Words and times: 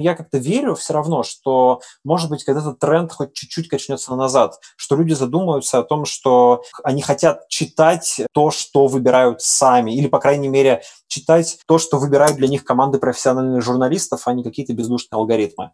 Я 0.00 0.14
как-то 0.14 0.38
верю 0.38 0.76
все 0.76 0.94
равно, 0.94 1.24
что, 1.24 1.80
может 2.04 2.30
быть, 2.30 2.44
когда 2.44 2.60
этот 2.60 2.78
тренд 2.78 3.12
хоть 3.12 3.32
чуть-чуть 3.32 3.68
качнется 3.68 4.14
назад, 4.14 4.60
что 4.76 4.94
люди 4.94 5.12
задумаются 5.12 5.80
о 5.80 5.82
том, 5.82 6.04
что 6.04 6.62
они 6.84 7.02
хотят 7.02 7.48
читать 7.48 8.20
то, 8.32 8.52
что 8.52 8.86
выбирают 8.86 9.42
сами, 9.42 9.92
или, 9.92 10.06
по 10.06 10.20
крайней 10.20 10.46
мере, 10.46 10.82
читать 11.08 11.58
то, 11.66 11.78
что 11.78 11.98
выбирают 11.98 12.36
для 12.36 12.46
них 12.46 12.64
команды 12.64 12.98
профессиональных 12.98 13.60
журналистов, 13.64 14.22
а 14.26 14.34
не 14.34 14.44
какие-то 14.44 14.72
бездушные 14.72 15.18
алгоритмы. 15.18 15.72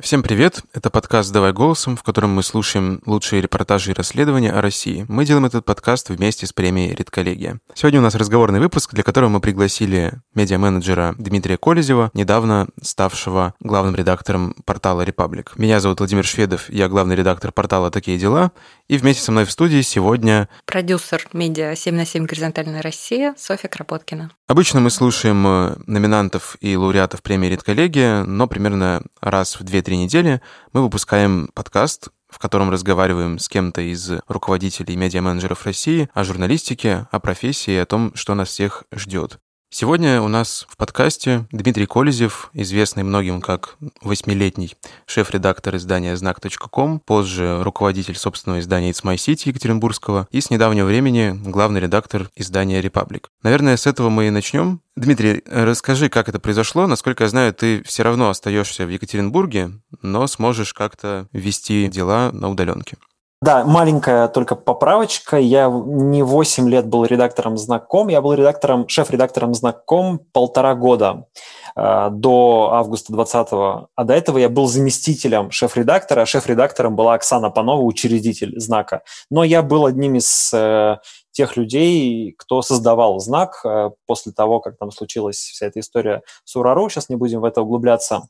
Всем 0.00 0.22
привет! 0.22 0.62
Это 0.72 0.88
подкаст 0.88 1.30
«Давай 1.34 1.52
голосом», 1.52 1.98
в 1.98 2.02
котором 2.02 2.30
мы 2.30 2.42
слушаем 2.42 3.02
лучшие 3.04 3.42
репортажи 3.42 3.90
и 3.90 3.94
расследования 3.94 4.50
о 4.50 4.62
России. 4.62 5.04
Мы 5.06 5.26
делаем 5.26 5.44
этот 5.44 5.66
подкаст 5.66 6.08
вместе 6.08 6.46
с 6.46 6.52
премией 6.54 6.94
«Редколлегия». 6.94 7.60
Сегодня 7.74 8.00
у 8.00 8.02
нас 8.02 8.14
разговорный 8.14 8.58
выпуск, 8.58 8.94
для 8.94 9.02
которого 9.02 9.28
мы 9.28 9.40
пригласили 9.40 10.14
медиа-менеджера 10.34 11.14
Дмитрия 11.18 11.58
Колезева, 11.58 12.10
недавно 12.14 12.68
ставшего 12.80 13.52
главным 13.60 13.94
редактором 13.94 14.54
портала 14.64 15.02
«Репаблик». 15.02 15.58
Меня 15.58 15.78
зовут 15.78 16.00
Владимир 16.00 16.24
Шведов, 16.24 16.70
я 16.70 16.88
главный 16.88 17.14
редактор 17.14 17.52
портала 17.52 17.90
«Такие 17.90 18.16
дела», 18.16 18.52
и 18.88 18.96
вместе 18.96 19.22
со 19.22 19.32
мной 19.32 19.44
в 19.44 19.50
студии 19.50 19.80
сегодня... 19.82 20.48
Продюсер 20.66 21.26
медиа 21.32 21.72
«7 21.72 21.92
на 21.92 22.04
7. 22.04 22.26
Горизонтальная 22.26 22.82
Россия» 22.82 23.34
Софья 23.38 23.68
Кропоткина. 23.68 24.30
Обычно 24.48 24.80
мы 24.80 24.90
слушаем 24.90 25.46
э, 25.46 25.76
номинантов 25.86 26.56
и 26.60 26.76
лауреатов 26.76 27.22
премии 27.22 27.48
«Редколлегия», 27.48 28.24
но 28.24 28.46
примерно 28.46 29.02
раз 29.20 29.58
в 29.58 29.62
2-3 29.62 29.96
недели 29.96 30.40
мы 30.72 30.82
выпускаем 30.82 31.48
подкаст, 31.54 32.08
в 32.28 32.38
котором 32.38 32.70
разговариваем 32.70 33.38
с 33.38 33.48
кем-то 33.48 33.82
из 33.82 34.10
руководителей 34.26 34.94
и 34.94 34.96
медиа-менеджеров 34.96 35.64
России 35.66 36.08
о 36.14 36.24
журналистике, 36.24 37.06
о 37.10 37.20
профессии 37.20 37.72
и 37.72 37.76
о 37.76 37.86
том, 37.86 38.12
что 38.14 38.34
нас 38.34 38.48
всех 38.48 38.84
ждет. 38.92 39.38
Сегодня 39.74 40.20
у 40.20 40.28
нас 40.28 40.66
в 40.68 40.76
подкасте 40.76 41.46
Дмитрий 41.50 41.86
Колезев, 41.86 42.50
известный 42.52 43.04
многим 43.04 43.40
как 43.40 43.76
восьмилетний 44.02 44.76
шеф-редактор 45.06 45.76
издания 45.76 46.14
«Знак.ком», 46.14 47.00
позже 47.00 47.62
руководитель 47.62 48.14
собственного 48.14 48.60
издания 48.60 48.90
«It's 48.90 49.02
My 49.02 49.14
City» 49.14 49.44
Екатеринбургского 49.46 50.28
и 50.30 50.42
с 50.42 50.50
недавнего 50.50 50.84
времени 50.84 51.34
главный 51.42 51.80
редактор 51.80 52.28
издания 52.36 52.82
«Репаблик». 52.82 53.30
Наверное, 53.42 53.78
с 53.78 53.86
этого 53.86 54.10
мы 54.10 54.26
и 54.26 54.30
начнем. 54.30 54.82
Дмитрий, 54.94 55.42
расскажи, 55.46 56.10
как 56.10 56.28
это 56.28 56.38
произошло. 56.38 56.86
Насколько 56.86 57.24
я 57.24 57.30
знаю, 57.30 57.54
ты 57.54 57.82
все 57.84 58.02
равно 58.02 58.28
остаешься 58.28 58.84
в 58.84 58.90
Екатеринбурге, 58.90 59.70
но 60.02 60.26
сможешь 60.26 60.74
как-то 60.74 61.28
вести 61.32 61.88
дела 61.88 62.30
на 62.30 62.50
удаленке. 62.50 62.98
Да, 63.42 63.64
маленькая 63.64 64.28
только 64.28 64.54
поправочка. 64.54 65.36
Я 65.36 65.68
не 65.68 66.22
8 66.22 66.68
лет 66.68 66.86
был 66.86 67.04
редактором 67.04 67.58
«Знаком», 67.58 68.06
я 68.06 68.22
был 68.22 68.34
редактором, 68.34 68.86
шеф-редактором 68.86 69.52
«Знаком» 69.52 70.20
полтора 70.32 70.76
года 70.76 71.26
э, 71.74 72.08
до 72.12 72.70
августа 72.72 73.12
20-го. 73.12 73.88
А 73.96 74.04
до 74.04 74.14
этого 74.14 74.38
я 74.38 74.48
был 74.48 74.68
заместителем 74.68 75.50
шеф-редактора. 75.50 76.24
Шеф-редактором 76.24 76.94
была 76.94 77.14
Оксана 77.14 77.50
Панова, 77.50 77.82
учредитель 77.82 78.60
«Знака». 78.60 79.02
Но 79.28 79.42
я 79.42 79.62
был 79.62 79.86
одним 79.86 80.14
из 80.14 80.54
э, 80.54 80.98
тех 81.32 81.56
людей, 81.56 82.36
кто 82.38 82.62
создавал 82.62 83.18
«Знак» 83.18 83.60
э, 83.64 83.90
после 84.06 84.30
того, 84.30 84.60
как 84.60 84.78
там 84.78 84.92
случилась 84.92 85.38
вся 85.38 85.66
эта 85.66 85.80
история 85.80 86.22
с 86.44 86.54
Урару. 86.54 86.88
Сейчас 86.88 87.08
не 87.08 87.16
будем 87.16 87.40
в 87.40 87.44
это 87.44 87.62
углубляться. 87.62 88.28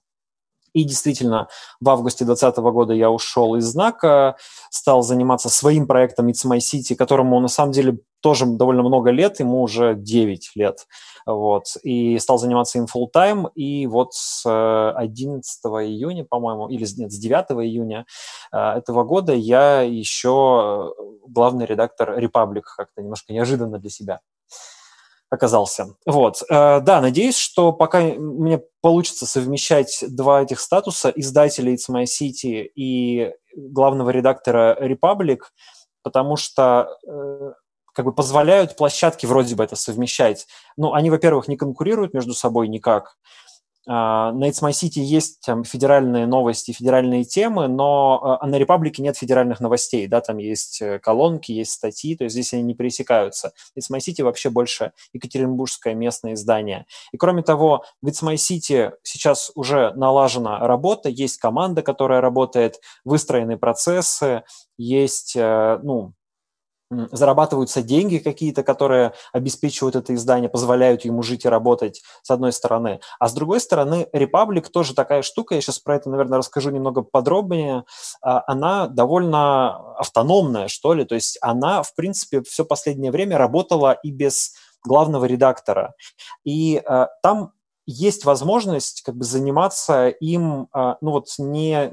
И 0.72 0.84
действительно, 0.84 1.48
в 1.80 1.88
августе 1.90 2.24
2020 2.24 2.62
года 2.72 2.94
я 2.94 3.10
ушел 3.10 3.56
из 3.56 3.64
знака, 3.64 4.36
стал 4.70 5.02
заниматься 5.02 5.48
своим 5.48 5.86
проектом 5.86 6.28
It's 6.28 6.46
My 6.46 6.58
City, 6.58 6.94
которому 6.94 7.38
на 7.40 7.48
самом 7.48 7.72
деле 7.72 7.98
тоже 8.20 8.46
довольно 8.46 8.82
много 8.82 9.10
лет, 9.10 9.40
ему 9.40 9.62
уже 9.62 9.94
9 9.94 10.52
лет. 10.54 10.86
Вот. 11.26 11.64
И 11.82 12.18
стал 12.18 12.38
заниматься 12.38 12.78
им 12.78 12.86
full 12.86 13.08
time. 13.14 13.50
И 13.54 13.86
вот 13.86 14.14
с 14.14 14.44
11 14.46 15.60
э, 15.64 15.68
июня, 15.84 16.24
по-моему, 16.24 16.68
или 16.68 16.86
нет, 16.96 17.12
с 17.12 17.18
9 17.18 17.64
июня 17.66 18.06
э, 18.52 18.56
этого 18.56 19.04
года 19.04 19.34
я 19.34 19.82
еще 19.82 20.94
главный 21.26 21.66
редактор 21.66 22.18
Republic, 22.18 22.62
как-то 22.76 23.02
немножко 23.02 23.32
неожиданно 23.32 23.78
для 23.78 23.90
себя 23.90 24.20
оказался. 25.32 25.96
Вот. 26.04 26.42
Э, 26.50 26.80
да, 26.80 27.00
надеюсь, 27.00 27.38
что 27.38 27.72
пока 27.72 28.00
мне 28.02 28.60
получится 28.82 29.24
совмещать 29.24 30.04
два 30.06 30.42
этих 30.42 30.60
статуса, 30.60 31.08
издателя 31.08 31.72
It's 31.72 31.90
My 31.90 32.04
City 32.04 32.68
и 32.74 33.32
главного 33.56 34.10
редактора 34.10 34.76
Republic, 34.78 35.38
потому 36.02 36.36
что 36.36 36.98
э, 37.08 37.52
как 37.94 38.04
бы 38.04 38.12
позволяют 38.12 38.76
площадки 38.76 39.24
вроде 39.24 39.54
бы 39.54 39.64
это 39.64 39.74
совмещать. 39.74 40.46
Ну, 40.76 40.92
они, 40.92 41.08
во-первых, 41.08 41.48
не 41.48 41.56
конкурируют 41.56 42.12
между 42.12 42.34
собой 42.34 42.68
никак, 42.68 43.16
на 43.86 44.48
It's 44.48 44.62
My 44.62 44.70
City 44.70 45.00
есть 45.00 45.40
там, 45.44 45.64
федеральные 45.64 46.26
новости, 46.26 46.72
федеральные 46.72 47.24
темы, 47.24 47.66
но 47.66 48.38
а, 48.40 48.46
на 48.46 48.56
Репаблике 48.56 49.02
нет 49.02 49.16
федеральных 49.16 49.60
новостей, 49.60 50.06
да, 50.06 50.20
там 50.20 50.38
есть 50.38 50.80
э, 50.80 51.00
колонки, 51.00 51.50
есть 51.50 51.72
статьи, 51.72 52.16
то 52.16 52.24
есть 52.24 52.34
здесь 52.34 52.52
они 52.52 52.62
не 52.62 52.74
пересекаются. 52.74 53.52
It's 53.76 53.92
My 53.92 53.98
City 53.98 54.22
вообще 54.22 54.50
больше 54.50 54.92
екатеринбургское 55.12 55.94
местное 55.94 56.34
издание. 56.34 56.86
И 57.12 57.16
кроме 57.16 57.42
того, 57.42 57.84
в 58.00 58.06
It's 58.06 58.22
My 58.22 58.34
City 58.34 58.92
сейчас 59.02 59.50
уже 59.56 59.92
налажена 59.94 60.60
работа, 60.60 61.08
есть 61.08 61.38
команда, 61.38 61.82
которая 61.82 62.20
работает, 62.20 62.76
выстроены 63.04 63.56
процессы, 63.58 64.44
есть, 64.78 65.34
э, 65.34 65.80
ну, 65.82 66.12
зарабатываются 67.10 67.82
деньги 67.82 68.18
какие-то, 68.18 68.62
которые 68.62 69.12
обеспечивают 69.32 69.96
это 69.96 70.14
издание, 70.14 70.48
позволяют 70.48 71.04
ему 71.04 71.22
жить 71.22 71.44
и 71.44 71.48
работать, 71.48 72.02
с 72.22 72.30
одной 72.30 72.52
стороны. 72.52 73.00
А 73.18 73.28
с 73.28 73.32
другой 73.34 73.60
стороны, 73.60 74.08
Republic 74.12 74.68
тоже 74.70 74.94
такая 74.94 75.22
штука, 75.22 75.54
я 75.54 75.60
сейчас 75.60 75.78
про 75.78 75.96
это, 75.96 76.10
наверное, 76.10 76.38
расскажу 76.38 76.70
немного 76.70 77.02
подробнее, 77.02 77.84
а, 78.20 78.42
она 78.46 78.86
довольно 78.86 79.94
автономная, 79.96 80.68
что 80.68 80.94
ли, 80.94 81.04
то 81.04 81.14
есть 81.14 81.38
она, 81.40 81.82
в 81.82 81.94
принципе, 81.94 82.42
все 82.42 82.64
последнее 82.64 83.10
время 83.10 83.38
работала 83.38 83.92
и 83.92 84.10
без 84.10 84.54
главного 84.84 85.24
редактора. 85.24 85.94
И 86.44 86.82
э, 86.84 87.06
там 87.22 87.52
есть 87.86 88.24
возможность 88.24 89.02
как 89.02 89.16
бы 89.16 89.24
заниматься 89.24 90.08
им, 90.08 90.68
а, 90.72 90.96
ну 91.00 91.10
вот 91.12 91.26
не, 91.38 91.90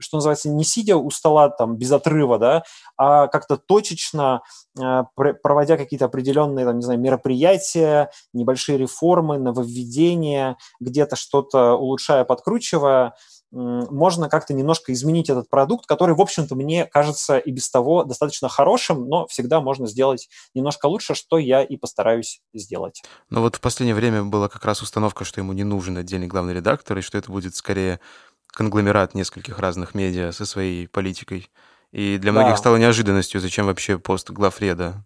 что 0.00 0.18
называется, 0.18 0.48
не 0.48 0.64
сидя 0.64 0.96
у 0.96 1.10
стола 1.10 1.48
там 1.48 1.76
без 1.76 1.90
отрыва, 1.92 2.38
да, 2.38 2.64
а 2.96 3.26
как-то 3.26 3.56
точечно 3.56 4.42
а, 4.78 5.04
проводя 5.42 5.76
какие-то 5.76 6.04
определенные, 6.04 6.64
там, 6.64 6.76
не 6.76 6.82
знаю, 6.82 7.00
мероприятия, 7.00 8.10
небольшие 8.32 8.78
реформы, 8.78 9.38
нововведения, 9.38 10.56
где-то 10.80 11.16
что-то 11.16 11.74
улучшая, 11.74 12.24
подкручивая, 12.24 13.14
можно 13.50 14.28
как-то 14.28 14.54
немножко 14.54 14.92
изменить 14.92 15.30
этот 15.30 15.48
продукт, 15.48 15.86
который, 15.86 16.14
в 16.14 16.20
общем-то, 16.20 16.54
мне 16.54 16.86
кажется 16.86 17.38
и 17.38 17.50
без 17.50 17.70
того 17.70 18.04
достаточно 18.04 18.48
хорошим, 18.48 19.08
но 19.08 19.26
всегда 19.26 19.60
можно 19.60 19.86
сделать 19.86 20.28
немножко 20.54 20.86
лучше, 20.86 21.14
что 21.14 21.38
я 21.38 21.62
и 21.62 21.76
постараюсь 21.76 22.40
сделать. 22.52 23.02
Но 23.30 23.40
вот 23.40 23.56
в 23.56 23.60
последнее 23.60 23.94
время 23.94 24.24
была 24.24 24.48
как 24.48 24.64
раз 24.64 24.82
установка, 24.82 25.24
что 25.24 25.40
ему 25.40 25.52
не 25.52 25.64
нужен 25.64 25.96
отдельный 25.96 26.26
главный 26.26 26.54
редактор, 26.54 26.98
и 26.98 27.02
что 27.02 27.18
это 27.18 27.30
будет 27.30 27.54
скорее 27.54 28.00
конгломерат 28.48 29.14
нескольких 29.14 29.58
разных 29.58 29.94
медиа 29.94 30.32
со 30.32 30.46
своей 30.46 30.88
политикой. 30.88 31.50
И 31.92 32.18
для 32.18 32.32
многих 32.32 32.52
да. 32.52 32.56
стало 32.56 32.76
неожиданностью, 32.76 33.40
зачем 33.40 33.66
вообще 33.66 33.98
пост 33.98 34.30
главреда 34.30 35.04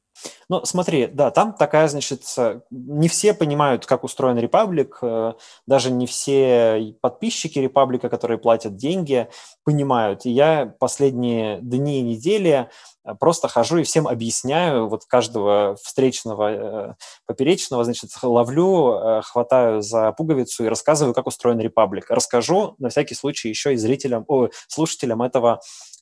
ну, 0.49 0.65
смотри, 0.65 1.07
да, 1.07 1.31
там 1.31 1.55
такая, 1.55 1.89
значит, 1.89 2.23
не 2.71 3.09
все 3.09 3.35
понимают, 3.35 3.87
как 3.87 4.05
устроен 4.05 4.39
Репаблик, 4.39 4.99
э, 5.01 5.35
даже 5.67 5.91
не 5.91 6.07
все 6.07 6.95
подписчики 7.01 7.59
Репаблика, 7.59 8.09
которые 8.09 8.39
платят 8.39 8.77
деньги, 8.77 9.29
понимают. 9.65 10.27
И 10.27 10.31
я 10.31 10.75
последние 10.79 11.61
дни 11.61 12.01
и 12.01 12.03
недели 12.03 12.69
э, 13.05 13.15
просто 13.15 13.49
хожу 13.49 13.79
и 13.79 13.85
всем 13.85 14.09
объясняю, 14.09 14.89
вот 14.89 15.05
каждого 15.07 15.77
встречного 15.83 16.51
э, 16.51 16.95
поперечного, 17.27 17.85
значит, 17.85 18.11
ловлю, 18.23 19.23
хватаю 19.25 19.83
за 19.83 20.13
пуговицу 20.13 20.65
и 20.65 20.69
рассказываю, 20.69 21.15
как 21.15 21.27
устроен 21.27 21.61
Репаблик. 21.61 22.11
Расскажу 22.11 22.75
на 22.79 22.89
всякий 22.89 23.15
случай 23.15 23.49
еще 23.49 23.75
и 23.75 23.77
зрителям, 23.77 24.25
о, 24.27 24.49
слушателям 24.69 25.23
этого 25.23 25.61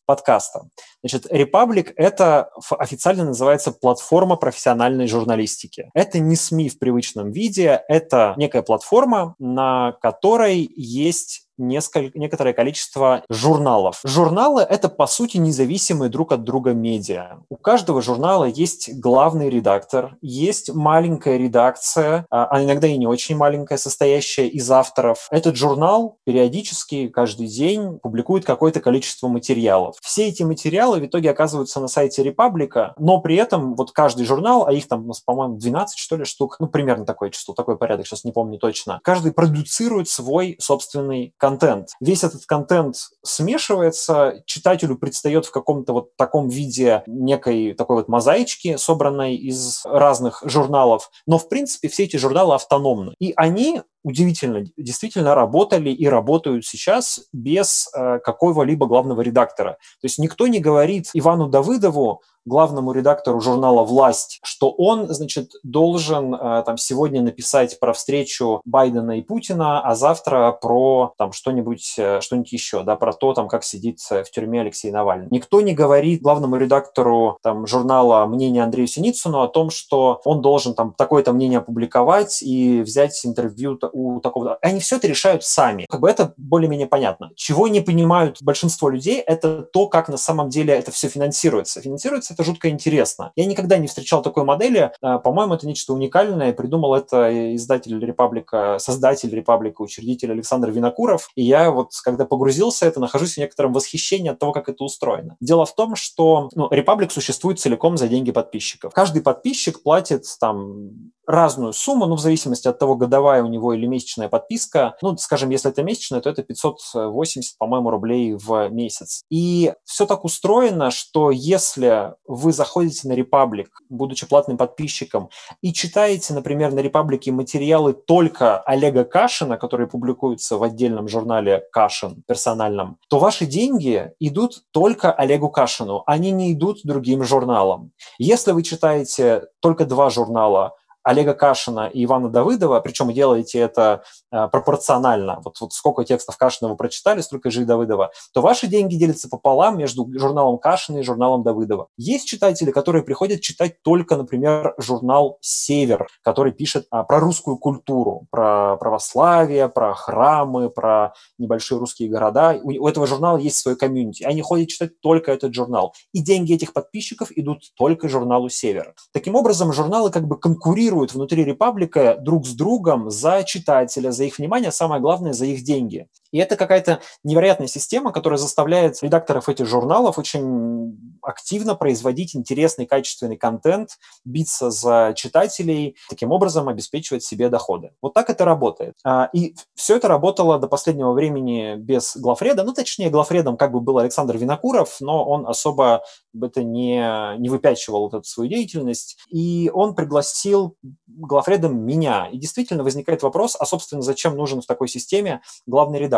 подкаста. 0.08 0.62
Значит, 1.02 1.26
Republic– 1.32 1.92
это 1.96 2.50
официально 2.78 3.24
называется 3.24 3.72
платформа 3.72 4.36
профессиональной 4.36 5.06
журналистики. 5.06 5.90
Это 5.94 6.18
не 6.18 6.36
СМИ 6.36 6.70
в 6.70 6.78
привычном 6.78 7.30
виде, 7.30 7.82
это 7.88 8.34
некая 8.36 8.62
платформа, 8.62 9.34
на 9.38 9.92
которой 10.00 10.68
есть 10.76 11.48
несколько, 11.58 12.18
некоторое 12.18 12.52
количество 12.52 13.24
журналов. 13.28 14.00
Журналы– 14.04 14.62
это, 14.68 14.88
по 14.88 15.06
сути, 15.06 15.36
независимые 15.36 16.08
друг 16.08 16.32
от 16.32 16.44
друга 16.44 16.72
медиа. 16.72 17.40
У 17.50 17.56
каждого 17.56 18.00
журнала 18.00 18.44
есть 18.44 18.94
главный 18.98 19.50
редактор, 19.50 20.16
есть 20.22 20.72
маленькая 20.72 21.36
редакция, 21.36 22.26
а, 22.30 22.46
а 22.46 22.62
иногда 22.62 22.86
и 22.86 22.96
не 22.96 23.06
очень 23.06 23.36
маленькая, 23.36 23.76
состоящая 23.76 24.46
из 24.46 24.70
авторов. 24.70 25.26
Этот 25.30 25.56
журнал 25.56 26.18
периодически, 26.24 27.08
каждый 27.08 27.48
день 27.48 27.98
публикует 27.98 28.44
какое-то 28.44 28.80
количество 28.80 29.28
материалов. 29.28 29.96
Все 30.00 30.28
эти 30.28 30.44
материалы 30.44 30.87
материалы 30.88 31.00
в 31.00 31.06
итоге 31.06 31.30
оказываются 31.30 31.80
на 31.80 31.88
сайте 31.88 32.22
Репаблика, 32.22 32.94
но 32.98 33.20
при 33.20 33.36
этом 33.36 33.74
вот 33.74 33.92
каждый 33.92 34.24
журнал, 34.26 34.66
а 34.66 34.72
их 34.72 34.88
там, 34.88 35.10
по-моему, 35.24 35.56
12, 35.56 35.98
что 35.98 36.16
ли, 36.16 36.24
штук, 36.24 36.56
ну, 36.60 36.68
примерно 36.68 37.04
такое 37.04 37.30
число, 37.30 37.54
такой 37.54 37.76
порядок, 37.76 38.06
сейчас 38.06 38.24
не 38.24 38.32
помню 38.32 38.58
точно, 38.58 39.00
каждый 39.02 39.32
продуцирует 39.32 40.08
свой 40.08 40.56
собственный 40.60 41.34
контент. 41.36 41.90
Весь 42.00 42.24
этот 42.24 42.46
контент 42.46 42.96
смешивается, 43.22 44.42
читателю 44.46 44.96
предстает 44.96 45.46
в 45.46 45.50
каком-то 45.50 45.92
вот 45.92 46.16
таком 46.16 46.48
виде 46.48 47.02
некой 47.06 47.74
такой 47.74 47.96
вот 47.96 48.08
мозаички, 48.08 48.76
собранной 48.76 49.36
из 49.36 49.82
разных 49.84 50.42
журналов, 50.44 51.10
но, 51.26 51.38
в 51.38 51.48
принципе, 51.48 51.88
все 51.88 52.04
эти 52.04 52.16
журналы 52.16 52.54
автономны. 52.54 53.14
И 53.18 53.32
они 53.36 53.82
удивительно, 54.02 54.64
действительно 54.76 55.34
работали 55.34 55.90
и 55.90 56.06
работают 56.06 56.64
сейчас 56.64 57.20
без 57.32 57.88
э, 57.94 58.18
какого-либо 58.20 58.86
главного 58.86 59.20
редактора. 59.20 59.72
То 60.00 60.04
есть 60.04 60.18
никто 60.18 60.46
не 60.46 60.60
говорит 60.60 61.10
Ивану 61.14 61.48
Давыдову, 61.48 62.22
главному 62.48 62.92
редактору 62.92 63.40
журнала 63.40 63.84
«Власть», 63.84 64.40
что 64.42 64.70
он, 64.70 65.06
значит, 65.08 65.52
должен 65.62 66.34
э, 66.34 66.62
там 66.64 66.76
сегодня 66.76 67.22
написать 67.22 67.78
про 67.78 67.92
встречу 67.92 68.60
Байдена 68.64 69.18
и 69.18 69.22
Путина, 69.22 69.80
а 69.80 69.94
завтра 69.94 70.52
про 70.52 71.12
там 71.18 71.32
что-нибудь, 71.32 71.94
э, 71.98 72.20
что-нибудь 72.20 72.52
еще, 72.52 72.82
да, 72.82 72.96
про 72.96 73.12
то, 73.12 73.34
там, 73.34 73.48
как 73.48 73.64
сидит 73.64 74.00
в 74.00 74.30
тюрьме 74.30 74.62
Алексей 74.62 74.90
Навальный. 74.90 75.28
Никто 75.30 75.60
не 75.60 75.74
говорит 75.74 76.22
главному 76.22 76.56
редактору 76.56 77.38
там 77.42 77.66
журнала 77.66 78.26
«Мнение» 78.26 78.62
Андрею 78.62 78.88
Синицыну 78.88 79.42
о 79.42 79.48
том, 79.48 79.70
что 79.70 80.20
он 80.24 80.40
должен 80.40 80.74
там 80.74 80.94
такое-то 80.96 81.32
мнение 81.32 81.58
опубликовать 81.58 82.42
и 82.42 82.80
взять 82.80 83.24
интервью 83.24 83.78
у 83.92 84.20
такого. 84.20 84.58
Они 84.62 84.80
все 84.80 84.96
это 84.96 85.06
решают 85.06 85.44
сами. 85.44 85.86
Как 85.88 86.00
бы 86.00 86.08
это 86.08 86.34
более-менее 86.36 86.86
понятно. 86.86 87.30
Чего 87.36 87.68
не 87.68 87.80
понимают 87.80 88.38
большинство 88.42 88.88
людей, 88.88 89.20
это 89.20 89.62
то, 89.62 89.88
как 89.88 90.08
на 90.08 90.16
самом 90.16 90.48
деле 90.48 90.74
это 90.74 90.90
все 90.90 91.08
финансируется. 91.08 91.80
Финансируется 91.80 92.34
это 92.38 92.44
жутко 92.44 92.70
интересно. 92.70 93.32
Я 93.34 93.46
никогда 93.46 93.78
не 93.78 93.88
встречал 93.88 94.22
такой 94.22 94.44
модели. 94.44 94.92
А, 95.02 95.18
по-моему, 95.18 95.54
это 95.54 95.66
нечто 95.66 95.92
уникальное. 95.92 96.52
Придумал 96.52 96.94
это 96.94 97.56
издатель 97.56 97.98
Репаблика, 97.98 98.76
создатель 98.78 99.34
Репаблика, 99.34 99.82
учредитель 99.82 100.30
Александр 100.30 100.70
Винокуров. 100.70 101.30
И 101.34 101.42
я 101.42 101.72
вот, 101.72 101.90
когда 102.04 102.24
погрузился 102.24 102.86
это, 102.86 103.00
нахожусь 103.00 103.34
в 103.34 103.38
некотором 103.38 103.72
восхищении 103.72 104.30
от 104.30 104.38
того, 104.38 104.52
как 104.52 104.68
это 104.68 104.84
устроено. 104.84 105.36
Дело 105.40 105.66
в 105.66 105.74
том, 105.74 105.96
что 105.96 106.48
ну, 106.54 106.68
существует 107.10 107.58
целиком 107.58 107.96
за 107.96 108.06
деньги 108.06 108.30
подписчиков. 108.30 108.92
Каждый 108.94 109.22
подписчик 109.22 109.82
платит 109.82 110.24
там 110.38 111.10
разную 111.28 111.74
сумму, 111.74 112.06
ну, 112.06 112.16
в 112.16 112.20
зависимости 112.20 112.66
от 112.68 112.78
того, 112.78 112.96
годовая 112.96 113.42
у 113.42 113.48
него 113.48 113.74
или 113.74 113.86
месячная 113.86 114.30
подписка. 114.30 114.96
Ну, 115.02 115.14
скажем, 115.18 115.50
если 115.50 115.70
это 115.70 115.82
месячная, 115.82 116.22
то 116.22 116.30
это 116.30 116.42
580, 116.42 117.58
по-моему, 117.58 117.90
рублей 117.90 118.32
в 118.32 118.70
месяц. 118.70 119.22
И 119.28 119.74
все 119.84 120.06
так 120.06 120.24
устроено, 120.24 120.90
что 120.90 121.30
если 121.30 122.14
вы 122.26 122.52
заходите 122.52 123.06
на 123.08 123.12
Republic, 123.12 123.66
будучи 123.90 124.26
платным 124.26 124.56
подписчиком, 124.56 125.28
и 125.60 125.74
читаете, 125.74 126.32
например, 126.32 126.72
на 126.72 126.80
Репаблике 126.80 127.30
материалы 127.30 127.92
только 127.92 128.58
Олега 128.60 129.04
Кашина, 129.04 129.58
которые 129.58 129.86
публикуются 129.86 130.56
в 130.56 130.62
отдельном 130.62 131.08
журнале 131.08 131.62
Кашин 131.72 132.22
персональном, 132.26 132.96
то 133.10 133.18
ваши 133.18 133.44
деньги 133.44 134.12
идут 134.18 134.62
только 134.70 135.12
Олегу 135.12 135.50
Кашину, 135.50 136.04
они 136.06 136.30
не 136.30 136.54
идут 136.54 136.80
другим 136.84 137.22
журналам. 137.22 137.92
Если 138.16 138.52
вы 138.52 138.62
читаете 138.62 139.48
только 139.60 139.84
два 139.84 140.08
журнала, 140.08 140.72
Олега 141.02 141.34
Кашина 141.34 141.86
и 141.86 142.04
Ивана 142.04 142.28
Давыдова, 142.28 142.80
причем 142.80 143.12
делаете 143.12 143.58
это 143.60 144.02
э, 144.30 144.48
пропорционально, 144.48 145.40
вот, 145.44 145.60
вот 145.60 145.72
сколько 145.72 146.04
текстов 146.04 146.36
Кашина 146.36 146.70
вы 146.70 146.76
прочитали, 146.76 147.20
столько 147.20 147.50
же 147.50 147.62
и 147.62 147.64
Давыдова, 147.64 148.10
то 148.34 148.42
ваши 148.42 148.66
деньги 148.66 148.96
делятся 148.96 149.28
пополам 149.28 149.78
между 149.78 150.06
журналом 150.18 150.58
Кашина 150.58 150.98
и 150.98 151.02
журналом 151.02 151.42
Давыдова. 151.42 151.88
Есть 151.96 152.28
читатели, 152.28 152.70
которые 152.70 153.02
приходят 153.02 153.40
читать 153.40 153.82
только, 153.82 154.16
например, 154.16 154.74
журнал 154.78 155.38
«Север», 155.40 156.08
который 156.22 156.52
пишет 156.52 156.86
а, 156.90 157.04
про 157.04 157.20
русскую 157.20 157.56
культуру, 157.56 158.26
про 158.30 158.76
православие, 158.76 159.68
про 159.68 159.94
храмы, 159.94 160.68
про 160.68 161.14
небольшие 161.38 161.78
русские 161.78 162.10
города. 162.10 162.58
У, 162.62 162.70
у 162.70 162.88
этого 162.88 163.06
журнала 163.06 163.38
есть 163.38 163.56
свой 163.56 163.76
комьюнити. 163.76 164.24
Они 164.24 164.42
ходят 164.42 164.68
читать 164.68 165.00
только 165.00 165.32
этот 165.32 165.54
журнал. 165.54 165.94
И 166.12 166.20
деньги 166.20 166.54
этих 166.54 166.72
подписчиков 166.72 167.30
идут 167.34 167.62
только 167.76 168.08
журналу 168.08 168.48
«Север». 168.48 168.94
Таким 169.12 169.34
образом, 169.34 169.72
журналы 169.72 170.10
как 170.10 170.26
бы 170.26 170.38
конкурируют 170.38 170.87
конкурируют 170.88 171.14
внутри 171.14 171.44
Репаблика 171.44 172.16
друг 172.18 172.46
с 172.46 172.54
другом 172.54 173.10
за 173.10 173.44
читателя, 173.44 174.10
за 174.10 174.24
их 174.24 174.38
внимание, 174.38 174.72
самое 174.72 175.00
главное, 175.00 175.32
за 175.32 175.44
их 175.44 175.62
деньги. 175.62 176.06
И 176.32 176.38
это 176.38 176.56
какая-то 176.56 177.00
невероятная 177.24 177.68
система, 177.68 178.12
которая 178.12 178.38
заставляет 178.38 179.02
редакторов 179.02 179.48
этих 179.48 179.66
журналов 179.66 180.18
очень 180.18 181.18
активно 181.22 181.74
производить 181.74 182.34
интересный, 182.34 182.86
качественный 182.86 183.36
контент, 183.36 183.98
биться 184.24 184.70
за 184.70 185.12
читателей, 185.16 185.96
таким 186.08 186.30
образом 186.32 186.68
обеспечивать 186.68 187.22
себе 187.22 187.48
доходы. 187.48 187.92
Вот 188.02 188.14
так 188.14 188.30
это 188.30 188.44
работает. 188.44 188.94
А, 189.04 189.28
и 189.32 189.54
все 189.74 189.96
это 189.96 190.08
работало 190.08 190.58
до 190.58 190.68
последнего 190.68 191.12
времени 191.12 191.76
без 191.76 192.16
главреда. 192.16 192.64
Ну, 192.64 192.72
точнее, 192.72 193.10
главредом 193.10 193.56
как 193.56 193.72
бы 193.72 193.80
был 193.80 193.98
Александр 193.98 194.36
Винокуров, 194.36 194.96
но 195.00 195.24
он 195.24 195.46
особо 195.46 196.02
это 196.40 196.62
не, 196.62 197.36
не 197.38 197.48
выпячивал 197.48 198.02
вот 198.02 198.14
эту 198.14 198.24
свою 198.24 198.48
деятельность. 198.48 199.18
И 199.28 199.70
он 199.72 199.94
пригласил 199.94 200.76
главредом 201.06 201.78
меня. 201.78 202.28
И 202.30 202.38
действительно 202.38 202.84
возникает 202.84 203.22
вопрос, 203.22 203.56
а, 203.58 203.66
собственно, 203.66 204.02
зачем 204.02 204.36
нужен 204.36 204.60
в 204.60 204.66
такой 204.66 204.88
системе 204.88 205.40
главный 205.66 205.98
редактор? 205.98 206.17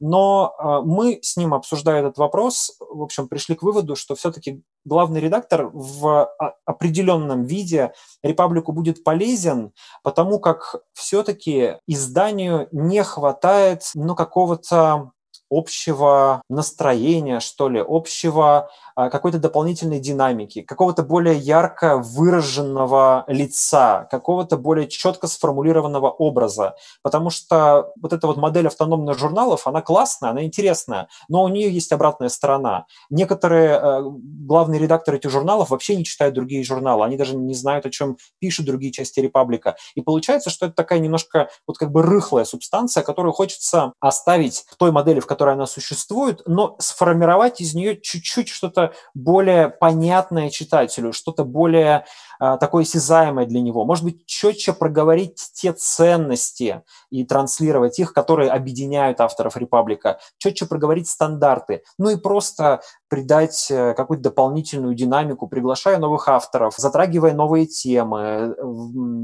Но 0.00 0.54
э, 0.58 0.80
мы 0.84 1.18
с 1.22 1.36
ним, 1.36 1.54
обсуждая 1.54 2.00
этот 2.00 2.18
вопрос, 2.18 2.76
в 2.80 3.02
общем, 3.02 3.28
пришли 3.28 3.54
к 3.54 3.62
выводу, 3.62 3.96
что 3.96 4.14
все-таки 4.14 4.62
главный 4.84 5.20
редактор 5.20 5.70
в 5.72 6.30
определенном 6.64 7.44
виде 7.44 7.92
Репаблику 8.22 8.72
будет 8.72 9.04
полезен, 9.04 9.72
потому 10.02 10.40
как 10.40 10.76
все-таки 10.94 11.76
изданию 11.86 12.68
не 12.72 13.02
хватает 13.02 13.90
ну, 13.94 14.14
какого-то 14.14 15.12
общего 15.50 16.42
настроения, 16.48 17.40
что 17.40 17.68
ли, 17.68 17.82
общего 17.86 18.58
а, 18.58 18.70
какой-то 19.10 19.38
дополнительной 19.38 20.00
динамики, 20.00 20.62
какого-то 20.62 21.04
более 21.04 21.36
ярко 21.36 21.98
выраженного 21.98 23.24
лица, 23.28 24.08
какого-то 24.10 24.56
более 24.56 24.88
четко 24.88 25.28
сформулированного 25.28 26.10
образа. 26.10 26.74
Потому 27.02 27.30
что 27.30 27.92
вот 28.00 28.12
эта 28.12 28.26
вот 28.26 28.36
модель 28.36 28.66
автономных 28.66 29.16
журналов, 29.16 29.68
она 29.68 29.82
классная, 29.82 30.30
она 30.30 30.44
интересная, 30.44 31.08
но 31.28 31.44
у 31.44 31.48
нее 31.48 31.70
есть 31.70 31.92
обратная 31.92 32.28
сторона. 32.28 32.86
Некоторые 33.08 33.78
э, 33.80 34.02
главные 34.02 34.80
редакторы 34.80 35.18
этих 35.18 35.30
журналов 35.30 35.70
вообще 35.70 35.94
не 35.94 36.04
читают 36.04 36.34
другие 36.34 36.64
журналы, 36.64 37.04
они 37.04 37.16
даже 37.16 37.36
не 37.36 37.54
знают, 37.54 37.86
о 37.86 37.90
чем 37.90 38.16
пишут 38.40 38.66
другие 38.66 38.90
части 38.90 39.20
Репаблика. 39.20 39.76
И 39.94 40.00
получается, 40.00 40.50
что 40.50 40.66
это 40.66 40.74
такая 40.74 40.98
немножко 40.98 41.50
вот 41.68 41.78
как 41.78 41.92
бы 41.92 42.02
рыхлая 42.02 42.44
субстанция, 42.44 43.04
которую 43.04 43.32
хочется 43.32 43.92
оставить 44.00 44.64
в 44.68 44.76
той 44.76 44.90
модели, 44.90 45.20
в 45.20 45.26
которой 45.26 45.54
она 45.54 45.66
существует, 45.66 46.42
но 46.46 46.74
сформировать 46.80 47.60
из 47.60 47.74
нее 47.74 48.00
чуть-чуть 48.00 48.48
что-то 48.48 48.87
более 49.14 49.68
понятное 49.68 50.50
читателю, 50.50 51.12
что-то 51.12 51.44
более 51.44 52.04
а, 52.40 52.56
такое 52.56 52.84
осязаемое 52.84 53.46
для 53.46 53.60
него. 53.60 53.84
Может 53.84 54.04
быть, 54.04 54.26
четче 54.26 54.72
проговорить 54.72 55.50
те 55.54 55.72
ценности 55.72 56.82
и 57.10 57.24
транслировать 57.24 57.98
их, 57.98 58.12
которые 58.12 58.50
объединяют 58.50 59.20
авторов 59.20 59.56
Репаблика, 59.56 60.20
четче 60.38 60.66
проговорить 60.66 61.08
стандарты, 61.08 61.82
ну 61.98 62.10
и 62.10 62.16
просто 62.16 62.80
придать 63.08 63.68
э, 63.70 63.94
какую-то 63.94 64.24
дополнительную 64.24 64.94
динамику, 64.94 65.48
приглашая 65.48 65.98
новых 65.98 66.28
авторов, 66.28 66.74
затрагивая 66.76 67.32
новые 67.32 67.66
темы, 67.66 68.54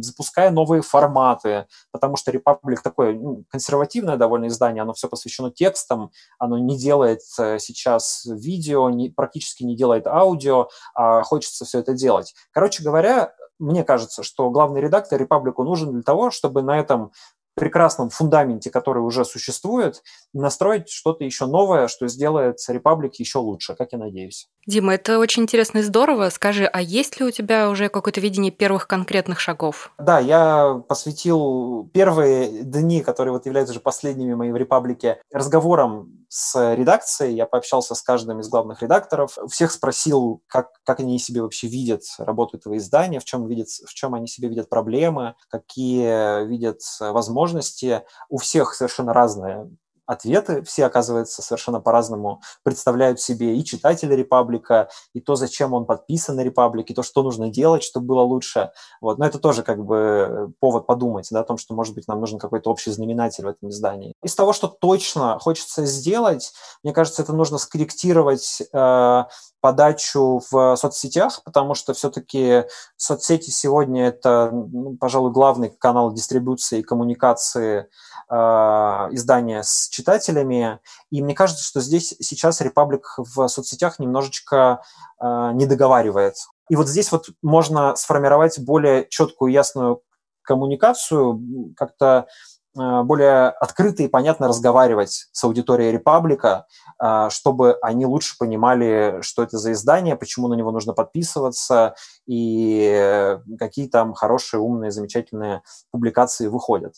запуская 0.00 0.50
новые 0.50 0.83
форматы, 0.83 1.67
потому 1.93 2.17
что 2.17 2.31
Republic 2.31 2.79
такое 2.83 3.14
ну, 3.14 3.45
консервативное 3.50 4.17
довольно 4.17 4.47
издание, 4.47 4.83
оно 4.83 4.95
все 4.95 5.09
посвящено 5.09 5.50
текстам, 5.50 6.11
оно 6.38 6.59
не 6.59 6.79
делает 6.79 7.21
э, 7.38 7.59
сейчас 7.59 8.25
видео, 8.26 8.88
не, 8.91 9.11
практически 9.11 9.62
не 9.64 9.76
делает 9.76 10.07
аудио, 10.07 10.69
а 10.95 11.23
хочется 11.23 11.64
все 11.64 11.81
это 11.81 11.93
делать. 11.95 12.35
Короче 12.53 12.83
говоря, 12.83 13.35
мне 13.59 13.85
кажется, 13.85 14.23
что 14.23 14.50
главный 14.50 14.81
редактор 14.81 15.21
Репаблику 15.21 15.62
нужен 15.62 15.93
для 15.93 16.03
того, 16.03 16.31
чтобы 16.31 16.62
на 16.62 16.79
этом 16.79 17.12
прекрасном 17.54 18.11
фундаменте, 18.11 18.70
который 18.70 19.02
уже 19.02 19.25
существует, 19.25 20.02
настроить 20.32 20.88
что-то 20.88 21.25
еще 21.25 21.46
новое, 21.46 21.88
что 21.88 22.08
сделает 22.08 22.58
Republic 22.68 23.12
еще 23.18 23.38
лучше, 23.38 23.75
как 23.75 23.92
я 23.92 23.99
надеюсь. 23.99 24.49
Дима, 24.66 24.94
это 24.94 25.18
очень 25.18 25.42
интересно 25.42 25.78
и 25.78 25.82
здорово. 25.82 26.30
Скажи, 26.30 26.64
а 26.64 26.80
есть 26.80 27.20
ли 27.20 27.26
у 27.26 27.30
тебя 27.30 27.68
уже 27.70 27.88
какое-то 27.88 28.20
видение 28.20 28.50
первых 28.50 28.87
конкретных 28.87 29.40
шагов? 29.40 29.92
Да, 29.99 30.18
я 30.18 30.82
посвятил 30.88 31.90
первые 31.92 32.62
дни, 32.62 33.02
которые 33.02 33.32
вот 33.32 33.46
являются 33.46 33.73
уже 33.73 33.80
последними 33.80 34.34
моими 34.34 34.52
в 34.52 34.56
Репаблике, 34.56 35.20
разговорам 35.32 36.24
с 36.37 36.75
редакцией. 36.75 37.37
Я 37.37 37.47
пообщался 37.47 37.95
с 37.95 38.03
каждым 38.03 38.41
из 38.41 38.49
главных 38.49 38.83
редакторов. 38.83 39.38
Всех 39.49 39.71
спросил, 39.71 40.43
как, 40.49 40.71
как 40.83 40.99
они 40.99 41.21
себе 41.21 41.43
вообще 41.43 41.69
видят 41.69 42.03
работу 42.19 42.57
этого 42.57 42.76
издания, 42.76 43.21
в 43.21 43.25
чем, 43.25 43.47
видят, 43.47 43.69
в 43.69 43.95
чем 43.95 44.14
они 44.14 44.26
себе 44.26 44.49
видят 44.49 44.69
проблемы, 44.69 45.37
какие 45.49 46.45
видят 46.45 46.81
возможности. 46.99 48.03
У 48.29 48.38
всех 48.38 48.75
совершенно 48.75 49.12
разные 49.12 49.71
ответы 50.06 50.62
все, 50.62 50.87
оказывается, 50.87 51.42
совершенно 51.42 51.80
по-разному 51.80 52.40
представляют 52.62 53.20
себе 53.20 53.56
и 53.56 53.64
читатели 53.64 54.14
Репаблика, 54.14 54.88
и 55.14 55.20
то, 55.20 55.34
зачем 55.34 55.73
он 55.73 55.87
подписан 55.87 56.37
на 56.37 56.42
Репаблик, 56.42 56.90
и 56.90 56.94
то, 56.94 57.02
что 57.02 57.23
нужно 57.23 57.49
делать, 57.49 57.82
чтобы 57.82 58.06
было 58.06 58.23
лучше. 58.23 58.70
Вот. 59.00 59.18
Но 59.18 59.26
это 59.26 59.38
тоже 59.38 59.62
как 59.62 59.84
бы 59.84 60.52
повод 60.61 60.87
подумать 60.87 61.28
да, 61.30 61.40
о 61.40 61.44
том, 61.44 61.56
что, 61.56 61.75
может 61.75 61.94
быть, 61.94 62.08
нам 62.08 62.20
нужен 62.20 62.38
какой-то 62.38 62.70
общий 62.70 62.90
знаменатель 62.90 63.44
в 63.44 63.49
этом 63.49 63.70
издании. 63.70 64.14
Из 64.23 64.34
того, 64.34 64.52
что 64.52 64.68
точно 64.68 65.38
хочется 65.38 65.84
сделать, 65.84 66.52
мне 66.82 66.92
кажется, 66.92 67.23
это 67.23 67.32
нужно 67.32 67.58
скорректировать 67.58 68.62
э, 68.73 69.25
подачу 69.64 70.42
в 70.50 70.76
соцсетях, 70.76 71.40
потому 71.42 71.73
что 71.73 71.94
все-таки 71.94 72.64
соцсети 72.99 73.49
сегодня 73.49 74.09
это, 74.09 74.50
ну, 74.52 74.94
пожалуй, 75.00 75.33
главный 75.33 75.71
канал 75.71 76.12
дистрибуции 76.12 76.80
и 76.80 76.83
коммуникации 76.83 77.88
э, 78.28 78.35
издания 78.35 79.62
с 79.62 79.88
читателями. 79.88 80.80
И 81.11 81.23
мне 81.23 81.35
кажется, 81.35 81.64
что 81.64 81.80
здесь 81.80 82.14
сейчас 82.21 82.61
Репаблик 82.61 83.14
в 83.16 83.49
соцсетях 83.49 83.99
немножечко 83.99 84.83
э, 85.18 85.52
не 85.54 85.64
договаривает. 85.64 86.35
И 86.68 86.76
вот 86.76 86.87
здесь 86.87 87.11
вот 87.11 87.30
можно 87.40 87.97
сформировать 87.97 88.59
более 88.59 89.09
четкую, 89.09 89.50
ясную 89.50 90.02
коммуникацию, 90.42 91.40
как-то 91.75 92.26
более 92.75 93.49
открыто 93.49 94.02
и 94.02 94.09
понятно 94.09 94.49
разговаривать 94.49 95.28
с 95.33 95.45
аудиторией 95.45 95.93
Репаблика, 95.93 96.66
э, 97.02 97.28
чтобы 97.31 97.78
они 97.83 98.07
лучше 98.07 98.37
понимали, 98.38 99.19
что 99.23 99.43
это 99.43 99.59
за 99.59 99.73
издание, 99.73 100.16
почему 100.16 100.49
на 100.49 100.54
него 100.54 100.73
нужно 100.73 100.93
подписываться 100.93 101.95
и 102.26 103.38
какие 103.59 103.88
там 103.88 104.14
хорошие, 104.14 104.61
умные, 104.61 104.90
замечательные 104.90 105.62
публикации 105.90 106.49
выходят. 106.49 106.95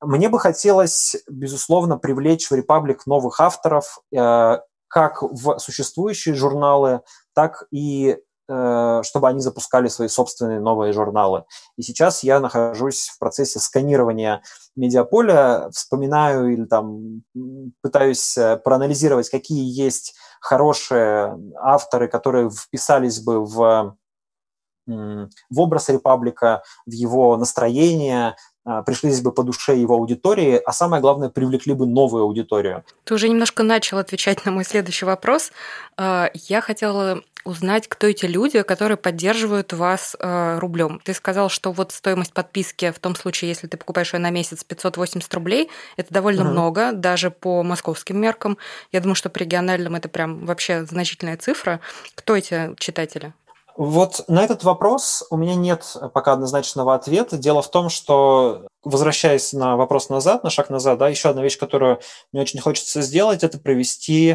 Мне 0.00 0.28
бы 0.28 0.38
хотелось, 0.38 1.16
безусловно, 1.28 1.96
привлечь 1.96 2.50
в 2.50 2.54
Репаблик 2.54 3.06
новых 3.06 3.40
авторов, 3.40 4.00
э, 4.14 4.58
как 4.88 5.22
в 5.22 5.58
существующие 5.58 6.34
журналы, 6.34 7.00
так 7.34 7.64
и 7.70 8.18
Э, 8.18 8.33
чтобы 8.46 9.28
они 9.28 9.40
запускали 9.40 9.88
свои 9.88 10.08
собственные 10.08 10.60
новые 10.60 10.92
журналы. 10.92 11.44
И 11.76 11.82
сейчас 11.82 12.22
я 12.22 12.40
нахожусь 12.40 13.08
в 13.08 13.18
процессе 13.18 13.58
сканирования 13.58 14.42
медиаполя, 14.76 15.70
вспоминаю 15.70 16.52
или 16.52 16.64
там 16.64 17.22
пытаюсь 17.82 18.36
э, 18.36 18.56
проанализировать, 18.56 19.30
какие 19.30 19.64
есть 19.64 20.14
хорошие 20.40 21.38
авторы, 21.56 22.08
которые 22.08 22.50
вписались 22.50 23.20
бы 23.20 23.44
в 23.44 23.96
в 24.86 25.60
образ 25.60 25.88
Репаблика, 25.88 26.62
в 26.84 26.92
его 26.92 27.38
настроение, 27.38 28.36
пришлись 28.86 29.20
бы 29.20 29.32
по 29.32 29.42
душе 29.42 29.76
его 29.76 29.94
аудитории, 29.94 30.60
а 30.64 30.72
самое 30.72 31.00
главное, 31.00 31.28
привлекли 31.28 31.74
бы 31.74 31.86
новую 31.86 32.24
аудиторию. 32.24 32.84
Ты 33.04 33.14
уже 33.14 33.28
немножко 33.28 33.62
начал 33.62 33.98
отвечать 33.98 34.44
на 34.44 34.52
мой 34.52 34.64
следующий 34.64 35.04
вопрос. 35.04 35.52
А, 35.96 36.30
я 36.34 36.60
хотела 36.60 37.22
узнать, 37.44 37.88
кто 37.88 38.06
эти 38.06 38.24
люди, 38.24 38.62
которые 38.62 38.96
поддерживают 38.96 39.72
вас 39.72 40.16
а, 40.18 40.58
рублем. 40.58 41.00
Ты 41.04 41.12
сказал, 41.12 41.48
что 41.48 41.72
вот 41.72 41.92
стоимость 41.92 42.32
подписки 42.32 42.90
в 42.90 42.98
том 42.98 43.14
случае, 43.14 43.50
если 43.50 43.66
ты 43.66 43.76
покупаешь 43.76 44.14
ее 44.14 44.20
на 44.20 44.30
месяц 44.30 44.64
580 44.64 45.32
рублей, 45.34 45.70
это 45.96 46.12
довольно 46.12 46.42
угу. 46.42 46.52
много, 46.52 46.92
даже 46.92 47.30
по 47.30 47.62
московским 47.62 48.20
меркам. 48.20 48.56
Я 48.92 49.00
думаю, 49.00 49.14
что 49.14 49.28
по 49.28 49.38
региональным 49.38 49.94
это 49.94 50.08
прям 50.08 50.46
вообще 50.46 50.84
значительная 50.86 51.36
цифра. 51.36 51.80
Кто 52.14 52.36
эти 52.36 52.74
читатели? 52.78 53.34
Вот 53.76 54.24
на 54.28 54.44
этот 54.44 54.62
вопрос 54.62 55.24
у 55.30 55.36
меня 55.36 55.56
нет 55.56 55.96
пока 56.12 56.34
однозначного 56.34 56.94
ответа. 56.94 57.36
Дело 57.36 57.60
в 57.60 57.70
том, 57.70 57.88
что, 57.88 58.66
возвращаясь 58.84 59.52
на 59.52 59.76
вопрос 59.76 60.08
назад, 60.08 60.44
на 60.44 60.50
шаг 60.50 60.70
назад, 60.70 60.98
да, 60.98 61.08
еще 61.08 61.30
одна 61.30 61.42
вещь, 61.42 61.58
которую 61.58 61.98
мне 62.32 62.42
очень 62.42 62.60
хочется 62.60 63.02
сделать, 63.02 63.42
это 63.42 63.58
провести 63.58 64.28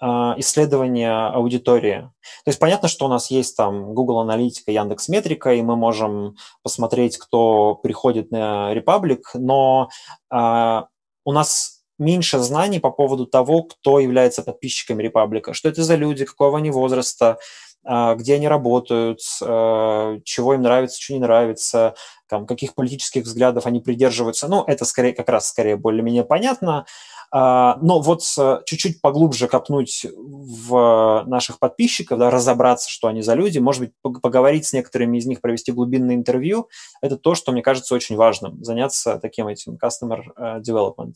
э, 0.00 0.06
исследование 0.38 1.28
аудитории. 1.28 2.10
То 2.44 2.48
есть 2.48 2.58
понятно, 2.58 2.88
что 2.88 3.04
у 3.04 3.08
нас 3.08 3.30
есть 3.30 3.54
там 3.54 3.92
Google 3.92 4.20
Аналитика, 4.20 4.70
Яндекс 4.70 5.08
Метрика, 5.08 5.52
и 5.52 5.60
мы 5.60 5.76
можем 5.76 6.36
посмотреть, 6.62 7.18
кто 7.18 7.74
приходит 7.74 8.30
на 8.30 8.72
Republic, 8.74 9.20
но 9.34 9.90
э, 10.32 10.82
у 11.24 11.32
нас 11.32 11.76
меньше 11.98 12.38
знаний 12.38 12.80
по 12.80 12.90
поводу 12.90 13.26
того, 13.26 13.64
кто 13.64 13.98
является 14.00 14.42
подписчиками 14.42 15.02
Репаблика, 15.02 15.54
что 15.54 15.68
это 15.68 15.82
за 15.82 15.96
люди, 15.96 16.24
какого 16.24 16.58
они 16.58 16.70
возраста, 16.70 17.26
а, 17.30 17.38
где 17.86 18.34
они 18.34 18.48
работают, 18.48 19.20
а, 19.42 20.18
чего 20.24 20.54
им 20.54 20.62
нравится, 20.62 21.00
что 21.00 21.14
не 21.14 21.20
нравится, 21.20 21.94
там, 22.28 22.46
каких 22.46 22.74
политических 22.74 23.22
взглядов 23.22 23.66
они 23.66 23.80
придерживаются. 23.80 24.48
Ну, 24.48 24.64
это 24.66 24.84
скорее, 24.84 25.12
как 25.12 25.28
раз 25.28 25.48
скорее 25.48 25.76
более-менее 25.76 26.24
понятно. 26.24 26.86
А, 27.32 27.78
но 27.82 28.00
вот 28.00 28.22
чуть-чуть 28.66 29.00
поглубже 29.00 29.48
копнуть 29.48 30.06
в 30.16 31.24
наших 31.26 31.58
подписчиков, 31.58 32.18
да, 32.18 32.30
разобраться, 32.30 32.90
что 32.90 33.08
они 33.08 33.22
за 33.22 33.34
люди, 33.34 33.58
может 33.58 33.80
быть, 33.80 33.92
поговорить 34.20 34.66
с 34.66 34.72
некоторыми 34.72 35.18
из 35.18 35.26
них, 35.26 35.40
провести 35.40 35.72
глубинное 35.72 36.14
интервью, 36.14 36.68
это 37.02 37.16
то, 37.16 37.34
что 37.34 37.52
мне 37.52 37.62
кажется 37.62 37.94
очень 37.94 38.16
важным, 38.16 38.62
заняться 38.64 39.18
таким 39.20 39.48
этим 39.48 39.76
customer 39.76 40.22
development 40.60 41.14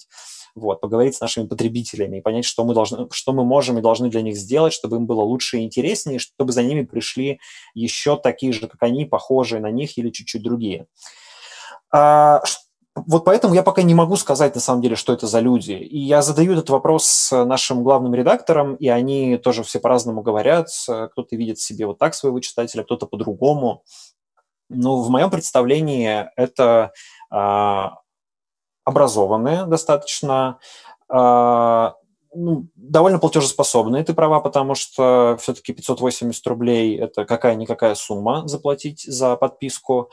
вот, 0.55 0.81
поговорить 0.81 1.15
с 1.15 1.21
нашими 1.21 1.47
потребителями 1.47 2.19
и 2.19 2.21
понять, 2.21 2.45
что 2.45 2.65
мы, 2.65 2.75
должны, 2.75 3.09
что 3.13 3.33
мы 3.33 3.45
можем 3.45 3.79
и 3.79 3.83
должны 3.83 4.11
для 4.11 4.23
них 4.23 4.37
сделать, 4.37 4.73
чтобы 4.73 4.97
им 4.97 5.07
было 5.07 5.23
лучше 5.23 5.59
и 5.59 5.65
интереснее, 5.65 6.19
чтобы 6.19 6.53
за 6.53 6.63
ними 6.63 6.85
пришли 6.85 7.41
еще 7.75 8.17
такие 8.17 8.53
же, 8.53 8.69
как 8.69 8.83
они, 8.83 9.05
похожие 9.05 9.61
на 9.61 9.71
них 9.71 9.97
или 9.99 10.11
чуть-чуть 10.11 10.43
другие. 10.43 10.87
А, 11.93 12.43
вот 12.95 13.25
поэтому 13.25 13.55
я 13.55 13.63
пока 13.63 13.83
не 13.83 13.95
могу 13.95 14.17
сказать 14.17 14.55
на 14.55 14.61
самом 14.61 14.83
деле, 14.83 14.97
что 14.97 15.13
это 15.13 15.27
за 15.27 15.41
люди. 15.41 15.73
И 15.73 15.99
я 15.99 16.23
задаю 16.23 16.53
этот 16.53 16.71
вопрос 16.71 17.31
нашим 17.33 17.83
главным 17.85 18.15
редакторам, 18.15 18.75
и 18.75 18.89
они 18.89 19.37
тоже 19.37 19.63
все 19.63 19.79
по-разному 19.79 20.23
говорят. 20.23 20.69
Кто-то 20.85 21.37
видит 21.37 21.59
себе 21.59 21.87
вот 21.87 21.99
так 21.99 22.15
своего 22.15 22.41
читателя, 22.41 22.83
кто-то 22.83 23.07
по-другому. 23.07 23.85
Но 24.69 25.03
в 25.03 25.11
моем 25.11 25.31
представлении 25.31 26.29
это 26.37 26.93
а, 27.31 27.99
образованные 28.91 29.67
достаточно, 29.67 30.59
э, 31.13 31.91
ну, 32.35 32.67
довольно 32.75 33.19
платежеспособные, 33.19 34.05
ты 34.05 34.15
права, 34.15 34.41
потому 34.41 34.75
что 34.75 35.37
все-таки 35.41 35.73
580 35.73 36.47
рублей– 36.47 36.97
это 37.01 37.25
какая-никакая 37.25 37.95
сумма 37.95 38.47
заплатить 38.47 39.03
за 39.03 39.37
подписку. 39.37 40.11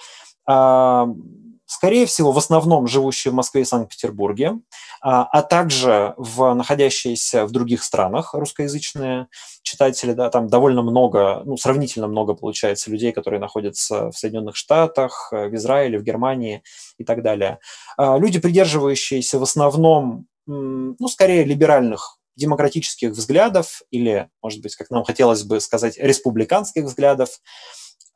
Э, 1.68 1.78
скорее 1.78 2.06
всего, 2.06 2.32
в 2.32 2.38
основном 2.38 2.88
живущие 2.88 3.32
в 3.32 3.36
Москве 3.36 3.62
и 3.62 3.66
Санкт-Петербурге, 3.66 4.60
а, 5.02 5.24
а 5.24 5.42
также 5.44 6.14
в 6.18 6.54
находящиеся 6.54 7.46
в 7.46 7.52
других 7.52 7.84
странах 7.84 8.34
русскоязычные 8.34 9.28
читатели, 9.64 10.14
да, 10.14 10.30
там 10.30 10.48
довольно 10.48 10.82
много, 10.82 11.42
ну, 11.46 11.58
сравнительно 11.58 12.08
много 12.08 12.34
получается 12.34 12.90
людей, 12.90 13.12
которые 13.12 13.40
находятся 13.40 14.12
в 14.12 14.18
Соединенных 14.18 14.56
Штатах, 14.56 15.30
в 15.32 15.54
Израиле, 15.56 16.00
в 16.00 16.04
Германии 16.04 16.64
и 16.98 17.04
так 17.04 17.22
далее. 17.22 17.60
А, 17.98 18.18
люди, 18.18 18.40
придерживающиеся 18.40 19.40
в 19.40 19.44
основном, 19.44 20.28
ну, 20.46 21.08
скорее 21.10 21.44
либеральных 21.44 22.18
демократических 22.38 23.12
взглядов 23.12 23.82
или, 23.92 24.30
может 24.42 24.62
быть, 24.62 24.76
как 24.76 24.90
нам 24.92 25.04
хотелось 25.04 25.44
бы 25.44 25.60
сказать, 25.60 25.98
республиканских 25.98 26.84
взглядов, 26.86 27.42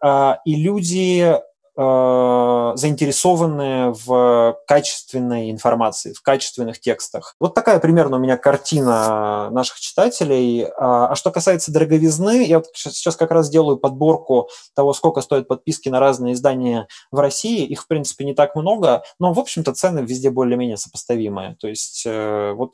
а, 0.02 0.40
и 0.46 0.56
люди, 0.56 1.38
Э, 1.78 2.74
заинтересованные 2.76 3.94
в 3.94 4.58
качественной 4.68 5.52
информации, 5.52 6.12
в 6.12 6.22
качественных 6.22 6.82
текстах. 6.82 7.36
Вот 7.40 7.54
такая 7.54 7.80
примерно 7.80 8.18
у 8.18 8.20
меня 8.20 8.36
картина 8.36 9.50
наших 9.52 9.80
читателей. 9.80 10.66
А, 10.66 11.08
а 11.08 11.16
что 11.16 11.32
касается 11.32 11.72
дороговизны, 11.72 12.46
я 12.46 12.62
сейчас 12.74 13.16
как 13.16 13.32
раз 13.32 13.50
делаю 13.50 13.78
подборку 13.78 14.50
того, 14.76 14.92
сколько 14.92 15.22
стоят 15.22 15.48
подписки 15.48 15.88
на 15.88 16.02
разные 16.02 16.34
издания 16.34 16.88
в 17.10 17.20
России. 17.20 17.66
Их, 17.66 17.84
в 17.84 17.88
принципе, 17.88 18.26
не 18.26 18.34
так 18.34 18.56
много, 18.58 19.04
но, 19.18 19.32
в 19.32 19.40
общем-то, 19.40 19.74
цены 19.74 20.00
везде 20.00 20.30
более-менее 20.30 20.76
сопоставимые. 20.76 21.56
То 21.58 21.70
есть 21.70 22.04
э, 22.06 22.52
вот 22.52 22.74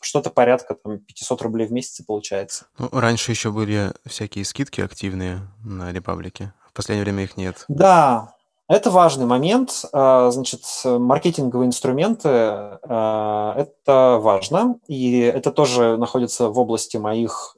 что-то 0.00 0.30
порядка 0.30 0.76
там 0.76 1.00
500 1.00 1.42
рублей 1.42 1.66
в 1.66 1.72
месяц 1.72 2.04
получается. 2.06 2.66
Ну, 2.78 2.88
раньше 2.92 3.32
еще 3.32 3.50
были 3.50 3.92
всякие 4.06 4.44
скидки 4.44 4.80
активные 4.80 5.40
на 5.64 5.92
Репаблике. 5.92 6.52
В 6.68 6.72
последнее 6.72 7.04
время 7.04 7.24
их 7.24 7.36
нет. 7.36 7.64
Да, 7.68 8.35
это 8.68 8.90
важный 8.90 9.26
момент. 9.26 9.84
А, 9.92 10.30
значит, 10.30 10.62
маркетинговые 10.84 11.68
инструменты 11.68 12.28
а,– 12.28 13.54
это 13.56 14.18
важно, 14.20 14.78
и 14.88 15.20
это 15.20 15.52
тоже 15.52 15.96
находится 15.96 16.48
в 16.48 16.58
области 16.58 16.96
моих 16.96 17.56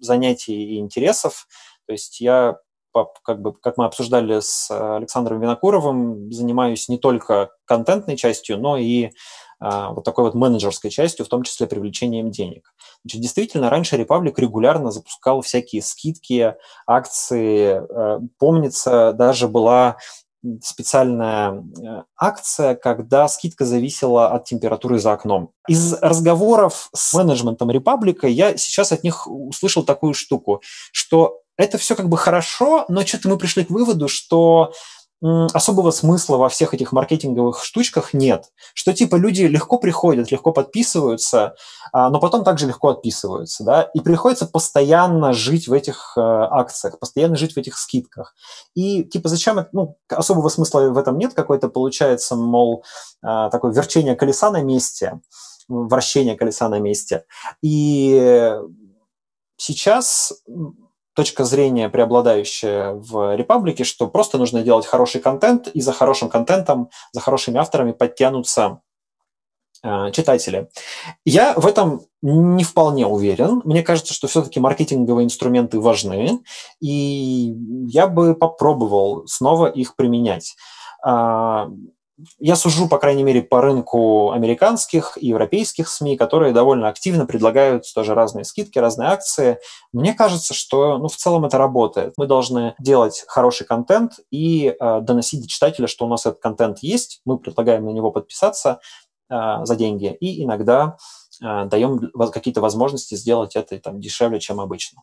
занятий 0.00 0.74
и 0.74 0.78
интересов. 0.78 1.46
То 1.86 1.92
есть 1.92 2.20
я, 2.20 2.56
как, 2.92 3.40
бы, 3.40 3.52
как 3.52 3.76
мы 3.76 3.84
обсуждали 3.84 4.40
с 4.40 4.70
Александром 4.70 5.40
Винокуровым, 5.40 6.32
занимаюсь 6.32 6.88
не 6.88 6.98
только 6.98 7.50
контентной 7.64 8.16
частью, 8.16 8.58
но 8.58 8.76
и 8.76 9.10
а, 9.60 9.92
вот 9.92 10.04
такой 10.04 10.24
вот 10.24 10.34
менеджерской 10.34 10.90
частью, 10.90 11.24
в 11.24 11.28
том 11.28 11.44
числе 11.44 11.68
привлечением 11.68 12.32
денег. 12.32 12.74
Значит, 13.04 13.20
действительно, 13.20 13.70
раньше 13.70 13.96
Republic 13.96 14.34
регулярно 14.36 14.90
запускал 14.90 15.42
всякие 15.42 15.80
скидки, 15.80 16.56
акции. 16.86 17.82
Помнится, 18.38 19.12
даже 19.12 19.46
была 19.46 19.96
специальная 20.62 21.52
э, 21.52 22.02
акция, 22.16 22.74
когда 22.74 23.28
скидка 23.28 23.64
зависела 23.64 24.28
от 24.28 24.44
температуры 24.44 24.98
за 24.98 25.12
окном. 25.12 25.50
Из 25.68 25.94
разговоров 25.94 26.88
с 26.94 27.14
менеджментом 27.14 27.70
Репаблика 27.70 28.26
я 28.26 28.56
сейчас 28.56 28.92
от 28.92 29.04
них 29.04 29.26
услышал 29.26 29.84
такую 29.84 30.14
штуку, 30.14 30.62
что 30.92 31.40
это 31.56 31.78
все 31.78 31.94
как 31.94 32.08
бы 32.08 32.16
хорошо, 32.16 32.84
но 32.88 33.04
что-то 33.06 33.28
мы 33.28 33.38
пришли 33.38 33.64
к 33.64 33.70
выводу, 33.70 34.08
что 34.08 34.72
особого 35.22 35.90
смысла 35.90 36.36
во 36.36 36.48
всех 36.48 36.74
этих 36.74 36.92
маркетинговых 36.92 37.62
штучках 37.62 38.12
нет. 38.12 38.52
Что 38.74 38.92
типа 38.92 39.16
люди 39.16 39.42
легко 39.42 39.78
приходят, 39.78 40.30
легко 40.30 40.52
подписываются, 40.52 41.54
а, 41.92 42.10
но 42.10 42.20
потом 42.20 42.44
также 42.44 42.66
легко 42.66 42.90
отписываются, 42.90 43.64
да, 43.64 43.82
и 43.82 44.00
приходится 44.00 44.46
постоянно 44.46 45.32
жить 45.32 45.68
в 45.68 45.72
этих 45.72 46.14
э, 46.16 46.20
акциях, 46.20 46.98
постоянно 46.98 47.36
жить 47.36 47.54
в 47.54 47.56
этих 47.56 47.78
скидках. 47.78 48.34
И 48.74 49.04
типа 49.04 49.28
зачем 49.28 49.66
ну, 49.72 49.96
особого 50.08 50.48
смысла 50.48 50.80
в 50.90 50.98
этом 50.98 51.16
нет, 51.18 51.32
какой-то 51.34 51.68
получается, 51.68 52.36
мол, 52.36 52.84
а, 53.22 53.48
такое 53.50 53.72
верчение 53.72 54.16
колеса 54.16 54.50
на 54.50 54.62
месте, 54.62 55.20
вращение 55.68 56.36
колеса 56.36 56.68
на 56.68 56.78
месте. 56.80 57.24
И 57.62 58.54
сейчас 59.56 60.32
точка 61.14 61.44
зрения, 61.44 61.88
преобладающая 61.88 62.92
в 62.92 63.36
Репаблике, 63.36 63.84
что 63.84 64.06
просто 64.08 64.38
нужно 64.38 64.62
делать 64.62 64.86
хороший 64.86 65.20
контент, 65.20 65.68
и 65.68 65.80
за 65.80 65.92
хорошим 65.92 66.28
контентом, 66.28 66.90
за 67.12 67.20
хорошими 67.20 67.58
авторами 67.58 67.92
подтянутся 67.92 68.80
э, 69.82 70.10
читатели. 70.12 70.68
Я 71.24 71.54
в 71.54 71.66
этом 71.66 72.02
не 72.22 72.64
вполне 72.64 73.06
уверен. 73.06 73.62
Мне 73.64 73.82
кажется, 73.82 74.12
что 74.12 74.26
все-таки 74.26 74.60
маркетинговые 74.60 75.24
инструменты 75.24 75.80
важны, 75.80 76.40
и 76.80 77.54
я 77.88 78.06
бы 78.08 78.34
попробовал 78.34 79.26
снова 79.26 79.66
их 79.66 79.96
применять. 79.96 80.56
Я 82.38 82.54
сужу, 82.54 82.88
по 82.88 82.98
крайней 82.98 83.24
мере, 83.24 83.42
по 83.42 83.60
рынку 83.60 84.30
американских 84.30 85.18
и 85.20 85.28
европейских 85.28 85.88
СМИ, 85.88 86.16
которые 86.16 86.52
довольно 86.52 86.88
активно 86.88 87.26
предлагают 87.26 87.92
тоже 87.92 88.14
разные 88.14 88.44
скидки, 88.44 88.78
разные 88.78 89.08
акции. 89.08 89.58
Мне 89.92 90.14
кажется, 90.14 90.54
что 90.54 90.98
ну, 90.98 91.08
в 91.08 91.16
целом 91.16 91.44
это 91.44 91.58
работает. 91.58 92.14
Мы 92.16 92.26
должны 92.26 92.76
делать 92.78 93.24
хороший 93.26 93.66
контент 93.66 94.20
и 94.30 94.76
э, 94.78 95.00
доносить 95.00 95.42
до 95.42 95.48
читателя, 95.48 95.88
что 95.88 96.06
у 96.06 96.08
нас 96.08 96.24
этот 96.24 96.40
контент 96.40 96.78
есть, 96.82 97.20
мы 97.24 97.36
предлагаем 97.36 97.84
на 97.84 97.90
него 97.90 98.12
подписаться 98.12 98.78
э, 99.28 99.34
за 99.64 99.74
деньги, 99.74 100.16
и 100.20 100.44
иногда 100.44 100.96
э, 101.42 101.64
даем 101.64 102.12
какие-то 102.32 102.60
возможности 102.60 103.16
сделать 103.16 103.56
это 103.56 103.76
там, 103.80 104.00
дешевле, 104.00 104.38
чем 104.38 104.60
обычно. 104.60 105.02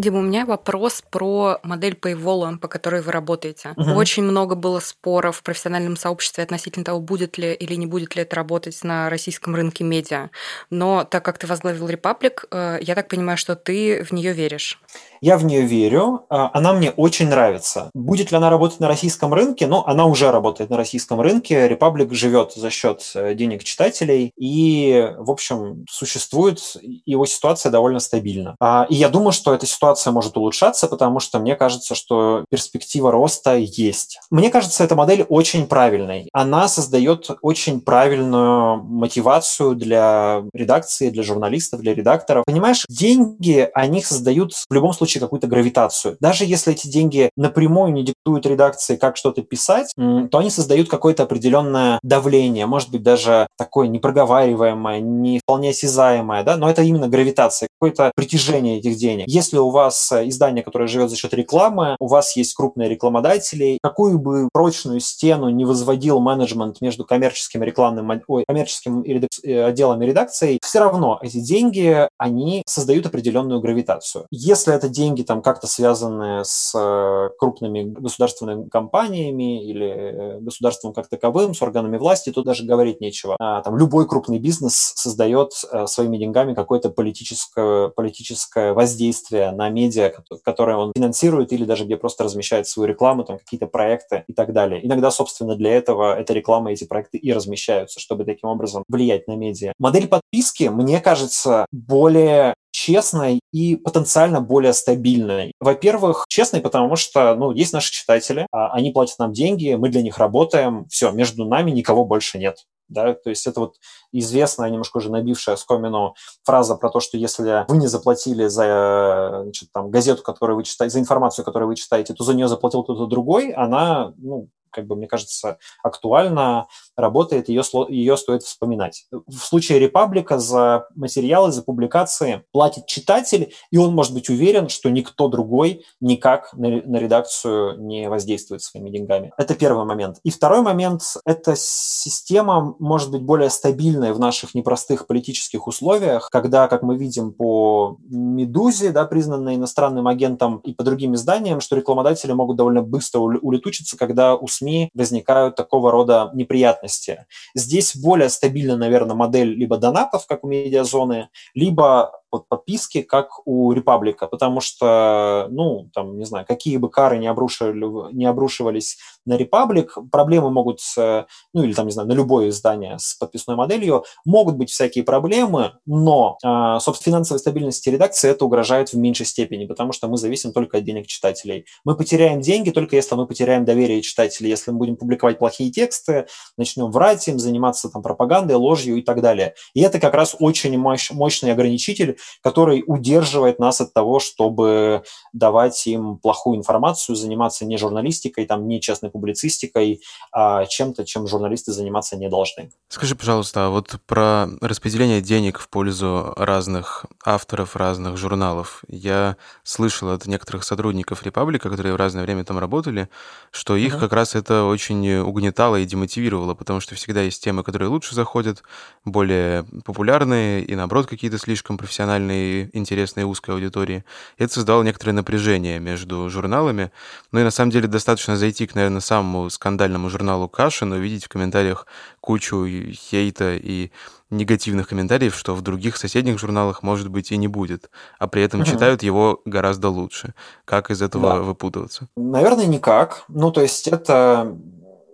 Дима, 0.00 0.20
у 0.20 0.22
меня 0.22 0.46
вопрос 0.46 1.02
про 1.10 1.58
модель 1.62 1.92
Paywall, 1.92 2.56
по 2.58 2.68
которой 2.68 3.02
вы 3.02 3.12
работаете. 3.12 3.74
Угу. 3.76 3.90
Очень 3.92 4.22
много 4.22 4.54
было 4.54 4.80
споров 4.80 5.36
в 5.36 5.42
профессиональном 5.42 5.96
сообществе 5.96 6.42
относительно 6.42 6.84
того, 6.84 7.00
будет 7.00 7.36
ли 7.36 7.52
или 7.52 7.74
не 7.74 7.86
будет 7.86 8.16
ли 8.16 8.22
это 8.22 8.36
работать 8.36 8.82
на 8.82 9.10
российском 9.10 9.54
рынке 9.54 9.84
медиа. 9.84 10.30
Но 10.70 11.04
так 11.04 11.24
как 11.24 11.36
ты 11.38 11.46
возглавил 11.46 11.88
Republic, 11.88 12.46
э, 12.50 12.78
я 12.80 12.94
так 12.94 13.08
понимаю, 13.08 13.36
что 13.36 13.56
ты 13.56 14.02
в 14.02 14.12
нее 14.12 14.32
веришь. 14.32 14.80
Я 15.20 15.36
в 15.36 15.44
нее 15.44 15.62
верю, 15.62 16.24
а, 16.30 16.50
она 16.54 16.72
мне 16.72 16.92
очень 16.92 17.28
нравится. 17.28 17.90
Будет 17.92 18.30
ли 18.30 18.36
она 18.38 18.48
работать 18.48 18.80
на 18.80 18.88
российском 18.88 19.34
рынке? 19.34 19.66
Ну, 19.66 19.84
она 19.84 20.06
уже 20.06 20.30
работает 20.30 20.70
на 20.70 20.78
российском 20.78 21.20
рынке. 21.20 21.68
Republic 21.68 22.14
живет 22.14 22.52
за 22.54 22.70
счет 22.70 23.02
э, 23.14 23.34
денег 23.34 23.62
читателей, 23.62 24.32
и, 24.38 25.12
в 25.18 25.30
общем, 25.30 25.84
существует, 25.90 26.60
его 27.04 27.26
ситуация 27.26 27.70
довольно 27.70 28.00
стабильна. 28.00 28.56
А, 28.60 28.86
и 28.88 28.94
я 28.94 29.10
думаю, 29.10 29.32
что 29.32 29.52
эта 29.52 29.66
ситуация 29.66 29.89
может 30.12 30.36
улучшаться, 30.36 30.86
потому 30.86 31.20
что 31.20 31.38
мне 31.38 31.56
кажется, 31.56 31.94
что 31.94 32.44
перспектива 32.50 33.10
роста 33.10 33.56
есть. 33.56 34.18
Мне 34.30 34.50
кажется, 34.50 34.84
эта 34.84 34.94
модель 34.94 35.24
очень 35.28 35.66
правильной. 35.66 36.28
Она 36.32 36.68
создает 36.68 37.30
очень 37.42 37.80
правильную 37.80 38.82
мотивацию 38.82 39.74
для 39.74 40.42
редакции, 40.52 41.10
для 41.10 41.22
журналистов, 41.22 41.80
для 41.80 41.94
редакторов. 41.94 42.44
Понимаешь, 42.46 42.84
деньги, 42.88 43.68
они 43.74 44.02
создают 44.02 44.52
в 44.52 44.72
любом 44.72 44.92
случае 44.92 45.20
какую-то 45.20 45.46
гравитацию. 45.46 46.16
Даже 46.20 46.44
если 46.44 46.72
эти 46.72 46.88
деньги 46.88 47.30
напрямую 47.36 47.92
не 47.92 48.04
диктуют 48.04 48.46
редакции, 48.46 48.96
как 48.96 49.16
что-то 49.16 49.42
писать, 49.42 49.92
то 49.96 50.38
они 50.38 50.50
создают 50.50 50.88
какое-то 50.88 51.24
определенное 51.24 51.98
давление, 52.02 52.66
может 52.66 52.90
быть, 52.90 53.02
даже 53.02 53.46
такое 53.56 53.88
непроговариваемое, 53.88 55.00
не 55.00 55.38
вполне 55.40 55.70
осязаемое, 55.70 56.42
да, 56.44 56.56
но 56.56 56.70
это 56.70 56.82
именно 56.82 57.08
гравитация, 57.08 57.68
какое-то 57.78 58.12
притяжение 58.14 58.78
этих 58.78 58.96
денег. 58.96 59.26
Если 59.28 59.58
у 59.58 59.69
вас 59.70 60.12
э, 60.12 60.28
издание, 60.28 60.62
которое 60.62 60.86
живет 60.86 61.10
за 61.10 61.16
счет 61.16 61.34
рекламы, 61.34 61.96
у 62.00 62.06
вас 62.06 62.36
есть 62.36 62.54
крупные 62.54 62.88
рекламодатели, 62.88 63.78
какую 63.82 64.18
бы 64.18 64.48
прочную 64.52 65.00
стену 65.00 65.48
не 65.48 65.64
возводил 65.64 66.20
менеджмент 66.20 66.80
между 66.80 67.04
коммерческим 67.04 67.62
рекламным, 67.62 68.22
ой, 68.26 68.44
коммерческим 68.46 69.02
э, 69.02 69.64
отделом 69.64 70.02
и 70.02 70.06
редакцией, 70.06 70.58
все 70.62 70.80
равно 70.80 71.18
эти 71.22 71.40
деньги, 71.40 72.08
они 72.18 72.62
создают 72.66 73.06
определенную 73.06 73.60
гравитацию. 73.60 74.26
Если 74.30 74.74
это 74.74 74.88
деньги 74.88 75.22
там 75.22 75.42
как-то 75.42 75.66
связанные 75.66 76.44
с 76.44 76.72
э, 76.76 77.30
крупными 77.38 77.82
государственными 77.84 78.68
компаниями 78.68 79.64
или 79.64 80.38
государством 80.40 80.92
как 80.92 81.08
таковым, 81.08 81.54
с 81.54 81.62
органами 81.62 81.96
власти, 81.96 82.30
тут 82.30 82.44
даже 82.44 82.64
говорить 82.64 83.00
нечего. 83.00 83.36
А, 83.38 83.62
там 83.62 83.76
любой 83.76 84.08
крупный 84.08 84.38
бизнес 84.38 84.92
создает 84.96 85.52
э, 85.70 85.86
своими 85.86 86.18
деньгами 86.18 86.54
какое-то 86.54 86.90
политическое, 86.90 87.88
политическое 87.88 88.72
воздействие 88.72 89.52
на 89.60 89.68
медиа, 89.68 90.10
которое 90.42 90.76
он 90.78 90.92
финансирует 90.96 91.52
или 91.52 91.64
даже 91.64 91.84
где 91.84 91.98
просто 91.98 92.24
размещает 92.24 92.66
свою 92.66 92.88
рекламу, 92.88 93.24
там 93.24 93.38
какие-то 93.38 93.66
проекты 93.66 94.24
и 94.26 94.32
так 94.32 94.54
далее. 94.54 94.84
Иногда, 94.84 95.10
собственно, 95.10 95.54
для 95.54 95.74
этого 95.74 96.18
эта 96.18 96.32
реклама, 96.32 96.72
эти 96.72 96.84
проекты 96.84 97.18
и 97.18 97.30
размещаются, 97.32 98.00
чтобы 98.00 98.24
таким 98.24 98.48
образом 98.48 98.84
влиять 98.88 99.28
на 99.28 99.36
медиа. 99.36 99.74
Модель 99.78 100.08
подписки, 100.08 100.64
мне 100.64 101.00
кажется, 101.00 101.66
более 101.72 102.54
честной 102.72 103.40
и 103.52 103.76
потенциально 103.76 104.40
более 104.40 104.72
стабильной. 104.72 105.52
Во-первых, 105.60 106.24
честной, 106.28 106.60
потому 106.60 106.96
что, 106.96 107.34
ну, 107.34 107.50
есть 107.52 107.74
наши 107.74 107.92
читатели, 107.92 108.46
а 108.52 108.72
они 108.72 108.90
платят 108.92 109.18
нам 109.18 109.32
деньги, 109.32 109.74
мы 109.74 109.90
для 109.90 110.02
них 110.02 110.16
работаем, 110.16 110.86
все, 110.88 111.10
между 111.10 111.44
нами 111.44 111.70
никого 111.70 112.06
больше 112.06 112.38
нет. 112.38 112.64
Да, 112.90 113.14
то 113.14 113.30
есть 113.30 113.46
это 113.46 113.60
вот 113.60 113.76
известная, 114.12 114.68
немножко 114.68 114.98
уже 114.98 115.10
набившая 115.10 115.56
скомину 115.56 116.14
фраза 116.42 116.74
про 116.74 116.90
то, 116.90 117.00
что 117.00 117.16
если 117.16 117.64
вы 117.68 117.76
не 117.76 117.86
заплатили 117.86 118.48
за 118.48 119.40
значит, 119.44 119.70
там, 119.72 119.90
газету, 119.90 120.22
которую 120.22 120.56
вы 120.56 120.64
читаете, 120.64 120.94
за 120.94 121.00
информацию, 121.00 121.44
которую 121.44 121.68
вы 121.68 121.76
читаете, 121.76 122.14
то 122.14 122.24
за 122.24 122.34
нее 122.34 122.48
заплатил 122.48 122.82
кто-то 122.82 123.06
другой, 123.06 123.52
она, 123.52 124.12
ну, 124.18 124.48
как 124.70 124.86
бы, 124.86 124.96
мне 124.96 125.06
кажется, 125.06 125.58
актуально 125.82 126.66
работает, 126.96 127.48
ее, 127.48 127.62
ее 127.88 128.16
стоит 128.16 128.42
вспоминать. 128.42 129.06
В 129.10 129.38
случае 129.38 129.78
Репаблика 129.78 130.38
за 130.38 130.86
материалы, 130.94 131.52
за 131.52 131.62
публикации 131.62 132.44
платит 132.52 132.86
читатель, 132.86 133.52
и 133.70 133.78
он 133.78 133.94
может 133.94 134.14
быть 134.14 134.28
уверен, 134.28 134.68
что 134.68 134.90
никто 134.90 135.28
другой 135.28 135.84
никак 136.00 136.52
на, 136.54 136.68
на 136.68 136.96
редакцию 136.96 137.80
не 137.80 138.08
воздействует 138.08 138.62
своими 138.62 138.90
деньгами. 138.90 139.32
Это 139.36 139.54
первый 139.54 139.84
момент. 139.84 140.18
И 140.24 140.30
второй 140.30 140.62
момент– 140.62 141.02
эта 141.24 141.54
система 141.56 142.74
может 142.78 143.10
быть 143.10 143.22
более 143.22 143.50
стабильной 143.50 144.12
в 144.12 144.18
наших 144.18 144.54
непростых 144.54 145.06
политических 145.06 145.66
условиях, 145.66 146.28
когда, 146.30 146.68
как 146.68 146.82
мы 146.82 146.96
видим 146.96 147.32
по 147.32 147.96
«Медузе», 148.08 148.90
да, 148.90 149.04
признанной 149.04 149.56
иностранным 149.56 150.06
агентом, 150.06 150.58
и 150.58 150.74
по 150.74 150.84
другим 150.84 151.14
изданиям, 151.14 151.60
что 151.60 151.76
рекламодатели 151.76 152.32
могут 152.32 152.56
довольно 152.56 152.82
быстро 152.82 153.20
улетучиться, 153.20 153.96
когда 153.96 154.36
у 154.36 154.46
СМИ 154.60 154.90
возникают 154.94 155.56
такого 155.56 155.90
рода 155.90 156.30
неприятности. 156.34 157.26
Здесь 157.54 157.96
более 157.96 158.28
стабильна, 158.28 158.76
наверное, 158.76 159.16
модель 159.16 159.54
либо 159.54 159.78
донатов, 159.78 160.26
как 160.26 160.44
у 160.44 160.48
медиазоны, 160.48 161.28
либо 161.54 162.12
под 162.30 162.48
подписки, 162.48 163.02
как 163.02 163.40
у 163.44 163.72
Репаблика, 163.72 164.28
потому 164.28 164.60
что, 164.60 165.48
ну, 165.50 165.90
там, 165.92 166.16
не 166.16 166.24
знаю, 166.24 166.46
какие 166.46 166.76
бы 166.76 166.88
кары 166.88 167.18
не, 167.18 167.26
обрушивали, 167.26 168.14
не 168.14 168.24
обрушивались 168.24 168.98
на 169.26 169.36
Репаблик, 169.36 169.98
проблемы 170.12 170.50
могут, 170.50 170.78
ну, 170.96 171.62
или 171.62 171.72
там, 171.72 171.86
не 171.86 171.92
знаю, 171.92 172.08
на 172.08 172.12
любое 172.12 172.50
издание 172.50 172.98
с 172.98 173.14
подписной 173.14 173.56
моделью, 173.56 174.04
могут 174.24 174.56
быть 174.56 174.70
всякие 174.70 175.02
проблемы, 175.02 175.72
но, 175.86 176.38
а, 176.44 176.78
собственно, 176.78 177.16
финансовой 177.16 177.40
стабильности 177.40 177.88
редакции 177.88 178.30
это 178.30 178.44
угрожает 178.44 178.92
в 178.92 178.96
меньшей 178.96 179.26
степени, 179.26 179.66
потому 179.66 179.92
что 179.92 180.06
мы 180.06 180.16
зависим 180.16 180.52
только 180.52 180.78
от 180.78 180.84
денег 180.84 181.08
читателей. 181.08 181.66
Мы 181.84 181.96
потеряем 181.96 182.40
деньги 182.40 182.70
только 182.70 182.94
если 182.94 183.16
мы 183.16 183.26
потеряем 183.26 183.64
доверие 183.64 184.02
читателей, 184.02 184.49
если 184.50 184.70
мы 184.70 184.78
будем 184.78 184.96
публиковать 184.96 185.38
плохие 185.38 185.70
тексты, 185.70 186.26
начнем 186.56 186.90
врать 186.90 187.26
им, 187.28 187.38
заниматься 187.38 187.88
там 187.88 188.02
пропагандой, 188.02 188.56
ложью 188.56 188.96
и 188.96 189.02
так 189.02 189.22
далее. 189.22 189.54
И 189.74 189.80
это 189.80 189.98
как 189.98 190.14
раз 190.14 190.36
очень 190.38 190.76
мощ, 190.76 191.10
мощный 191.10 191.52
ограничитель 191.52 192.18
который 192.42 192.82
удерживает 192.86 193.58
нас 193.58 193.80
от 193.80 193.92
того, 193.92 194.20
чтобы 194.20 195.02
давать 195.32 195.86
им 195.86 196.18
плохую 196.18 196.58
информацию, 196.58 197.16
заниматься 197.16 197.64
не 197.64 197.76
журналистикой, 197.76 198.46
там, 198.46 198.66
не 198.66 198.80
честной 198.80 199.10
публицистикой, 199.10 200.00
а 200.32 200.64
чем-то, 200.66 201.04
чем 201.04 201.26
журналисты 201.26 201.72
заниматься 201.72 202.16
не 202.16 202.28
должны. 202.28 202.70
Скажи, 202.88 203.14
пожалуйста, 203.14 203.66
а 203.66 203.70
вот 203.70 203.96
про 204.06 204.48
распределение 204.60 205.20
денег 205.20 205.58
в 205.58 205.68
пользу 205.68 206.32
разных 206.36 207.06
авторов, 207.24 207.76
разных 207.76 208.16
журналов. 208.16 208.82
Я 208.88 209.36
слышал 209.62 210.10
от 210.10 210.26
некоторых 210.26 210.64
сотрудников 210.64 211.22
Репаблика, 211.22 211.70
которые 211.70 211.92
в 211.92 211.96
разное 211.96 212.24
время 212.24 212.44
там 212.44 212.58
работали, 212.58 213.08
что 213.50 213.76
их 213.76 213.96
uh-huh. 213.96 214.00
как 214.00 214.12
раз 214.12 214.34
это 214.40 214.64
очень 214.64 215.18
угнетало 215.18 215.76
и 215.76 215.84
демотивировало, 215.84 216.54
потому 216.54 216.80
что 216.80 216.94
всегда 216.94 217.22
есть 217.22 217.42
темы, 217.42 217.62
которые 217.62 217.88
лучше 217.88 218.14
заходят, 218.14 218.62
более 219.04 219.64
популярные 219.84 220.64
и, 220.64 220.74
наоборот, 220.74 221.06
какие-то 221.06 221.38
слишком 221.38 221.78
профессиональные, 221.78 222.70
интересные 222.76 223.26
узкой 223.26 223.54
аудитории. 223.54 224.04
И 224.38 224.44
это 224.44 224.52
создало 224.52 224.82
некоторое 224.82 225.12
напряжение 225.12 225.78
между 225.78 226.28
журналами. 226.28 226.90
Ну 227.32 227.40
и 227.40 227.44
на 227.44 227.50
самом 227.50 227.70
деле 227.70 227.86
достаточно 227.86 228.36
зайти 228.36 228.66
к, 228.66 228.74
наверное, 228.74 229.00
самому 229.00 229.48
скандальному 229.50 230.10
журналу 230.10 230.48
Кашин, 230.48 230.92
увидеть 230.92 231.24
в 231.24 231.28
комментариях 231.28 231.86
кучу 232.20 232.66
хейта 232.66 233.56
и 233.56 233.90
негативных 234.30 234.88
комментариев, 234.88 235.36
что 235.36 235.54
в 235.54 235.62
других 235.62 235.96
соседних 235.96 236.38
журналах, 236.38 236.82
может 236.82 237.08
быть, 237.08 237.32
и 237.32 237.36
не 237.36 237.48
будет, 237.48 237.90
а 238.18 238.26
при 238.26 238.42
этом 238.42 238.60
угу. 238.60 238.68
читают 238.70 239.02
его 239.02 239.40
гораздо 239.44 239.88
лучше. 239.88 240.34
Как 240.64 240.90
из 240.90 241.02
этого 241.02 241.34
да. 241.34 241.40
выпутываться? 241.40 242.08
Наверное, 242.16 242.66
никак. 242.66 243.24
Ну, 243.28 243.50
то 243.50 243.60
есть 243.60 243.88
это 243.88 244.56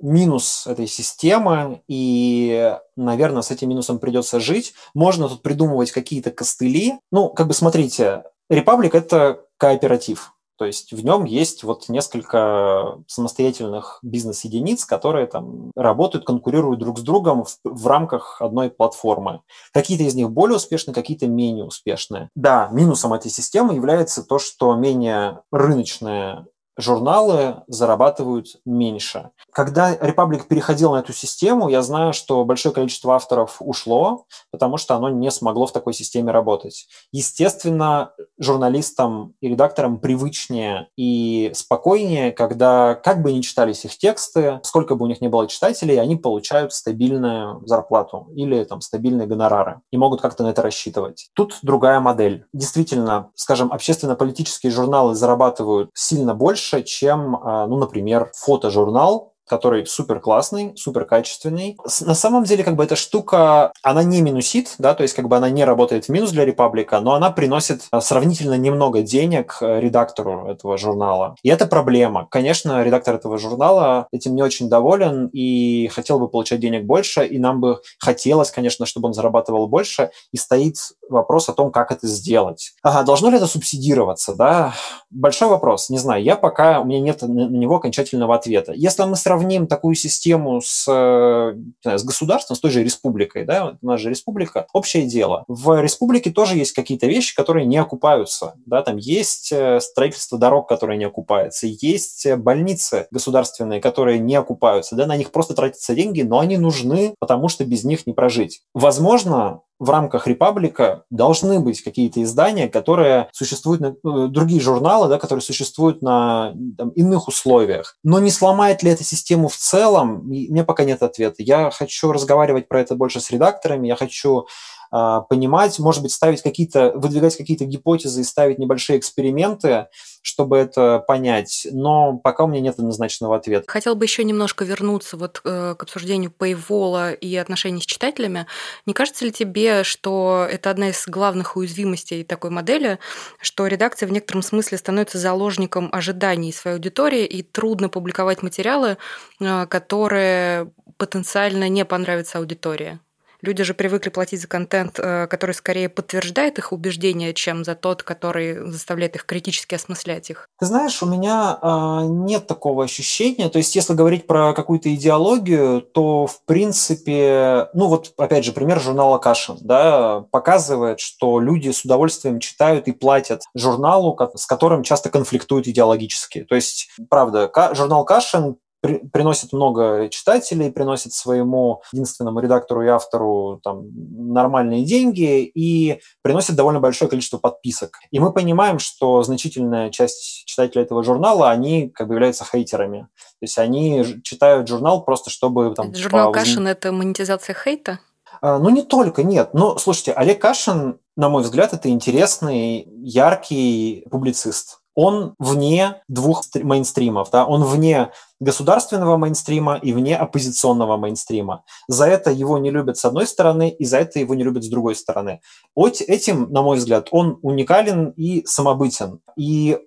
минус 0.01 0.67
этой 0.67 0.87
системы, 0.87 1.81
и, 1.89 2.77
наверное, 2.97 3.43
с 3.43 3.51
этим 3.51 3.69
минусом 3.71 3.99
придется 3.99 4.41
жить. 4.41 4.75
Можно 4.95 5.29
тут 5.29 5.43
придумывать 5.43 5.91
какие-то 5.91 6.31
костыли. 6.31 6.95
Ну, 7.11 7.29
как 7.29 7.47
бы 7.49 7.55
смотрите, 7.55 8.25
Republic– 8.51 8.91
это 8.93 9.41
кооператив. 9.57 10.33
То 10.57 10.65
есть 10.65 10.93
в 10.93 11.05
нем 11.05 11.25
есть 11.25 11.65
вот 11.65 11.89
несколько 11.89 12.99
самостоятельных 13.07 13.99
бизнес-единиц, 14.03 14.85
которые 14.85 15.27
там 15.27 15.71
работают, 15.77 16.25
конкурируют 16.25 16.81
друг 16.81 16.99
с 16.99 17.03
другом 17.03 17.45
в, 17.45 17.59
в 17.65 17.87
рамках 17.87 18.41
одной 18.41 18.71
платформы. 18.71 19.43
Какие-то 19.73 20.05
из 20.05 20.15
них 20.15 20.31
более 20.31 20.57
успешны, 20.57 20.93
какие-то 20.93 21.27
менее 21.27 21.65
успешные. 21.65 22.31
Да, 22.35 22.69
минусом 22.73 23.13
этой 23.13 23.31
системы 23.31 23.75
является 23.75 24.23
то, 24.23 24.39
что 24.39 24.75
менее 24.75 25.41
рыночная 25.51 26.47
журналы 26.77 27.63
зарабатывают 27.69 28.57
меньше. 28.65 29.31
Когда 29.53 29.95
Republic 29.95 30.47
переходил 30.49 30.93
на 30.93 30.99
эту 30.99 31.13
систему, 31.13 31.69
я 31.69 31.83
знаю, 31.83 32.13
что 32.13 32.45
большое 32.45 32.75
количество 32.75 33.15
авторов 33.15 33.57
ушло, 33.61 34.27
потому 34.51 34.77
что 34.77 34.95
оно 34.95 35.09
не 35.09 35.31
смогло 35.31 35.67
в 35.67 35.73
такой 35.73 35.95
системе 35.95 36.33
работать. 36.33 36.87
Естественно, 37.13 38.13
журналистам 38.39 39.35
и 39.41 39.49
редакторам 39.49 39.99
привычнее 39.99 40.89
и 40.97 41.51
спокойнее, 41.55 42.33
когда 42.33 42.95
как 42.95 43.23
бы 43.23 43.33
ни 43.33 43.41
читались 43.41 43.85
их 43.85 43.97
тексты, 43.97 44.61
сколько 44.63 44.95
бы 44.95 45.05
у 45.05 45.09
них 45.09 45.21
ни 45.21 45.29
было 45.29 45.47
читателей, 45.49 46.01
они 46.01 46.17
получают 46.17 46.73
стабильную 46.73 47.67
зарплату 47.67 48.29
или 48.35 48.65
там 48.65 48.81
стабильные 48.81 49.27
гонорары 49.27 49.81
и 49.91 49.97
могут 49.97 50.21
как-то 50.21 50.43
на 50.43 50.49
это 50.49 50.63
рассчитывать. 50.63 51.31
Тут 51.35 51.59
другая 51.63 52.01
модель. 52.01 52.45
Действительно, 52.53 53.31
скажем, 53.35 53.73
общественно-политические 53.73 54.71
журналы 54.71 55.15
зарабатывают 55.15 55.91
сильно 55.95 56.35
больше, 56.35 56.66
больше, 56.67 56.85
чем, 56.85 57.37
а, 57.37 57.67
ну, 57.67 57.77
например, 57.79 58.31
фотожурнал, 58.35 59.35
который 59.47 59.87
супер 59.87 60.21
классный, 60.21 60.73
супер 60.77 61.05
качественный. 61.05 61.77
На 62.01 62.15
самом 62.15 62.45
деле, 62.45 62.65
как 62.65 62.77
бы 62.77 62.85
эта 62.85 62.97
штука, 62.97 63.73
она 63.83 64.03
не 64.03 64.23
минусит, 64.23 64.75
да, 64.79 64.95
то 64.95 65.03
есть 65.03 65.15
как 65.15 65.29
бы 65.29 65.37
она 65.37 65.51
не 65.51 65.65
работает 65.65 66.07
в 66.07 66.09
минус 66.09 66.31
для 66.31 66.45
Репаблика, 66.45 67.01
но 67.01 67.15
она 67.15 67.31
приносит 67.31 67.83
а, 67.91 68.01
сравнительно 68.01 68.55
немного 68.55 69.03
денег 69.03 69.59
э, 69.61 69.81
редактору 69.81 70.49
этого 70.49 70.77
журнала. 70.77 71.37
И 71.43 71.49
это 71.49 71.67
проблема. 71.67 72.27
Конечно, 72.31 72.83
редактор 72.83 73.15
этого 73.15 73.39
журнала 73.39 74.09
этим 74.13 74.35
не 74.35 74.43
очень 74.43 74.69
доволен 74.69 75.29
и 75.33 75.89
хотел 75.89 76.19
бы 76.19 76.29
получать 76.29 76.61
денег 76.61 76.85
больше, 76.85 77.25
и 77.25 77.39
нам 77.39 77.61
бы 77.61 77.81
хотелось, 77.99 78.51
конечно, 78.51 78.87
чтобы 78.87 79.09
он 79.09 79.15
зарабатывал 79.15 79.69
больше, 79.69 80.11
и 80.33 80.37
стоит 80.37 80.77
вопрос 81.09 81.49
о 81.49 81.53
том, 81.53 81.71
как 81.71 81.93
это 81.93 82.07
сделать. 82.07 82.73
Ага, 82.83 83.05
должно 83.05 83.31
ли 83.31 83.37
это 83.37 83.47
субсидироваться, 83.47 84.35
да? 84.35 84.75
Большой 85.11 85.49
вопрос, 85.49 85.89
не 85.91 85.99
знаю, 85.99 86.23
я 86.23 86.37
пока, 86.37 86.81
у 86.81 86.85
меня 86.85 87.01
нет 87.01 87.23
на 87.23 87.49
него 87.49 87.77
окончательного 87.77 88.35
ответа. 88.35 88.73
Если 88.73 89.03
мы 89.05 89.17
сравним 89.17 89.36
сравним 89.37 89.67
такую 89.67 89.95
систему 89.95 90.61
с, 90.63 90.85
с 90.87 92.05
государством, 92.05 92.57
с 92.57 92.61
той 92.61 92.71
же 92.71 92.83
республикой, 92.83 93.45
да, 93.45 93.77
у 93.81 93.87
нас 93.87 94.01
же 94.01 94.09
республика, 94.09 94.67
общее 94.73 95.05
дело. 95.07 95.45
В 95.47 95.83
республике 95.83 96.31
тоже 96.31 96.57
есть 96.57 96.73
какие-то 96.73 97.07
вещи, 97.07 97.35
которые 97.35 97.67
не 97.67 97.77
окупаются, 97.77 98.55
да, 98.65 98.83
там 98.83 98.97
есть 98.97 99.53
э, 99.53 99.81
строительство 99.81 100.39
дорог, 100.39 100.69
которые 100.69 100.97
не 100.97 101.05
окупаются, 101.05 101.67
есть 101.67 102.27
больницы 102.37 103.09
государственные, 103.11 103.81
которые 103.81 104.19
не 104.19 104.37
окупаются, 104.37 104.97
да, 104.97 105.07
на 105.07 105.17
них 105.17 105.33
просто 105.33 105.55
тратятся 105.55 105.95
деньги, 105.95 106.23
но 106.23 106.39
они 106.39 106.57
нужны, 106.57 107.15
потому 107.19 107.49
что 107.49 107.65
без 107.67 107.85
них 107.85 108.07
не 108.07 108.15
прожить. 108.15 108.63
Возможно, 108.73 109.61
в 109.79 109.91
рамках 109.91 110.27
Репаблика 110.27 111.05
должны 111.11 111.61
быть 111.61 111.83
какие-то 111.83 112.23
издания, 112.23 112.69
которые 112.69 113.29
существуют, 113.33 113.81
на, 113.81 113.89
э, 113.89 114.29
другие 114.29 114.61
журналы, 114.61 115.09
да, 115.09 115.19
которые 115.19 115.43
существуют 115.43 116.03
на 116.03 116.55
там, 116.79 116.91
иных 116.91 117.29
условиях. 117.29 117.97
Но 118.03 118.19
не 118.19 118.31
сломает 118.31 118.83
ли 118.83 118.91
эта 118.91 119.05
систему 119.27 119.49
в 119.49 119.57
целом, 119.57 120.23
меня 120.31 120.63
пока 120.63 120.85
нет 120.85 121.03
ответа. 121.03 121.43
Я 121.43 121.73
хочу 121.73 122.13
разговаривать 122.13 122.69
про 122.69 122.81
это 122.81 122.95
больше 122.95 123.19
с 123.21 123.33
редакторами, 123.33 123.89
я 123.89 123.97
хочу 123.97 124.47
понимать, 124.91 125.79
может 125.79 126.03
быть, 126.03 126.13
ставить 126.13 126.43
какие-то, 126.43 126.93
выдвигать 126.95 127.37
какие-то 127.37 127.65
гипотезы 127.65 128.21
и 128.21 128.25
ставить 128.25 128.59
небольшие 128.59 128.99
эксперименты, 128.99 129.87
чтобы 130.23 130.57
это 130.57 131.05
понять. 131.07 131.67
Но 131.71 132.19
пока 132.19 132.45
у 132.45 132.49
меня 132.49 132.61
нет 132.61 132.79
однозначного 132.79 133.37
ответа. 133.37 133.65
Хотел 133.69 133.95
бы 133.95 134.05
еще 134.05 134.25
немножко 134.25 134.65
вернуться 134.65 135.17
вот 135.17 135.41
э, 135.45 135.75
к 135.79 135.83
обсуждению 135.83 136.33
Paywall 136.37 137.15
и 137.15 137.37
отношений 137.37 137.81
с 137.81 137.87
читателями. 137.87 138.47
Не 138.87 138.93
кажется 138.93 139.25
ли 139.25 139.33
тебе, 139.33 139.85
что 139.85 140.47
это 140.51 140.71
одна 140.71 140.91
из 140.91 141.07
главных 141.07 141.57
уязвимостей 141.57 142.25
такой 142.25 142.51
модели, 142.51 142.99
что 143.41 143.67
редакция 143.67 144.09
в 144.09 144.13
некотором 144.13 144.43
смысле 144.43 144.79
становится 144.79 145.19
заложником 145.19 145.89
ожиданий 145.93 146.53
своей 146.53 146.77
аудитории, 146.77 147.25
и 147.25 147.43
трудно 147.43 147.89
публиковать 147.89 148.43
материалы, 148.43 148.99
э, 149.41 149.67
которые 149.67 150.73
потенциально 150.97 151.69
не 151.69 151.85
понравятся 151.85 152.39
аудитории? 152.39 152.99
Люди 153.43 153.65
же 153.65 153.75
привыкли 153.75 154.11
платить 154.11 154.41
за 154.41 154.49
контент, 154.49 154.99
э, 154.99 155.27
который 155.27 155.53
скорее 155.53 155.89
подтверждает 155.89 156.59
их 156.59 156.73
убеждения, 156.73 157.33
чем 157.35 157.65
за 157.65 157.75
тот, 157.75 158.03
который 158.03 158.71
заставляет 158.71 159.17
их 159.17 159.27
критически 159.27 159.75
осмыслять 159.75 160.31
их. 160.31 160.49
Ты 160.59 160.67
знаешь, 160.67 161.03
у 161.03 161.07
меня 161.07 161.59
э, 161.61 162.01
нет 162.07 162.47
такого 162.47 162.85
ощущения. 162.85 163.49
То 163.49 163.59
есть, 163.59 163.75
если 163.77 163.95
говорить 163.95 164.27
про 164.27 164.53
какую-то 164.53 164.95
идеологию, 164.95 165.83
то 165.83 166.27
в 166.27 166.45
принципе, 166.45 167.69
ну 167.75 167.89
вот 167.89 168.13
опять 168.17 168.45
же 168.45 168.53
пример 168.53 168.81
журнала 168.81 169.19
Кашин, 169.19 169.59
да, 169.61 170.25
показывает, 170.31 171.01
что 171.01 171.41
люди 171.41 171.71
с 171.71 171.85
удовольствием 171.85 172.41
читают 172.41 172.89
и 172.89 172.93
платят 172.93 173.43
журналу, 173.55 174.17
с 174.35 174.47
которым 174.47 174.83
часто 174.83 175.11
конфликтуют 175.11 175.67
идеологически. 175.67 176.45
То 176.45 176.55
есть, 176.55 176.89
правда, 177.09 177.51
журнал 177.75 178.05
Кашин 178.05 178.57
при, 178.87 178.99
приносит 178.99 179.53
много 179.53 180.09
читателей, 180.11 180.71
приносит 180.71 181.13
своему 181.13 181.83
единственному 181.93 182.39
редактору 182.39 182.83
и 182.83 182.89
автору 182.89 183.61
там, 183.65 183.87
нормальные 184.33 184.85
деньги 184.85 185.43
и 185.43 186.01
приносит 186.23 186.55
довольно 186.55 186.79
большое 186.79 187.11
количество 187.11 187.39
подписок. 187.39 187.99
И 188.13 188.21
мы 188.21 188.33
понимаем, 188.33 188.79
что 188.79 189.25
значительная 189.25 189.91
часть 189.91 190.45
читателей 190.47 190.85
этого 190.85 191.03
журнала, 191.03 191.51
они 191.51 191.91
как 191.91 192.07
бы 192.07 192.15
являются 192.15 192.45
хейтерами. 192.45 193.09
То 193.17 193.43
есть 193.43 193.59
они 193.59 194.05
читают 194.23 194.69
журнал 194.69 195.05
просто 195.05 195.31
чтобы... 195.31 195.75
Там, 195.75 195.93
журнал 195.95 196.33
по... 196.33 196.39
Кашин– 196.39 196.67
это 196.69 196.93
монетизация 196.93 197.55
хейта? 197.55 197.99
А, 198.41 198.59
ну, 198.59 198.71
не 198.71 198.83
только, 198.83 199.25
нет. 199.25 199.51
Но, 199.53 199.79
слушайте, 199.79 200.13
Олег 200.13 200.41
Кашин, 200.41 201.01
на 201.17 201.29
мой 201.29 201.43
взгляд, 201.43 201.73
это 201.73 201.89
интересный, 201.89 202.87
яркий 203.03 204.07
публицист 204.11 204.79
он 204.97 205.35
вне 205.39 206.03
двух 206.09 206.43
мейнстримов, 206.55 207.31
да, 207.31 207.47
он 207.47 207.63
вне 207.63 208.11
государственного 208.41 209.17
мейнстрима 209.19 209.77
и 209.77 209.93
вне 209.93 210.17
оппозиционного 210.17 210.97
мейнстрима. 210.97 211.65
За 211.87 212.07
это 212.07 212.31
его 212.31 212.59
не 212.59 212.71
любят 212.71 212.97
с 212.97 213.05
одной 213.05 213.27
стороны, 213.27 213.69
и 213.69 213.85
за 213.85 213.99
это 213.99 214.19
его 214.19 214.35
не 214.35 214.43
любят 214.43 214.65
с 214.65 214.69
другой 214.69 214.97
стороны. 214.97 215.41
Вот 215.77 216.01
этим, 216.01 216.51
на 216.51 216.63
мой 216.63 216.79
взгляд, 216.79 217.09
он 217.11 217.39
уникален 217.43 218.11
и 218.17 218.45
самобытен. 218.47 219.21
И 219.37 219.79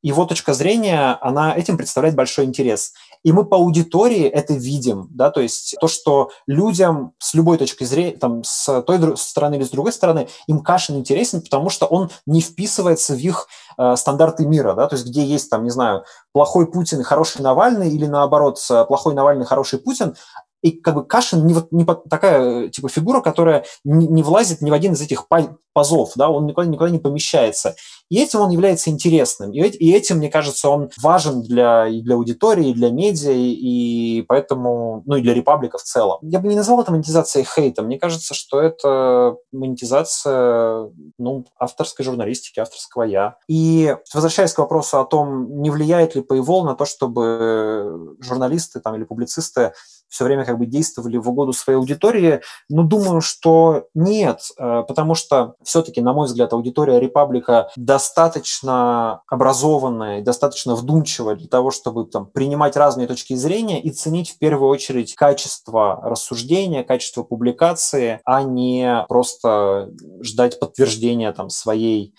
его 0.00 0.24
точка 0.26 0.54
зрения, 0.54 1.18
она 1.20 1.56
этим 1.56 1.76
представляет 1.76 2.16
большой 2.16 2.44
интерес. 2.44 2.92
И 3.24 3.32
мы 3.32 3.44
по 3.44 3.56
аудитории 3.56 4.24
это 4.24 4.54
видим, 4.54 5.08
да, 5.10 5.30
то 5.30 5.40
есть 5.40 5.76
то, 5.80 5.88
что 5.88 6.30
людям 6.46 7.12
с 7.18 7.34
любой 7.34 7.58
точки 7.58 7.84
зрения, 7.84 8.16
там, 8.16 8.42
с 8.44 8.82
той 8.82 9.16
стороны 9.16 9.56
или 9.56 9.64
с 9.64 9.70
другой 9.70 9.92
стороны, 9.92 10.28
им 10.46 10.60
Кашин 10.60 10.96
интересен, 10.96 11.40
потому 11.40 11.70
что 11.70 11.86
он 11.86 12.10
не 12.26 12.40
вписывается 12.40 13.14
в 13.14 13.18
их 13.18 13.46
э, 13.78 13.96
стандарты 13.96 14.46
мира, 14.46 14.74
да, 14.74 14.88
то 14.88 14.96
есть 14.96 15.06
где 15.06 15.24
есть, 15.24 15.50
там, 15.50 15.64
не 15.64 15.70
знаю, 15.70 16.04
плохой 16.32 16.66
Путин 16.70 17.00
и 17.00 17.04
хороший 17.04 17.42
Навальный, 17.42 17.90
или 17.90 18.06
наоборот, 18.06 18.58
плохой 18.88 19.14
Навальный, 19.14 19.46
хороший 19.46 19.78
Путин, 19.78 20.16
И 20.62 20.70
как 20.72 20.94
бы 20.94 21.04
Кашин 21.04 21.46
не, 21.46 21.54
вот, 21.54 21.72
не 21.72 21.84
такая 21.84 22.68
типа 22.68 22.88
фигура, 22.88 23.20
которая 23.20 23.64
не, 23.84 24.06
не 24.06 24.22
влазит 24.22 24.62
ни 24.62 24.70
в 24.70 24.74
один 24.74 24.92
из 24.92 25.00
этих 25.00 25.26
пазов, 25.72 26.12
да, 26.16 26.28
он 26.28 26.46
никуда, 26.46 26.66
никуда 26.66 26.90
не 26.90 26.98
помещается. 26.98 27.74
И 28.08 28.20
этим 28.20 28.40
он 28.40 28.50
является 28.50 28.90
интересным. 28.90 29.52
И, 29.52 29.60
и 29.60 29.92
этим, 29.92 30.18
мне 30.18 30.28
кажется, 30.28 30.68
он 30.68 30.90
важен 31.00 31.42
для, 31.42 31.88
и 31.88 32.02
для 32.02 32.14
аудитории, 32.14 32.68
и 32.68 32.74
для 32.74 32.90
медиа, 32.90 33.32
и 33.32 34.22
поэтому, 34.28 35.02
ну 35.06 35.16
и 35.16 35.22
для 35.22 35.32
репаблика 35.32 35.78
в 35.78 35.82
целом. 35.82 36.18
Я 36.22 36.40
бы 36.40 36.48
не 36.48 36.56
назвал 36.56 36.80
это 36.82 36.92
монетизацией 36.92 37.46
хейта. 37.46 37.82
Мне 37.82 37.98
кажется, 37.98 38.34
что 38.34 38.60
это 38.60 39.36
монетизация 39.50 40.90
ну, 41.18 41.46
авторской 41.58 42.04
журналистики, 42.04 42.60
авторского 42.60 43.04
я. 43.04 43.36
И 43.48 43.96
возвращаясь 44.12 44.52
к 44.52 44.58
вопросу 44.58 45.00
о 45.00 45.06
том, 45.06 45.62
не 45.62 45.70
влияет 45.70 46.14
ли 46.14 46.20
Paywall 46.20 46.64
на 46.64 46.74
то, 46.74 46.84
чтобы 46.84 48.16
журналисты 48.20 48.80
там, 48.80 48.94
или 48.94 49.04
публицисты 49.04 49.72
все 50.12 50.24
время 50.24 50.44
как 50.44 50.58
бы 50.58 50.66
действовали 50.66 51.16
в 51.16 51.28
угоду 51.28 51.54
своей 51.54 51.78
аудитории, 51.78 52.42
ну, 52.68 52.82
думаю, 52.82 53.22
что 53.22 53.86
нет, 53.94 54.42
э, 54.58 54.84
потому 54.86 55.14
что 55.14 55.54
все-таки, 55.64 56.02
на 56.02 56.12
мой 56.12 56.26
взгляд, 56.26 56.52
аудитория 56.52 57.00
Репаблика 57.00 57.70
достаточно 57.76 59.22
образованная, 59.26 60.22
достаточно 60.22 60.74
вдумчивая 60.74 61.34
для 61.34 61.48
того, 61.48 61.70
чтобы 61.70 62.04
там, 62.04 62.26
принимать 62.26 62.76
разные 62.76 63.06
точки 63.06 63.34
зрения 63.34 63.80
и 63.80 63.90
ценить 63.90 64.30
в 64.32 64.38
первую 64.38 64.68
очередь 64.68 65.14
качество 65.14 65.98
рассуждения, 66.02 66.84
качество 66.84 67.22
публикации, 67.22 68.20
а 68.26 68.42
не 68.42 69.06
просто 69.08 69.90
ждать 70.20 70.60
подтверждения 70.60 71.32
там, 71.32 71.48
своей 71.48 72.14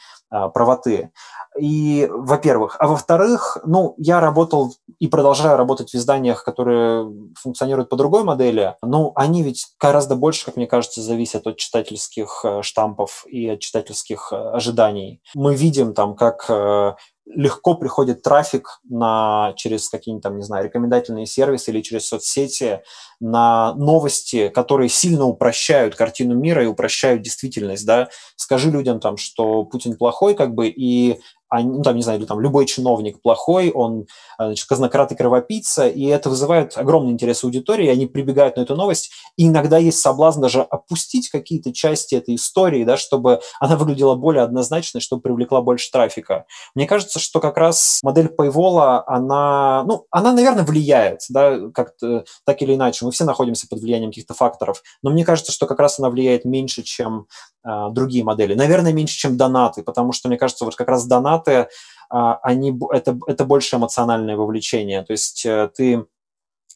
правоты. 0.54 1.12
И, 1.60 2.08
во-первых. 2.12 2.78
А 2.80 2.88
во-вторых, 2.88 3.58
ну, 3.66 3.94
я 3.98 4.20
работал 4.20 4.74
и 5.00 5.08
продолжаю 5.08 5.58
работать 5.58 5.92
в 5.92 5.96
изданиях, 5.96 6.44
которые 6.44 7.12
функционируют 7.40 7.90
по 7.90 7.96
другой 7.96 8.24
модели. 8.24 8.76
Ну, 8.82 9.12
они 9.16 9.44
ведь 9.44 9.68
гораздо 9.80 10.16
больше, 10.16 10.46
как 10.46 10.56
мне 10.56 10.68
кажется, 10.68 11.02
зависят 11.02 11.46
от 11.46 11.58
читательских 11.58 12.42
э, 12.44 12.62
штампов 12.62 13.26
и 13.28 13.50
от 13.50 13.60
читательских 13.60 14.30
э, 14.32 14.36
ожиданий. 14.36 15.22
Мы 15.36 15.56
видим 15.56 15.94
там, 15.94 16.16
как 16.16 16.46
э, 16.50 16.96
легко 17.26 17.76
приходит 17.76 18.22
трафик 18.22 18.80
на, 18.90 19.54
через 19.56 19.90
какие-нибудь 19.90 20.24
там, 20.24 20.38
не 20.38 20.44
знаю, 20.44 20.66
рекомендательные 20.66 21.26
сервисы 21.26 21.72
или 21.72 21.82
через 21.82 22.08
соцсети 22.08 22.82
на 23.20 23.74
новости, 23.76 24.50
которые 24.50 24.90
сильно 24.90 25.26
упрощают 25.26 25.96
картину 25.96 26.36
мира 26.36 26.64
и 26.64 26.68
упрощают 26.68 27.22
действительность, 27.22 27.86
да. 27.86 28.10
Скажи 28.36 28.70
людям 28.72 29.00
там, 29.00 29.18
что 29.18 29.64
Путин 29.64 29.96
плохой, 29.96 30.36
как 30.36 30.54
бы, 30.54 30.68
и 30.68 31.20
они, 31.54 31.70
ну, 31.70 31.84
там, 31.84 31.96
не 31.96 32.02
знаю, 32.02 32.20
или 32.20 32.26
там 32.26 32.40
любой 32.40 32.66
чиновник 32.66 33.22
плохой, 33.22 33.70
он, 33.70 34.08
а, 34.40 34.48
значит, 34.48 34.68
казнократ 34.68 35.12
и 35.12 35.16
кровопийца, 35.16 35.88
и 35.88 36.06
это 36.06 36.32
вызывает 36.32 36.76
огромный 36.78 37.12
интерес 37.12 37.44
аудитории, 37.44 37.88
они 37.90 38.08
прибегают 38.08 38.58
на 38.58 38.62
эту 38.62 38.76
новость, 38.76 39.12
и 39.38 39.48
иногда 39.48 39.78
есть 39.78 40.00
соблазн 40.00 40.42
даже 40.42 40.62
опустить 40.62 41.30
какие-то 41.30 41.72
части 41.72 42.16
этой 42.16 42.36
истории, 42.36 42.84
да, 42.84 42.98
чтобы 42.98 43.40
она 43.60 43.76
выглядела 43.76 44.16
более 44.16 44.42
однозначной, 44.42 45.00
чтобы 45.00 45.22
привлекла 45.22 45.62
больше 45.62 45.92
трафика. 45.92 46.46
Мне 46.74 46.88
кажется, 46.88 47.20
что 47.20 47.40
как 47.40 47.58
раз 47.58 48.00
модель 48.02 48.34
Paywall, 48.36 49.04
она, 49.06 49.84
ну, 49.86 50.08
она, 50.10 50.34
наверное, 50.34 50.64
влияет, 50.64 51.20
да, 51.30 51.70
как-то 51.72 52.26
так 52.46 52.62
или 52.64 52.74
иначе. 52.74 53.06
Мы 53.06 53.12
все 53.12 53.26
находимся 53.26 53.68
под 53.70 53.80
влиянием 53.80 54.10
каких-то 54.10 54.34
факторов, 54.34 54.82
но 55.04 55.12
мне 55.12 55.24
кажется, 55.24 55.52
что 55.52 55.68
как 55.68 55.80
раз 55.80 56.00
она 56.00 56.10
влияет 56.10 56.46
меньше, 56.46 56.82
чем 56.82 57.28
э, 57.64 57.70
другие 57.92 58.24
модели. 58.24 58.56
Наверное, 58.56 58.92
меньше, 58.92 59.16
чем 59.16 59.38
донаты, 59.38 59.84
потому 59.84 60.14
что, 60.14 60.30
мне 60.30 60.38
кажется, 60.38 60.66
вот 60.66 60.76
как 60.76 60.88
раз 60.88 61.06
донат 61.06 61.43
фанаты, 61.44 61.70
а, 62.10 62.40
они, 62.44 62.78
это, 62.92 63.18
это 63.28 63.46
больше 63.46 63.76
эмоциональное 63.76 64.36
вовлечение. 64.36 65.04
То 65.04 65.14
есть 65.14 65.46
э, 65.46 65.70
ты 65.76 66.06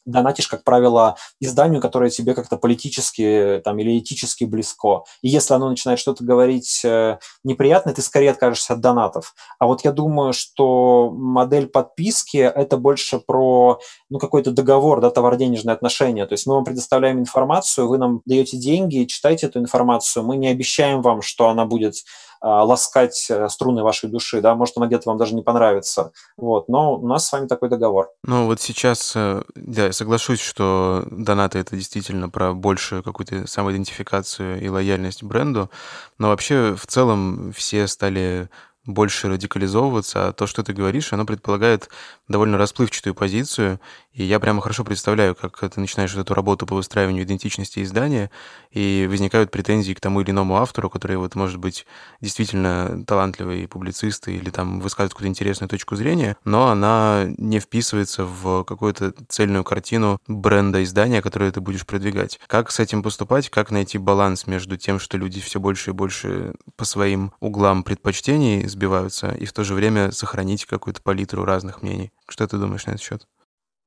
донатишь, 0.04 0.48
как 0.48 0.64
правило, 0.64 1.16
изданию, 1.38 1.80
которое 1.82 2.10
тебе 2.10 2.34
как-то 2.34 2.56
политически 2.56 3.60
там, 3.62 3.78
или 3.78 3.98
этически 3.98 4.44
близко. 4.44 5.04
И 5.22 5.28
если 5.28 5.54
оно 5.54 5.68
начинает 5.68 6.00
что-то 6.00 6.24
говорить 6.24 6.80
э, 6.84 7.18
неприятное, 7.44 7.94
ты 7.94 8.00
скорее 8.00 8.30
откажешься 8.30 8.72
от 8.72 8.80
донатов. 8.80 9.34
А 9.58 9.66
вот 9.66 9.84
я 9.84 9.92
думаю, 9.92 10.32
что 10.32 11.10
модель 11.10 11.66
подписки– 11.66 12.36
это 12.38 12.78
больше 12.78 13.18
про 13.18 13.80
ну, 14.08 14.18
какой-то 14.18 14.50
договор, 14.50 15.00
да, 15.00 15.10
товар-денежные 15.10 15.74
отношения. 15.74 16.26
То 16.26 16.32
есть 16.32 16.46
мы 16.46 16.54
вам 16.54 16.64
предоставляем 16.64 17.18
информацию, 17.18 17.86
вы 17.86 17.98
нам 17.98 18.22
даете 18.24 18.56
деньги, 18.56 19.04
читайте 19.04 19.46
эту 19.46 19.60
информацию. 19.60 20.24
Мы 20.24 20.36
не 20.36 20.48
обещаем 20.48 21.02
вам, 21.02 21.20
что 21.20 21.48
она 21.48 21.66
будет 21.66 21.96
ласкать 22.40 23.26
э, 23.30 23.48
струны 23.48 23.82
вашей 23.82 24.08
души, 24.08 24.40
да, 24.40 24.54
может, 24.54 24.76
она 24.76 24.86
где-то 24.86 25.08
вам 25.08 25.18
даже 25.18 25.34
не 25.34 25.42
понравится, 25.42 26.12
вот, 26.36 26.68
но 26.68 26.96
у 26.96 27.06
нас 27.06 27.26
с 27.26 27.32
вами 27.32 27.46
такой 27.46 27.68
договор. 27.68 28.10
Ну, 28.22 28.46
вот 28.46 28.60
сейчас, 28.60 29.12
э, 29.16 29.42
да, 29.54 29.86
я 29.86 29.92
соглашусь, 29.92 30.40
что 30.40 31.04
донаты— 31.10 31.58
это 31.60 31.76
действительно 31.76 32.28
про 32.28 32.52
большую 32.52 33.02
какую-то 33.02 33.46
самоидентификацию 33.46 34.60
и 34.60 34.68
лояльность 34.68 35.22
бренду, 35.22 35.70
но 36.18 36.28
вообще 36.28 36.74
в 36.74 36.86
целом 36.86 37.52
все 37.52 37.86
стали 37.86 38.48
больше 38.88 39.28
радикализовываться, 39.28 40.28
а 40.28 40.32
то, 40.32 40.46
что 40.46 40.64
ты 40.64 40.72
говоришь, 40.72 41.12
оно 41.12 41.26
предполагает 41.26 41.90
довольно 42.26 42.58
расплывчатую 42.58 43.14
позицию, 43.14 43.80
и 44.12 44.24
я 44.24 44.40
прямо 44.40 44.60
хорошо 44.60 44.82
представляю, 44.82 45.34
как 45.34 45.60
ты 45.60 45.78
начинаешь 45.78 46.14
эту 46.16 46.34
работу 46.34 46.66
по 46.66 46.74
выстраиванию 46.74 47.24
идентичности 47.24 47.82
издания, 47.82 48.30
и 48.72 49.06
возникают 49.08 49.50
претензии 49.50 49.92
к 49.92 50.00
тому 50.00 50.22
или 50.22 50.30
иному 50.30 50.56
автору, 50.56 50.90
который 50.90 51.18
вот 51.18 51.34
может 51.34 51.58
быть 51.58 51.86
действительно 52.20 53.04
талантливый 53.06 53.68
публицист 53.68 54.26
или 54.28 54.50
там 54.50 54.80
высказывает 54.80 55.12
какую-то 55.12 55.30
интересную 55.30 55.68
точку 55.68 55.94
зрения, 55.94 56.36
но 56.44 56.68
она 56.68 57.26
не 57.36 57.60
вписывается 57.60 58.24
в 58.24 58.64
какую-то 58.64 59.12
цельную 59.28 59.64
картину 59.64 60.18
бренда 60.26 60.82
издания, 60.82 61.22
которое 61.22 61.52
ты 61.52 61.60
будешь 61.60 61.86
продвигать. 61.86 62.40
Как 62.46 62.70
с 62.70 62.80
этим 62.80 63.02
поступать, 63.02 63.50
как 63.50 63.70
найти 63.70 63.98
баланс 63.98 64.46
между 64.46 64.76
тем, 64.78 64.98
что 64.98 65.18
люди 65.18 65.40
все 65.40 65.60
больше 65.60 65.90
и 65.90 65.94
больше 65.94 66.54
по 66.76 66.84
своим 66.84 67.32
углам 67.40 67.82
предпочтений 67.82 68.66
сбиваются, 68.78 69.32
и 69.32 69.44
в 69.44 69.52
то 69.52 69.64
же 69.64 69.74
время 69.74 70.12
сохранить 70.12 70.64
какую-то 70.64 71.02
палитру 71.02 71.44
разных 71.44 71.82
мнений. 71.82 72.12
Что 72.28 72.46
ты 72.46 72.58
думаешь 72.58 72.86
на 72.86 72.92
этот 72.92 73.02
счет? 73.02 73.26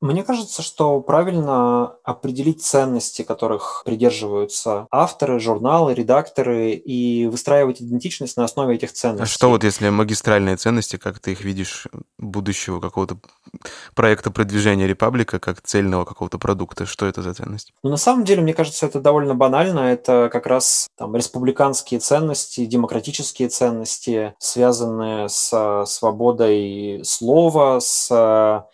Мне 0.01 0.23
кажется, 0.23 0.63
что 0.63 0.99
правильно 0.99 1.95
определить 2.03 2.63
ценности, 2.63 3.21
которых 3.21 3.83
придерживаются 3.85 4.87
авторы, 4.89 5.39
журналы, 5.39 5.93
редакторы, 5.93 6.71
и 6.71 7.27
выстраивать 7.27 7.81
идентичность 7.83 8.35
на 8.35 8.43
основе 8.43 8.75
этих 8.75 8.93
ценностей. 8.93 9.23
А 9.23 9.27
что 9.27 9.49
вот 9.49 9.63
если 9.63 9.89
магистральные 9.89 10.57
ценности, 10.57 10.97
как 10.97 11.19
ты 11.19 11.33
их 11.33 11.41
видишь, 11.41 11.87
будущего 12.17 12.79
какого-то 12.79 13.17
проекта 13.93 14.31
продвижения 14.31 14.87
Репаблика, 14.87 15.39
как 15.39 15.61
цельного 15.61 16.03
какого-то 16.03 16.39
продукта, 16.39 16.87
что 16.87 17.05
это 17.05 17.21
за 17.21 17.35
ценность? 17.35 17.71
Ну, 17.83 17.91
на 17.91 17.97
самом 17.97 18.23
деле, 18.25 18.41
мне 18.41 18.55
кажется, 18.55 18.87
это 18.87 18.99
довольно 18.99 19.35
банально. 19.35 19.81
Это 19.81 20.29
как 20.31 20.47
раз 20.47 20.87
там 20.97 21.15
республиканские 21.15 21.99
ценности, 21.99 22.65
демократические 22.65 23.49
ценности, 23.49 24.33
связанные 24.39 25.29
с 25.29 25.83
свободой 25.85 27.01
слова, 27.03 27.79
с 27.79 28.65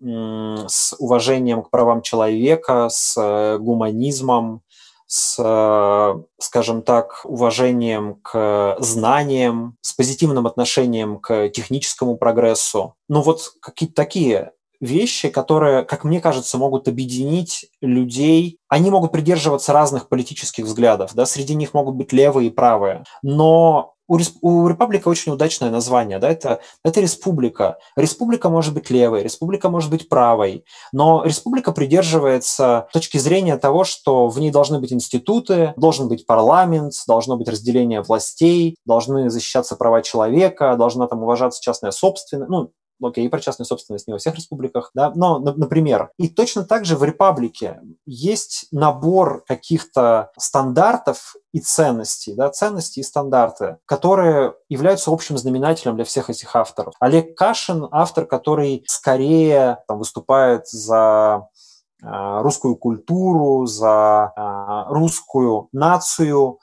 с 0.00 0.94
уважением 0.98 1.62
к 1.62 1.70
правам 1.70 2.02
человека, 2.02 2.88
с 2.90 3.14
э, 3.16 3.58
гуманизмом, 3.58 4.62
с, 5.06 5.36
э, 5.38 6.22
скажем 6.38 6.82
так, 6.82 7.22
уважением 7.24 8.16
к 8.22 8.76
знаниям, 8.78 9.76
с 9.80 9.92
позитивным 9.94 10.46
отношением 10.46 11.18
к 11.18 11.48
техническому 11.48 12.16
прогрессу. 12.16 12.94
Ну 13.08 13.22
вот 13.22 13.52
какие-то 13.60 13.94
такие 13.94 14.52
вещи, 14.80 15.28
которые, 15.28 15.84
как 15.84 16.04
мне 16.04 16.20
кажется, 16.20 16.58
могут 16.58 16.88
объединить 16.88 17.66
людей. 17.80 18.58
Они 18.68 18.90
могут 18.90 19.12
придерживаться 19.12 19.72
разных 19.72 20.08
политических 20.08 20.64
взглядов, 20.64 21.12
да, 21.14 21.26
среди 21.26 21.54
них 21.54 21.74
могут 21.74 21.96
быть 21.96 22.12
левые 22.12 22.48
и 22.48 22.52
правые, 22.52 23.04
но 23.22 23.94
у, 24.08 24.18
у 24.40 24.68
республика 24.68 25.08
очень 25.08 25.32
удачное 25.32 25.70
название, 25.70 26.18
да, 26.18 26.30
это, 26.30 26.60
это 26.82 27.00
республика. 27.00 27.78
Республика 27.94 28.48
может 28.48 28.74
быть 28.74 28.90
левой, 28.90 29.22
республика 29.22 29.68
может 29.68 29.90
быть 29.90 30.08
правой, 30.08 30.64
но 30.92 31.22
республика 31.24 31.72
придерживается 31.72 32.88
точки 32.92 33.18
зрения 33.18 33.56
того, 33.58 33.84
что 33.84 34.28
в 34.28 34.40
ней 34.40 34.50
должны 34.50 34.80
быть 34.80 34.92
институты, 34.92 35.74
должен 35.76 36.08
быть 36.08 36.26
парламент, 36.26 36.94
должно 37.06 37.36
быть 37.36 37.48
разделение 37.48 38.00
властей, 38.00 38.76
должны 38.86 39.30
защищаться 39.30 39.76
права 39.76 40.02
человека, 40.02 40.74
должна 40.76 41.06
там 41.06 41.22
уважаться 41.22 41.60
частная 41.62 41.90
собственность, 41.90 42.50
ну, 42.50 42.70
окей, 43.02 43.26
и 43.26 43.28
про 43.28 43.40
частную 43.40 43.66
собственность 43.66 44.06
не 44.06 44.12
во 44.12 44.18
всех 44.18 44.34
республиках, 44.34 44.90
да, 44.94 45.12
но, 45.14 45.38
например, 45.38 46.10
и 46.18 46.28
точно 46.28 46.64
так 46.64 46.84
же 46.84 46.96
в 46.96 47.04
республике 47.04 47.80
есть 48.06 48.66
набор 48.72 49.44
каких-то 49.46 50.30
стандартов 50.38 51.36
и 51.52 51.60
ценностей, 51.60 52.34
да, 52.34 52.50
ценности 52.50 53.00
и 53.00 53.04
стандарты, 53.04 53.78
которые 53.86 54.54
являются 54.68 55.10
общим 55.10 55.38
знаменателем 55.38 55.96
для 55.96 56.04
всех 56.04 56.30
этих 56.30 56.54
авторов. 56.54 56.94
Олег 57.00 57.36
Кашин– 57.36 57.88
автор, 57.90 58.26
который 58.26 58.84
скорее 58.86 59.78
там, 59.86 59.98
выступает 59.98 60.66
за 60.68 61.48
а, 62.02 62.42
русскую 62.42 62.76
культуру, 62.76 63.66
за 63.66 64.32
а, 64.36 64.86
русскую 64.88 65.68
нацию, 65.72 66.58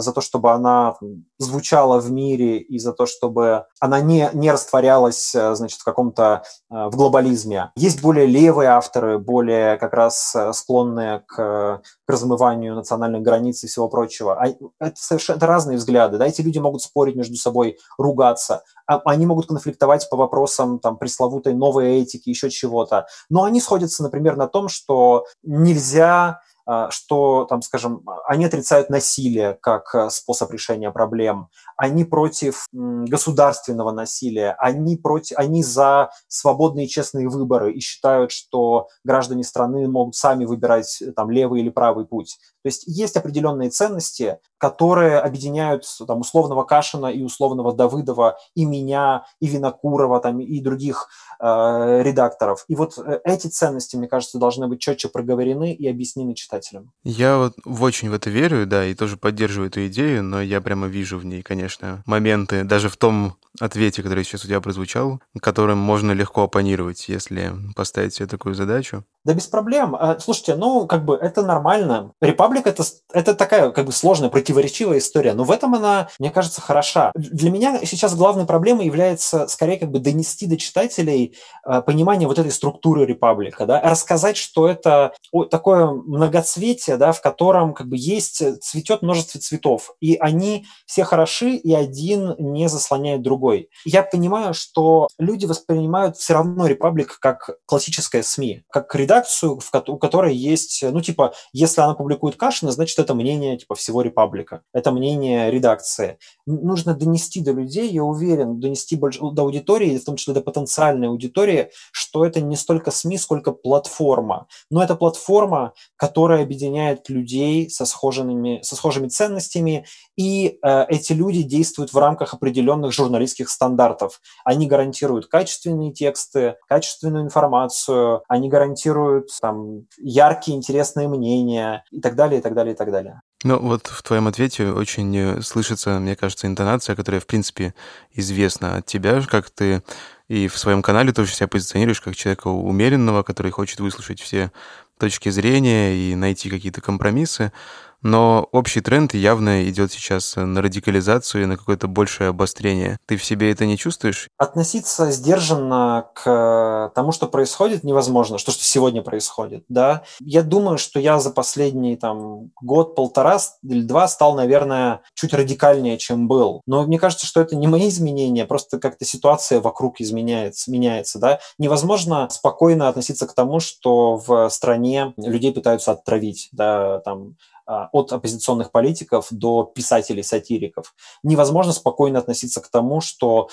за 0.00 0.12
то, 0.12 0.20
чтобы 0.20 0.52
она 0.52 0.96
звучала 1.38 2.00
в 2.00 2.10
мире 2.10 2.58
и 2.58 2.78
за 2.78 2.92
то, 2.92 3.06
чтобы 3.06 3.64
она 3.80 4.00
не, 4.00 4.28
не 4.32 4.50
растворялась, 4.50 5.34
э, 5.34 5.54
значит, 5.54 5.80
в 5.80 5.84
каком-то, 5.84 6.42
в 6.68 6.96
глобализме. 6.96 7.70
Есть 7.76 8.02
более 8.02 8.26
левые 8.26 8.70
авторы, 8.70 9.18
более 9.18 9.76
как 9.76 9.92
раз 9.92 10.36
склонные 10.52 11.20
к, 11.26 11.36
к 11.36 11.82
размыванию 12.10 12.74
национальных 12.74 13.22
границ 13.22 13.62
и 13.64 13.66
всего 13.66 13.88
прочего. 13.88 14.34
А 14.40 14.48
это 14.80 14.96
совершенно 14.96 15.46
разные 15.46 15.78
взгляды. 15.78 16.18
Да? 16.18 16.26
Эти 16.26 16.40
люди 16.40 16.58
могут 16.58 16.82
спорить 16.82 17.16
между 17.16 17.36
собой, 17.36 17.78
ругаться. 17.98 18.62
А, 18.86 19.00
они 19.04 19.26
могут 19.26 19.46
конфликтовать 19.46 20.08
по 20.10 20.16
вопросам 20.16 20.78
там, 20.78 20.96
пресловутой 20.96 21.54
новой 21.54 22.00
этики, 22.00 22.30
еще 22.30 22.50
чего-то. 22.50 23.06
Но 23.28 23.44
они 23.44 23.60
сходятся, 23.60 24.02
например, 24.02 24.36
на 24.36 24.48
том, 24.48 24.68
что 24.68 25.26
нельзя 25.42 26.28
а, 26.28 26.40
что, 26.90 27.46
там, 27.46 27.62
скажем, 27.62 28.02
они 28.26 28.44
отрицают 28.44 28.90
насилие 28.90 29.58
как 29.62 29.94
э, 29.94 30.10
способ 30.10 30.50
решения 30.52 30.90
проблем, 30.90 31.48
они 31.76 32.04
против 32.04 32.66
государственного 32.72 33.90
насилия, 33.90 34.54
они, 34.58 34.96
против, 34.96 35.38
они 35.38 35.62
за 35.62 36.10
свободные 36.26 36.86
и 36.86 36.88
честные 36.88 37.28
выборы 37.28 37.72
и 37.72 37.80
считают, 37.80 38.32
что 38.32 38.88
граждане 39.04 39.44
страны 39.44 39.88
могут 39.88 40.14
сами 40.14 40.44
выбирать 40.44 41.02
там, 41.16 41.30
левый 41.30 41.60
или 41.60 41.70
правый 41.70 42.06
путь. 42.06 42.38
То 42.62 42.68
есть 42.68 42.84
есть 42.86 43.16
определенные 43.16 43.70
ценности, 43.70 44.38
которые 44.58 45.18
объединяют 45.18 45.84
там, 46.06 46.20
условного 46.20 46.64
Кашина 46.64 47.06
и 47.06 47.22
условного 47.22 47.72
Давыдова, 47.72 48.38
и 48.54 48.64
меня, 48.64 49.24
и 49.40 49.46
Винокурова, 49.46 50.20
там, 50.20 50.40
и 50.40 50.60
других 50.60 51.08
э, 51.40 52.02
редакторов. 52.02 52.64
И 52.68 52.74
вот 52.74 52.98
э, 52.98 53.20
эти 53.24 53.46
ценности, 53.46 53.96
мне 53.96 54.08
кажется, 54.08 54.38
должны 54.38 54.66
быть 54.66 54.80
четче 54.80 55.08
проговорены 55.08 55.72
и 55.72 55.88
объяснены 55.88 56.34
читателям. 56.34 56.92
Я 57.04 57.38
вот 57.38 57.54
очень 57.64 58.10
в 58.10 58.14
это 58.14 58.30
верю, 58.30 58.66
да, 58.66 58.84
и 58.84 58.94
тоже 58.94 59.16
поддерживаю 59.16 59.70
эту 59.70 59.86
идею, 59.86 60.22
но 60.24 60.42
я 60.42 60.60
прямо 60.60 60.88
вижу 60.88 61.18
в 61.18 61.24
ней, 61.24 61.42
конечно, 61.42 62.02
моменты, 62.06 62.64
даже 62.64 62.88
в 62.88 62.96
том 62.96 63.36
ответе, 63.60 64.02
который 64.02 64.24
сейчас 64.24 64.44
у 64.44 64.48
тебя 64.48 64.60
прозвучал, 64.60 65.20
которым 65.40 65.78
можно 65.78 66.12
легко 66.12 66.42
оппонировать, 66.42 67.08
если 67.08 67.52
поставить 67.74 68.14
себе 68.14 68.26
такую 68.26 68.54
задачу. 68.54 69.04
Да 69.24 69.34
без 69.34 69.46
проблем. 69.46 69.94
А, 69.94 70.18
слушайте, 70.18 70.54
ну, 70.54 70.86
как 70.86 71.04
бы 71.04 71.16
это 71.16 71.42
нормально. 71.42 72.12
Репаблик 72.20 72.66
это, 72.66 72.82
это 73.12 73.34
такая, 73.34 73.70
как 73.70 73.84
бы, 73.84 73.92
сложная, 73.92 74.30
противоречивая 74.30 74.98
история, 74.98 75.34
но 75.34 75.44
в 75.44 75.50
этом 75.50 75.74
она, 75.74 76.08
мне 76.18 76.30
кажется, 76.30 76.60
хороша. 76.60 77.12
Для 77.14 77.50
меня 77.50 77.80
сейчас 77.84 78.14
главной 78.14 78.46
проблемой 78.46 78.86
является, 78.86 79.46
скорее, 79.48 79.78
как 79.78 79.90
бы 79.90 79.98
донести 79.98 80.46
до 80.46 80.56
читателей 80.56 81.36
а, 81.62 81.82
понимание 81.82 82.28
вот 82.28 82.38
этой 82.38 82.52
структуры 82.52 83.04
репаблика, 83.04 83.66
да, 83.66 83.80
рассказать, 83.82 84.36
что 84.36 84.68
это 84.68 85.12
такое 85.50 85.86
многоцветие, 85.88 86.96
да, 86.96 87.12
в 87.12 87.20
котором, 87.20 87.74
как 87.74 87.88
бы, 87.88 87.96
есть, 87.98 88.42
цветет 88.62 89.02
множество 89.02 89.40
цветов, 89.40 89.94
и 90.00 90.16
они 90.16 90.66
все 90.86 91.04
хороши, 91.04 91.50
и 91.50 91.74
один 91.74 92.34
не 92.38 92.68
заслоняет 92.68 93.22
другой. 93.22 93.47
Я 93.84 94.02
понимаю, 94.02 94.54
что 94.54 95.08
люди 95.18 95.46
воспринимают 95.46 96.16
все 96.16 96.34
равно 96.34 96.66
репаблик 96.66 97.18
как 97.20 97.50
классическое 97.66 98.22
СМИ, 98.22 98.62
как 98.70 98.94
редакцию, 98.94 99.58
у 99.86 99.98
которой 99.98 100.34
есть, 100.34 100.82
ну, 100.82 101.00
типа, 101.00 101.34
если 101.52 101.80
она 101.80 101.94
публикует 101.94 102.36
Кашина, 102.36 102.72
значит, 102.72 102.98
это 102.98 103.14
мнение, 103.14 103.56
типа, 103.56 103.74
всего 103.74 104.02
репаблика. 104.02 104.62
Это 104.72 104.90
мнение 104.90 105.50
редакции. 105.50 106.18
Нужно 106.46 106.94
донести 106.94 107.40
до 107.40 107.52
людей, 107.52 107.90
я 107.90 108.04
уверен, 108.04 108.60
донести 108.60 108.96
больше, 108.96 109.20
до 109.32 109.42
аудитории, 109.42 109.98
в 109.98 110.04
том 110.04 110.16
числе 110.16 110.34
до 110.34 110.40
потенциальной 110.40 111.08
аудитории, 111.08 111.70
что 111.92 112.24
это 112.24 112.40
не 112.40 112.56
столько 112.56 112.90
СМИ, 112.90 113.18
сколько 113.18 113.52
платформа. 113.52 114.46
Но 114.70 114.82
это 114.82 114.94
платформа, 114.96 115.72
которая 115.96 116.42
объединяет 116.42 117.08
людей 117.08 117.70
со 117.70 117.84
схожими, 117.84 118.60
со 118.62 118.76
схожими 118.76 119.08
ценностями, 119.08 119.86
и 120.16 120.58
э, 120.62 120.84
эти 120.88 121.12
люди 121.12 121.42
действуют 121.42 121.92
в 121.92 121.98
рамках 121.98 122.34
определенных 122.34 122.92
журналистских 122.92 123.37
стандартов. 123.46 124.20
Они 124.44 124.66
гарантируют 124.66 125.26
качественные 125.26 125.92
тексты, 125.92 126.56
качественную 126.68 127.24
информацию, 127.24 128.22
они 128.28 128.48
гарантируют 128.48 129.30
там 129.40 129.86
яркие, 129.98 130.56
интересные 130.56 131.08
мнения 131.08 131.84
и 131.90 132.00
так 132.00 132.16
далее, 132.16 132.40
и 132.40 132.42
так 132.42 132.54
далее, 132.54 132.74
и 132.74 132.76
так 132.76 132.90
далее. 132.90 133.20
Ну, 133.44 133.58
вот 133.60 133.86
в 133.86 134.02
твоем 134.02 134.26
ответе 134.26 134.72
очень 134.72 135.16
э, 135.16 135.42
слышится, 135.42 136.00
мне 136.00 136.16
кажется, 136.16 136.48
интонация, 136.48 136.96
которая, 136.96 137.20
в 137.20 137.26
принципе, 137.26 137.72
известна 138.12 138.78
от 138.78 138.86
тебя, 138.86 139.22
как 139.22 139.50
ты 139.50 139.82
и 140.26 140.48
в 140.48 140.58
своем 140.58 140.82
канале 140.82 141.12
тоже 141.12 141.32
себя 141.32 141.46
позиционируешь 141.46 142.00
как 142.00 142.16
человека 142.16 142.48
умеренного, 142.48 143.22
который 143.22 143.52
хочет 143.52 143.80
выслушать 143.80 144.20
все 144.20 144.50
точки 144.98 145.28
зрения 145.30 145.94
и 145.94 146.14
найти 146.14 146.50
какие-то 146.50 146.80
компромиссы 146.80 147.52
но 148.02 148.48
общий 148.52 148.80
тренд 148.80 149.14
явно 149.14 149.68
идет 149.68 149.92
сейчас 149.92 150.34
на 150.36 150.62
радикализацию 150.62 151.42
и 151.42 151.46
на 151.46 151.56
какое-то 151.56 151.88
большее 151.88 152.30
обострение. 152.30 152.98
Ты 153.06 153.16
в 153.16 153.24
себе 153.24 153.50
это 153.50 153.66
не 153.66 153.76
чувствуешь? 153.76 154.28
Относиться 154.38 155.10
сдержанно 155.10 156.08
к 156.14 156.92
тому, 156.94 157.12
что 157.12 157.26
происходит, 157.26 157.84
невозможно, 157.84 158.38
что, 158.38 158.52
что 158.52 158.64
сегодня 158.64 159.02
происходит, 159.02 159.64
да. 159.68 160.02
Я 160.20 160.42
думаю, 160.42 160.78
что 160.78 161.00
я 161.00 161.18
за 161.18 161.30
последний 161.30 161.96
там 161.96 162.50
год-полтора 162.60 163.38
или 163.62 163.82
два 163.82 164.08
стал, 164.08 164.34
наверное, 164.34 165.00
чуть 165.14 165.34
радикальнее, 165.34 165.98
чем 165.98 166.28
был. 166.28 166.62
Но 166.66 166.86
мне 166.86 166.98
кажется, 166.98 167.26
что 167.26 167.40
это 167.40 167.56
не 167.56 167.66
мои 167.66 167.88
изменения, 167.88 168.46
просто 168.46 168.78
как-то 168.78 169.04
ситуация 169.04 169.60
вокруг 169.60 170.00
изменяется, 170.00 170.70
меняется, 170.70 171.18
да. 171.18 171.40
Невозможно 171.58 172.28
спокойно 172.30 172.88
относиться 172.88 173.26
к 173.26 173.34
тому, 173.34 173.60
что 173.60 174.16
в 174.16 174.48
стране 174.50 175.12
людей 175.16 175.52
пытаются 175.52 175.92
отравить, 175.92 176.48
да, 176.52 177.00
там 177.00 177.36
от 177.68 178.12
оппозиционных 178.12 178.72
политиков 178.72 179.26
до 179.30 179.64
писателей-сатириков. 179.64 180.94
Невозможно 181.22 181.72
спокойно 181.72 182.18
относиться 182.18 182.60
к 182.60 182.68
тому, 182.68 183.00
что 183.00 183.48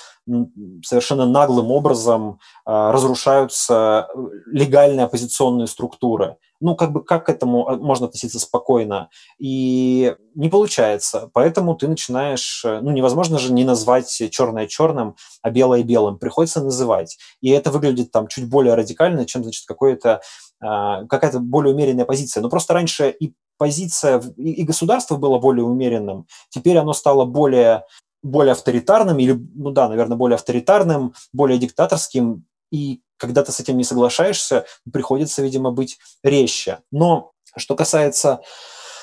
совершенно 0.82 1.26
наглым 1.26 1.70
образом 1.70 2.40
а, 2.64 2.92
разрушаются 2.92 4.08
э, 4.14 4.18
легальные 4.46 5.04
оппозиционные 5.04 5.66
структуры. 5.66 6.36
Ну, 6.60 6.74
как 6.74 6.92
бы 6.92 7.04
как 7.04 7.26
к 7.26 7.28
этому 7.28 7.76
можно 7.76 8.06
относиться 8.06 8.40
спокойно? 8.40 9.10
И 9.38 10.16
не 10.34 10.48
получается. 10.48 11.30
Поэтому 11.34 11.74
ты 11.74 11.86
начинаешь... 11.86 12.64
Э, 12.64 12.80
ну, 12.80 12.92
невозможно 12.92 13.38
же 13.38 13.52
не 13.52 13.64
назвать 13.64 14.10
черное 14.30 14.66
черным, 14.66 15.16
а 15.42 15.50
белое 15.50 15.82
белым. 15.82 16.18
Приходится 16.18 16.62
называть. 16.62 17.18
И 17.42 17.50
это 17.50 17.70
выглядит 17.70 18.12
там 18.12 18.28
чуть 18.28 18.48
более 18.48 18.74
радикально, 18.74 19.26
чем, 19.26 19.42
значит, 19.42 19.66
какое-то 19.66 20.22
какая-то 20.58 21.38
более 21.38 21.74
умеренная 21.74 22.06
позиция. 22.06 22.40
Но 22.40 22.48
просто 22.48 22.72
раньше 22.72 23.10
и 23.10 23.34
позиция 23.58 24.20
и 24.36 24.62
государство 24.62 25.16
было 25.16 25.38
более 25.38 25.64
умеренным, 25.64 26.26
теперь 26.50 26.78
оно 26.78 26.92
стало 26.92 27.24
более, 27.24 27.84
более 28.22 28.52
авторитарным, 28.52 29.18
или, 29.18 29.32
ну 29.54 29.70
да, 29.70 29.88
наверное, 29.88 30.16
более 30.16 30.36
авторитарным, 30.36 31.14
более 31.32 31.58
диктаторским, 31.58 32.44
и 32.70 33.00
когда 33.16 33.42
ты 33.42 33.52
с 33.52 33.60
этим 33.60 33.76
не 33.76 33.84
соглашаешься, 33.84 34.66
приходится, 34.92 35.42
видимо, 35.42 35.70
быть 35.70 35.98
резче. 36.22 36.80
Но 36.90 37.32
что 37.56 37.74
касается 37.74 38.40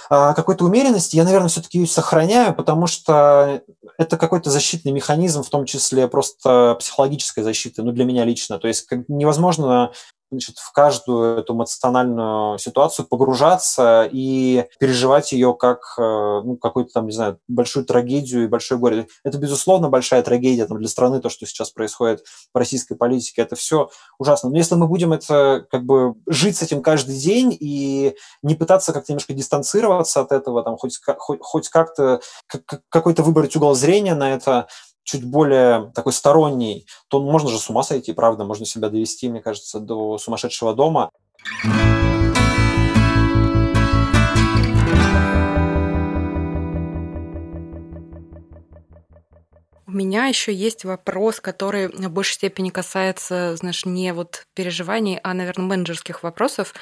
а, 0.09 0.33
какой-то 0.33 0.65
умеренности, 0.65 1.15
я, 1.15 1.23
наверное, 1.23 1.49
все-таки 1.49 1.79
ее 1.79 1.87
сохраняю, 1.87 2.53
потому 2.53 2.87
что 2.87 3.63
это 3.97 4.17
какой-то 4.17 4.49
защитный 4.49 4.91
механизм, 4.91 5.43
в 5.43 5.49
том 5.49 5.65
числе 5.65 6.07
просто 6.07 6.75
психологической 6.79 7.43
защиты, 7.43 7.81
ну, 7.81 7.91
для 7.91 8.05
меня 8.05 8.25
лично. 8.25 8.59
То 8.59 8.67
есть 8.67 8.87
невозможно 9.07 9.91
значит, 10.33 10.57
в 10.57 10.71
каждую 10.71 11.37
эту 11.39 11.53
эмоциональную 11.53 12.57
ситуацию 12.57 13.07
погружаться 13.07 14.07
и 14.11 14.65
переживать 14.79 15.31
ее 15.31 15.53
как 15.53 15.79
э, 15.97 16.01
ну, 16.01 16.57
какую-то 16.57 16.91
там, 16.93 17.05
не 17.05 17.11
знаю, 17.11 17.39
большую 17.47 17.85
трагедию 17.85 18.43
и 18.43 18.47
большое 18.47 18.79
горе. 18.79 19.07
Это, 19.23 19.37
безусловно, 19.37 19.89
большая 19.89 20.23
трагедия 20.23 20.65
там, 20.65 20.77
для 20.79 20.87
страны, 20.87 21.21
то, 21.21 21.29
что 21.29 21.45
сейчас 21.45 21.69
происходит 21.71 22.23
в 22.53 22.57
российской 22.57 22.95
политике, 22.95 23.41
это 23.41 23.55
все 23.55 23.89
ужасно. 24.19 24.49
Но 24.49 24.57
если 24.57 24.75
мы 24.75 24.87
будем 24.87 25.13
это 25.13 25.65
как 25.69 25.85
бы 25.85 26.15
жить 26.27 26.57
с 26.57 26.61
этим 26.61 26.81
каждый 26.81 27.17
день 27.17 27.55
и 27.59 28.15
не 28.41 28.55
пытаться 28.55 28.93
как-то 28.93 29.11
немножко 29.11 29.33
дистанцироваться 29.33 30.21
от 30.21 30.31
этого, 30.31 30.63
там, 30.63 30.77
хоть, 30.77 30.99
хоть, 31.17 31.39
хоть 31.41 31.69
как-то 31.69 32.21
какой-то 32.89 33.23
выбрать 33.23 33.55
угол 33.55 33.75
зрения 33.75 34.15
на 34.15 34.33
это, 34.33 34.67
чуть 35.03 35.23
более 35.23 35.91
такой 35.93 36.13
сторонний, 36.13 36.87
то 37.07 37.21
можно 37.21 37.49
же 37.49 37.59
с 37.59 37.69
ума 37.69 37.83
сойти, 37.83 38.13
правда, 38.13 38.45
можно 38.45 38.65
себя 38.65 38.89
довести, 38.89 39.29
мне 39.29 39.41
кажется, 39.41 39.79
до 39.79 40.17
сумасшедшего 40.17 40.73
дома. 40.73 41.09
У 41.65 42.12
меня 49.93 50.25
еще 50.25 50.53
есть 50.53 50.85
вопрос, 50.85 51.39
который 51.39 51.87
в 51.87 52.09
большей 52.09 52.33
степени 52.33 52.69
касается, 52.69 53.55
знаешь, 53.55 53.85
не 53.85 54.13
вот 54.13 54.45
переживаний, 54.53 55.19
а, 55.23 55.33
наверное, 55.33 55.65
менеджерских 55.65 56.23
вопросов. 56.23 56.73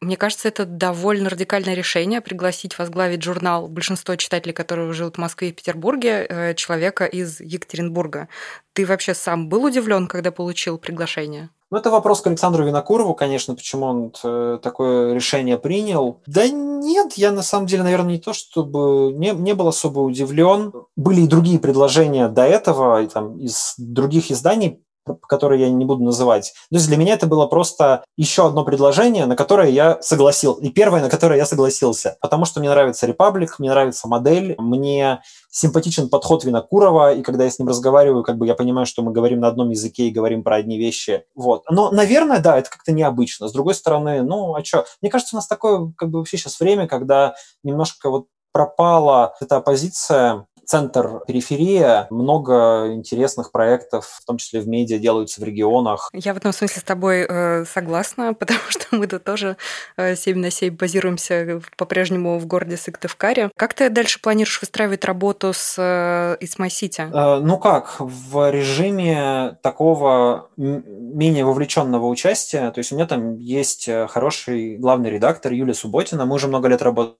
Мне 0.00 0.16
кажется, 0.16 0.48
это 0.48 0.64
довольно 0.64 1.30
радикальное 1.30 1.74
решение 1.74 2.20
пригласить 2.20 2.78
возглавить 2.78 3.22
журнал 3.22 3.68
большинство 3.68 4.16
читателей, 4.16 4.52
которые 4.54 4.92
живут 4.92 5.16
в 5.16 5.20
Москве 5.20 5.50
и 5.50 5.52
Петербурге, 5.52 6.26
э, 6.28 6.54
человека 6.54 7.04
из 7.04 7.40
Екатеринбурга. 7.40 8.28
Ты 8.72 8.86
вообще 8.86 9.14
сам 9.14 9.48
был 9.48 9.64
удивлен, 9.64 10.06
когда 10.06 10.30
получил 10.30 10.78
приглашение? 10.78 11.50
Ну, 11.74 11.80
это 11.80 11.90
вопрос 11.90 12.20
к 12.20 12.28
Александру 12.28 12.64
Винокурову, 12.64 13.14
конечно, 13.14 13.56
почему 13.56 13.86
он 13.86 14.12
э, 14.22 14.60
такое 14.62 15.12
решение 15.12 15.58
принял. 15.58 16.20
Да 16.24 16.46
нет, 16.46 17.14
я 17.14 17.32
на 17.32 17.42
самом 17.42 17.66
деле, 17.66 17.82
наверное, 17.82 18.12
не 18.12 18.20
то, 18.20 18.32
чтобы 18.32 19.12
не, 19.12 19.32
не 19.32 19.54
был 19.54 19.66
особо 19.66 19.98
удивлен. 19.98 20.72
Были 20.94 21.22
и 21.22 21.26
другие 21.26 21.58
предложения 21.58 22.28
до 22.28 22.44
этого, 22.44 23.02
и, 23.02 23.08
там, 23.08 23.40
из 23.40 23.74
других 23.76 24.30
изданий 24.30 24.84
которые 25.28 25.62
я 25.62 25.70
не 25.70 25.84
буду 25.84 26.04
называть. 26.04 26.52
То 26.70 26.76
есть 26.76 26.88
для 26.88 26.96
меня 26.96 27.14
это 27.14 27.26
было 27.26 27.46
просто 27.46 28.04
еще 28.16 28.46
одно 28.46 28.64
предложение, 28.64 29.26
на 29.26 29.36
которое 29.36 29.70
я 29.70 29.98
согласился. 30.00 30.62
И 30.62 30.70
первое, 30.70 31.00
на 31.00 31.10
которое 31.10 31.36
я 31.36 31.46
согласился. 31.46 32.16
Потому 32.20 32.44
что 32.44 32.60
мне 32.60 32.68
нравится 32.68 33.06
Репаблик, 33.06 33.58
мне 33.58 33.70
нравится 33.70 34.08
модель, 34.08 34.54
мне 34.58 35.20
симпатичен 35.50 36.08
подход 36.08 36.44
Винокурова, 36.44 37.14
и 37.14 37.22
когда 37.22 37.44
я 37.44 37.50
с 37.50 37.58
ним 37.58 37.68
разговариваю, 37.68 38.24
как 38.24 38.38
бы 38.38 38.46
я 38.46 38.54
понимаю, 38.54 38.86
что 38.86 39.02
мы 39.02 39.12
говорим 39.12 39.40
на 39.40 39.48
одном 39.48 39.70
языке 39.70 40.08
и 40.08 40.10
говорим 40.10 40.42
про 40.42 40.56
одни 40.56 40.78
вещи. 40.78 41.24
Вот. 41.34 41.64
Но, 41.70 41.90
наверное, 41.90 42.40
да, 42.40 42.58
это 42.58 42.70
как-то 42.70 42.92
необычно. 42.92 43.48
С 43.48 43.52
другой 43.52 43.74
стороны, 43.74 44.22
ну, 44.22 44.54
а 44.54 44.64
что? 44.64 44.84
Мне 45.00 45.10
кажется, 45.10 45.36
у 45.36 45.38
нас 45.38 45.46
такое, 45.46 45.92
как 45.96 46.10
бы 46.10 46.18
вообще 46.18 46.38
сейчас 46.38 46.58
время, 46.58 46.88
когда 46.88 47.34
немножко 47.62 48.10
вот 48.10 48.26
пропала 48.52 49.34
эта 49.40 49.56
оппозиция 49.56 50.46
центр, 50.66 51.20
периферия, 51.26 52.06
много 52.10 52.92
интересных 52.92 53.52
проектов, 53.52 54.06
в 54.22 54.24
том 54.24 54.38
числе 54.38 54.60
в 54.60 54.68
медиа, 54.68 54.98
делаются 54.98 55.40
в 55.40 55.44
регионах. 55.44 56.10
Я 56.12 56.34
в 56.34 56.36
этом 56.36 56.52
смысле 56.52 56.80
с 56.80 56.84
тобой 56.84 57.26
э, 57.28 57.64
согласна, 57.64 58.34
потому 58.38 58.60
что 58.68 58.86
мы 58.92 59.06
тут 59.06 59.24
тоже 59.24 59.56
э, 59.96 60.16
7 60.16 60.38
на 60.38 60.50
7 60.50 60.76
базируемся 60.76 61.60
по-прежнему 61.76 62.38
в 62.38 62.46
городе 62.46 62.76
Сыктывкаре. 62.76 63.50
Как 63.56 63.74
ты 63.74 63.88
дальше 63.90 64.20
планируешь 64.20 64.60
выстраивать 64.60 65.04
работу 65.04 65.52
с 65.52 65.76
э, 65.78 66.36
City? 66.44 67.10
Э, 67.12 67.40
ну 67.40 67.58
как, 67.58 67.96
в 67.98 68.50
режиме 68.50 69.58
такого 69.62 70.50
менее 70.56 71.44
вовлеченного 71.44 72.06
участия, 72.06 72.70
то 72.70 72.78
есть 72.78 72.92
у 72.92 72.96
меня 72.96 73.06
там 73.06 73.36
есть 73.36 73.88
э, 73.88 74.06
хороший 74.08 74.76
главный 74.76 75.10
редактор 75.10 75.52
Юлия 75.52 75.74
Субботина, 75.74 76.26
мы 76.26 76.36
уже 76.36 76.48
много 76.48 76.68
лет 76.68 76.82
работаем 76.82 77.18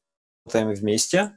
вместе. 0.53 1.33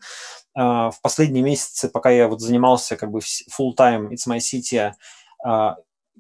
А, 0.60 0.90
в 0.90 1.02
последние 1.02 1.44
месяцы, 1.44 1.88
пока 1.88 2.10
я 2.10 2.28
вот 2.28 2.42
занимался 2.42 2.98
как 2.98 3.12
бы 3.12 3.20
full 3.20 3.76
time 3.78 4.10
It's 4.10 4.28
My 4.28 4.40
City, 4.40 4.92
а, 5.46 5.76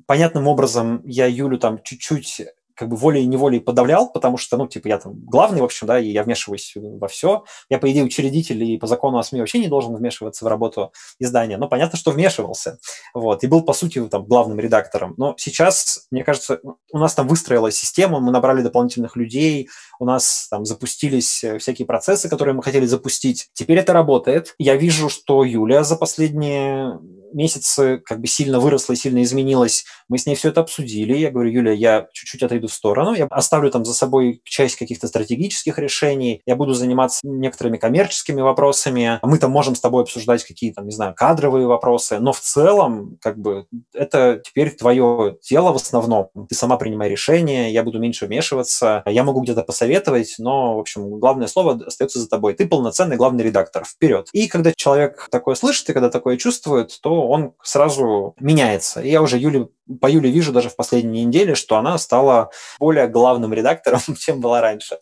понятным 0.05 0.47
образом 0.47 1.01
я 1.05 1.25
Юлю 1.25 1.57
там 1.57 1.81
чуть-чуть 1.81 2.43
как 2.77 2.89
бы 2.89 2.95
волей-неволей 2.95 3.59
подавлял, 3.59 4.11
потому 4.11 4.37
что, 4.37 4.55
ну, 4.57 4.67
типа, 4.67 4.87
я 4.87 4.99
там 4.99 5.13
главный, 5.25 5.61
в 5.61 5.63
общем, 5.63 5.87
да, 5.87 5.99
и 5.99 6.09
я 6.09 6.23
вмешиваюсь 6.23 6.73
во 6.75 7.07
все. 7.07 7.43
Я, 7.69 7.79
по 7.79 7.91
идее, 7.91 8.03
учредитель 8.03 8.63
и 8.63 8.77
по 8.77 8.87
закону 8.87 9.17
о 9.17 9.23
СМИ 9.23 9.39
вообще 9.39 9.59
не 9.59 9.67
должен 9.67 9.95
вмешиваться 9.95 10.45
в 10.45 10.47
работу 10.47 10.93
издания, 11.19 11.57
но 11.57 11.67
понятно, 11.67 11.97
что 11.97 12.11
вмешивался, 12.11 12.77
вот, 13.13 13.43
и 13.43 13.47
был, 13.47 13.63
по 13.63 13.73
сути, 13.73 13.99
там, 14.07 14.25
главным 14.25 14.59
редактором. 14.59 15.15
Но 15.17 15.33
сейчас, 15.37 16.07
мне 16.11 16.23
кажется, 16.23 16.59
у 16.91 16.97
нас 16.99 17.13
там 17.15 17.27
выстроилась 17.27 17.77
система, 17.77 18.19
мы 18.19 18.31
набрали 18.31 18.61
дополнительных 18.61 19.15
людей, 19.15 19.69
у 19.99 20.05
нас 20.05 20.47
там 20.49 20.65
запустились 20.65 21.43
всякие 21.59 21.85
процессы, 21.85 22.29
которые 22.29 22.53
мы 22.53 22.61
хотели 22.61 22.85
запустить. 22.85 23.49
Теперь 23.53 23.79
это 23.79 23.93
работает. 23.93 24.53
Я 24.59 24.75
вижу, 24.75 25.09
что 25.09 25.43
Юля 25.43 25.83
за 25.83 25.95
последние 25.95 26.99
месяцы 27.33 28.01
как 28.05 28.21
бы 28.21 28.27
сильно 28.27 28.59
выросла 28.59 28.93
и 28.93 28.95
сильно 28.95 29.21
изменилась. 29.23 29.85
Мы 30.07 30.17
с 30.17 30.25
ней 30.25 30.35
все 30.35 30.49
это 30.49 30.61
обсудили. 30.61 31.17
Я 31.17 31.31
говорю, 31.31 31.49
Юля, 31.49 31.71
я 31.73 32.07
чуть-чуть 32.13 32.43
отойду 32.43 32.66
в 32.67 32.73
сторону, 32.73 33.13
я 33.13 33.25
оставлю 33.25 33.71
там 33.71 33.85
за 33.85 33.93
собой 33.93 34.41
часть 34.43 34.75
каких-то 34.75 35.07
стратегических 35.07 35.79
решений, 35.79 36.41
я 36.45 36.55
буду 36.55 36.73
заниматься 36.73 37.19
некоторыми 37.23 37.77
коммерческими 37.77 38.41
вопросами. 38.41 39.19
Мы 39.21 39.37
там 39.37 39.51
можем 39.51 39.75
с 39.75 39.81
тобой 39.81 40.03
обсуждать 40.03 40.43
какие-то, 40.43 40.81
не 40.81 40.91
знаю, 40.91 41.13
кадровые 41.15 41.67
вопросы, 41.67 42.19
но 42.19 42.31
в 42.31 42.39
целом, 42.39 43.17
как 43.21 43.37
бы, 43.37 43.65
это 43.93 44.41
теперь 44.43 44.71
твое 44.71 45.37
дело 45.47 45.71
в 45.71 45.75
основном. 45.75 46.29
Ты 46.49 46.55
сама 46.55 46.77
принимай 46.77 47.09
решения, 47.09 47.71
я 47.71 47.83
буду 47.83 47.99
меньше 47.99 48.25
вмешиваться, 48.25 49.03
я 49.05 49.23
могу 49.23 49.41
где-то 49.41 49.63
посоветовать, 49.63 50.35
но, 50.39 50.77
в 50.77 50.79
общем, 50.79 51.19
главное 51.19 51.47
слово 51.47 51.79
остается 51.85 52.19
за 52.19 52.27
тобой. 52.27 52.53
Ты 52.53 52.67
полноценный 52.67 53.17
главный 53.17 53.43
редактор. 53.43 53.85
Вперед. 53.85 54.29
И 54.33 54.47
когда 54.47 54.71
человек 54.75 55.27
такое 55.31 55.55
слышит 55.55 55.89
и 55.89 55.93
когда 55.93 56.09
такое 56.09 56.37
чувствует, 56.37 56.97
то 57.01 57.27
он 57.27 57.53
сразу 57.61 58.35
меняется. 58.39 59.01
И 59.01 59.09
я 59.09 59.21
уже 59.21 59.37
Юле 59.37 59.69
по 60.01 60.09
Юле 60.09 60.29
вижу 60.29 60.51
даже 60.51 60.69
в 60.69 60.75
последние 60.75 61.25
недели, 61.25 61.53
что 61.53 61.77
она 61.77 61.97
стала 61.97 62.51
более 62.79 63.07
главным 63.07 63.53
редактором, 63.53 64.01
чем 64.19 64.41
была 64.41 64.61
раньше. 64.61 64.99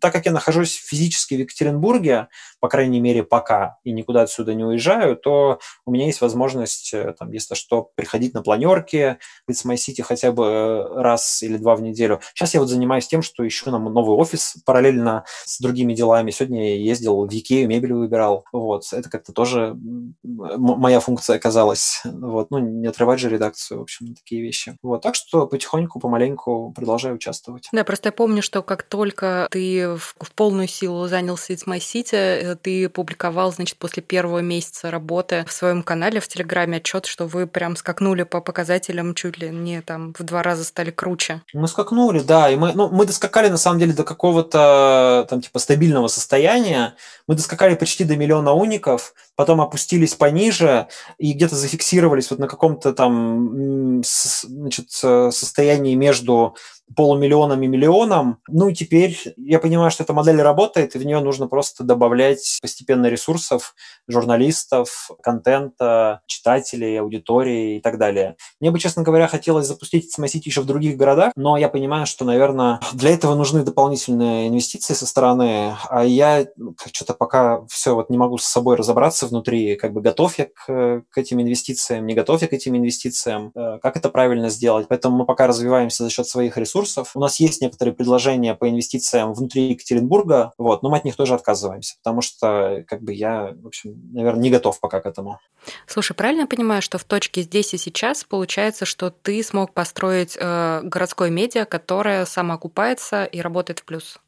Так 0.00 0.12
как 0.12 0.26
я 0.26 0.32
нахожусь 0.32 0.74
физически 0.74 1.34
в 1.34 1.38
Екатеринбурге, 1.38 2.28
по 2.60 2.68
крайней 2.68 3.00
мере, 3.00 3.22
пока, 3.22 3.78
и 3.84 3.92
никуда 3.92 4.22
отсюда 4.22 4.54
не 4.54 4.64
уезжаю, 4.64 5.16
то 5.16 5.58
у 5.84 5.90
меня 5.90 6.06
есть 6.06 6.20
возможность, 6.20 6.94
э, 6.94 7.14
там, 7.18 7.30
если 7.30 7.54
что, 7.54 7.90
приходить 7.94 8.34
на 8.34 8.42
планерки 8.42 9.18
в 9.46 9.50
It's 9.50 9.64
City 9.74 10.02
хотя 10.02 10.32
бы 10.32 10.44
э, 10.44 11.02
раз 11.02 11.42
или 11.42 11.56
два 11.56 11.76
в 11.76 11.82
неделю. 11.82 12.20
Сейчас 12.34 12.54
я 12.54 12.60
вот 12.60 12.68
занимаюсь 12.68 13.06
тем, 13.06 13.22
что 13.22 13.46
ищу 13.46 13.70
нам 13.70 13.84
новый 13.84 14.16
офис 14.16 14.56
параллельно 14.64 15.24
с 15.44 15.60
другими 15.60 15.94
делами. 15.94 16.30
Сегодня 16.30 16.76
я 16.76 16.82
ездил 16.82 17.26
в 17.26 17.28
Икею, 17.28 17.68
мебель 17.68 17.92
выбирал. 17.92 18.44
Вот. 18.52 18.84
Это 18.92 19.10
как-то 19.10 19.32
тоже 19.32 19.76
моя 20.22 21.00
функция 21.00 21.36
оказалась. 21.36 22.00
Вот. 22.04 22.50
Ну, 22.50 22.58
не 22.58 22.86
отрывать 22.86 23.20
же 23.20 23.28
редакцию, 23.28 23.80
в 23.80 23.82
общем, 23.82 24.14
такие 24.24 24.42
вещи. 24.42 24.76
Вот, 24.82 25.02
так 25.02 25.14
что 25.14 25.46
потихоньку, 25.46 26.00
помаленьку 26.00 26.72
продолжаю 26.74 27.16
участвовать. 27.16 27.68
Да, 27.72 27.84
просто 27.84 28.08
я 28.08 28.12
помню, 28.12 28.42
что 28.42 28.62
как 28.62 28.82
только 28.82 29.46
ты 29.50 29.96
в, 29.96 30.14
в 30.18 30.32
полную 30.32 30.66
силу 30.66 31.06
занялся 31.08 31.52
It's 31.52 31.66
My 31.66 31.78
City, 31.78 32.16
э, 32.16 32.56
ты 32.56 32.88
публиковал, 32.88 33.52
значит, 33.52 33.76
после 33.76 34.02
первого 34.02 34.38
месяца 34.38 34.90
работы 34.90 35.44
в 35.46 35.52
своем 35.52 35.82
канале 35.82 36.20
в 36.20 36.28
Телеграме 36.28 36.78
отчет, 36.78 37.04
что 37.06 37.26
вы 37.26 37.46
прям 37.46 37.76
скакнули 37.76 38.22
по 38.22 38.40
показателям 38.40 39.14
чуть 39.14 39.38
ли 39.38 39.50
не 39.50 39.82
там 39.82 40.14
в 40.18 40.22
два 40.22 40.42
раза 40.42 40.64
стали 40.64 40.90
круче. 40.90 41.42
Мы 41.52 41.68
скакнули, 41.68 42.20
да, 42.20 42.48
и 42.50 42.56
мы, 42.56 42.72
ну, 42.72 42.88
мы 42.88 43.04
доскакали 43.04 43.48
на 43.48 43.58
самом 43.58 43.78
деле 43.78 43.92
до 43.92 44.04
какого-то 44.04 45.26
там 45.28 45.42
типа 45.42 45.58
стабильного 45.58 46.08
состояния. 46.08 46.94
Мы 47.26 47.34
доскакали 47.34 47.74
почти 47.74 48.04
до 48.04 48.16
миллиона 48.16 48.52
уников, 48.52 49.14
потом 49.36 49.60
опустились 49.60 50.14
пониже 50.14 50.88
и 51.18 51.32
где-то 51.32 51.56
зафиксировались 51.56 52.30
вот 52.30 52.38
на 52.38 52.48
каком-то 52.48 52.92
там 52.92 54.02
значит, 54.04 54.90
состоянии 54.90 55.94
между 55.94 56.56
полумиллионом 56.94 57.62
и 57.62 57.66
миллионом. 57.66 58.38
Ну 58.48 58.68
и 58.68 58.74
теперь 58.74 59.18
я 59.36 59.58
понимаю, 59.58 59.90
что 59.90 60.04
эта 60.04 60.12
модель 60.12 60.40
работает, 60.40 60.94
и 60.94 60.98
в 60.98 61.04
нее 61.04 61.20
нужно 61.20 61.46
просто 61.46 61.84
добавлять 61.84 62.58
постепенно 62.62 63.06
ресурсов, 63.06 63.74
журналистов, 64.06 65.10
контента, 65.22 66.20
читателей, 66.26 67.00
аудитории 67.00 67.76
и 67.76 67.80
так 67.80 67.98
далее. 67.98 68.36
Мне 68.60 68.70
бы, 68.70 68.78
честно 68.78 69.02
говоря, 69.02 69.28
хотелось 69.28 69.66
запустить 69.66 70.12
смасить 70.12 70.46
еще 70.46 70.60
в 70.60 70.66
других 70.66 70.96
городах, 70.96 71.32
но 71.36 71.56
я 71.56 71.68
понимаю, 71.68 72.06
что, 72.06 72.24
наверное, 72.24 72.80
для 72.92 73.10
этого 73.10 73.34
нужны 73.34 73.62
дополнительные 73.62 74.48
инвестиции 74.48 74.94
со 74.94 75.06
стороны, 75.06 75.76
а 75.88 76.04
я 76.04 76.46
что-то 76.92 77.14
пока 77.14 77.64
все 77.68 77.94
вот 77.94 78.10
не 78.10 78.18
могу 78.18 78.38
с 78.38 78.44
собой 78.44 78.76
разобраться 78.76 79.26
внутри, 79.26 79.76
как 79.76 79.92
бы 79.92 80.00
готов 80.00 80.38
я 80.38 80.46
к, 80.46 81.02
к 81.08 81.18
этим 81.18 81.40
инвестициям, 81.40 82.06
не 82.06 82.14
готов 82.14 82.42
я 82.42 82.48
к 82.48 82.52
этим 82.52 82.76
инвестициям, 82.76 83.52
э, 83.54 83.78
как 83.82 83.96
это 83.96 84.08
правильно 84.08 84.50
сделать. 84.50 84.86
Поэтому 84.88 85.16
мы 85.16 85.26
пока 85.26 85.46
развиваемся 85.46 86.04
за 86.04 86.10
счет 86.10 86.26
своих 86.28 86.56
ресурсов, 86.56 86.73
ресурсов. 86.74 87.12
У 87.14 87.20
нас 87.20 87.40
есть 87.40 87.62
некоторые 87.62 87.94
предложения 87.94 88.54
по 88.54 88.68
инвестициям 88.68 89.32
внутри 89.32 89.70
Екатеринбурга, 89.70 90.52
вот, 90.58 90.82
но 90.82 90.90
мы 90.90 90.98
от 90.98 91.04
них 91.04 91.16
тоже 91.16 91.34
отказываемся, 91.34 91.96
потому 92.02 92.20
что 92.20 92.84
как 92.88 93.02
бы 93.02 93.12
я, 93.12 93.54
в 93.62 93.66
общем, 93.66 93.94
наверное, 94.12 94.42
не 94.42 94.50
готов 94.50 94.80
пока 94.80 95.00
к 95.00 95.06
этому. 95.06 95.38
Слушай, 95.86 96.14
правильно 96.14 96.42
я 96.42 96.46
понимаю, 96.46 96.82
что 96.82 96.98
в 96.98 97.04
точке 97.04 97.42
здесь 97.42 97.74
и 97.74 97.78
сейчас 97.78 98.24
получается, 98.24 98.84
что 98.84 99.10
ты 99.10 99.42
смог 99.42 99.72
построить 99.72 100.36
э, 100.38 100.80
городское 100.82 101.30
медиа, 101.30 101.64
которое 101.64 102.24
самоокупается 102.26 103.24
и 103.24 103.40
работает 103.40 103.80
в 103.80 103.84
плюс? 103.84 104.18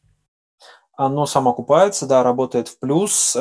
оно 0.99 1.27
самоокупается, 1.27 2.07
да, 2.07 2.23
работает 2.23 2.69
в 2.69 2.79
плюс, 2.79 3.37
э, 3.37 3.39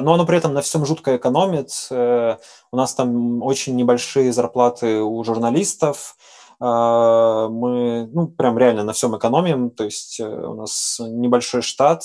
но 0.00 0.12
оно 0.12 0.26
при 0.26 0.36
этом 0.36 0.52
на 0.52 0.60
всем 0.60 0.84
жутко 0.84 1.16
экономит. 1.16 1.70
Э, 1.90 2.36
у 2.70 2.76
нас 2.76 2.92
там 2.94 3.42
очень 3.42 3.76
небольшие 3.76 4.30
зарплаты 4.30 5.00
у 5.00 5.24
журналистов, 5.24 6.16
мы, 6.60 8.08
ну, 8.12 8.28
прям 8.28 8.58
реально 8.58 8.84
на 8.84 8.92
всем 8.92 9.16
экономим, 9.16 9.70
то 9.70 9.84
есть 9.84 10.18
э, 10.18 10.24
у 10.24 10.54
нас 10.54 11.00
небольшой 11.00 11.62
штат, 11.62 12.04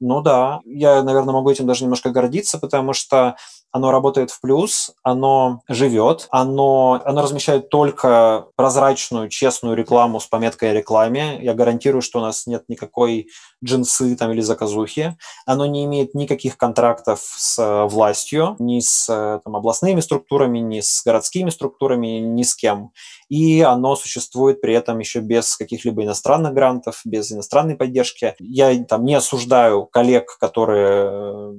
ну 0.00 0.20
да, 0.20 0.60
я, 0.64 1.02
наверное, 1.02 1.34
могу 1.34 1.50
этим 1.50 1.66
даже 1.66 1.84
немножко 1.84 2.10
гордиться, 2.10 2.58
потому 2.58 2.92
что 2.92 3.36
оно 3.72 3.90
работает 3.90 4.30
в 4.30 4.40
плюс, 4.40 4.92
оно 5.02 5.62
живет, 5.66 6.28
оно, 6.30 7.00
оно 7.04 7.22
размещает 7.22 7.70
только 7.70 8.46
прозрачную, 8.54 9.30
честную 9.30 9.76
рекламу 9.76 10.20
с 10.20 10.26
пометкой 10.26 10.70
о 10.70 10.74
рекламе. 10.74 11.38
Я 11.42 11.54
гарантирую, 11.54 12.02
что 12.02 12.18
у 12.18 12.22
нас 12.22 12.46
нет 12.46 12.64
никакой 12.68 13.28
джинсы 13.64 14.14
там 14.16 14.30
или 14.32 14.42
заказухи. 14.42 15.16
Оно 15.46 15.64
не 15.66 15.84
имеет 15.84 16.14
никаких 16.14 16.58
контрактов 16.58 17.20
с 17.20 17.58
э, 17.58 17.84
властью, 17.86 18.56
ни 18.58 18.80
с 18.80 19.08
э, 19.08 19.40
там, 19.42 19.56
областными 19.56 20.00
структурами, 20.00 20.58
ни 20.58 20.80
с 20.80 21.02
городскими 21.04 21.48
структурами, 21.48 22.18
ни 22.18 22.42
с 22.42 22.54
кем. 22.54 22.90
И 23.28 23.62
оно 23.62 23.96
существует 23.96 24.60
при 24.60 24.74
этом 24.74 24.98
еще 24.98 25.20
без 25.20 25.56
каких-либо 25.56 26.04
иностранных 26.04 26.52
грантов, 26.52 27.00
без 27.06 27.32
иностранной 27.32 27.76
поддержки. 27.76 28.34
Я 28.38 28.84
там 28.84 29.04
не 29.06 29.14
осуждаю 29.14 29.86
коллег, 29.86 30.36
которые 30.38 31.08
э, 31.10 31.52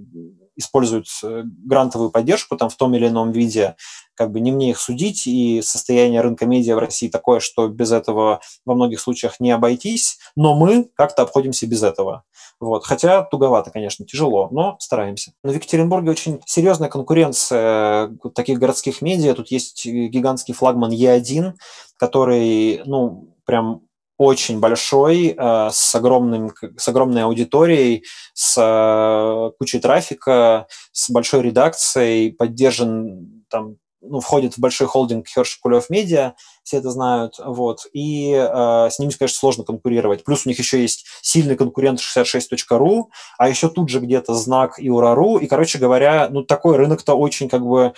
используют 0.55 1.07
э, 1.23 1.43
грантовую 1.45 2.11
поддержку 2.11 2.55
там 2.55 2.69
в 2.69 2.75
том 2.75 2.93
или 2.95 3.07
ином 3.07 3.31
виде. 3.31 3.75
как 4.15 4.31
бы 4.31 4.39
не 4.39 4.51
мне 4.51 4.69
их 4.69 4.79
судить, 4.79 5.25
и 5.25 5.61
состояние 5.63 6.21
рынка 6.21 6.45
медиа 6.45 6.75
в 6.75 6.79
России 6.79 7.07
такое, 7.07 7.39
что 7.39 7.67
без 7.67 7.91
этого 7.91 8.41
во 8.65 8.75
многих 8.75 8.99
случаях 8.99 9.39
не 9.39 9.51
обойтись, 9.51 10.19
но 10.35 10.55
мы 10.55 10.89
как-то 10.95 11.23
обходимся 11.23 11.65
без 11.65 11.81
этого. 11.81 12.23
Вот. 12.59 12.85
Хотя 12.85 13.23
туговато, 13.23 13.71
конечно, 13.71 14.05
тяжело, 14.05 14.47
но 14.51 14.77
стараемся. 14.79 15.33
Но 15.43 15.51
в 15.51 15.55
Екатеринбурге 15.55 16.11
очень 16.11 16.41
серьезная 16.45 16.89
конкуренция 16.89 18.15
таких 18.35 18.59
городских 18.59 19.01
медиа. 19.01 19.33
Тут 19.33 19.49
есть 19.51 19.85
гигантский 19.85 20.53
флагман 20.53 20.91
Е1, 20.91 21.53
который, 21.97 22.81
ну, 22.85 23.35
прям 23.45 23.81
очень 24.17 24.59
большой, 24.59 25.35
э, 25.37 25.69
с, 25.71 25.95
огромным, 25.95 26.53
с 26.77 26.87
огромной 26.87 27.23
аудиторией, 27.23 28.03
с 28.33 28.57
э, 28.57 29.51
кучей 29.57 29.79
трафика, 29.79 30.67
с 30.91 31.09
большой 31.09 31.41
редакцией, 31.41 32.31
поддержан 32.31 33.45
там 33.49 33.77
ну, 34.05 34.19
входит 34.19 34.55
в 34.55 34.59
большой 34.59 34.87
холдинг 34.87 35.27
Херш 35.27 35.57
Кулев 35.57 35.89
Медиа, 35.89 36.33
все 36.63 36.77
это 36.77 36.91
знают, 36.91 37.35
вот, 37.43 37.87
и 37.93 38.33
э, 38.33 38.89
с 38.91 38.99
ними, 38.99 39.11
конечно, 39.11 39.37
сложно 39.37 39.63
конкурировать. 39.63 40.23
Плюс 40.23 40.45
у 40.45 40.49
них 40.49 40.59
еще 40.59 40.81
есть 40.81 41.05
сильный 41.21 41.55
конкурент 41.55 41.99
66.ru, 41.99 43.05
а 43.37 43.49
еще 43.49 43.69
тут 43.69 43.89
же 43.89 43.99
где-то 43.99 44.33
знак 44.33 44.77
и 44.77 44.89
Урару, 44.89 45.37
и, 45.37 45.47
короче 45.47 45.79
говоря, 45.79 46.27
ну, 46.29 46.43
такой 46.43 46.75
рынок-то 46.75 47.15
очень, 47.15 47.47
как 47.49 47.65
бы, 47.65 47.93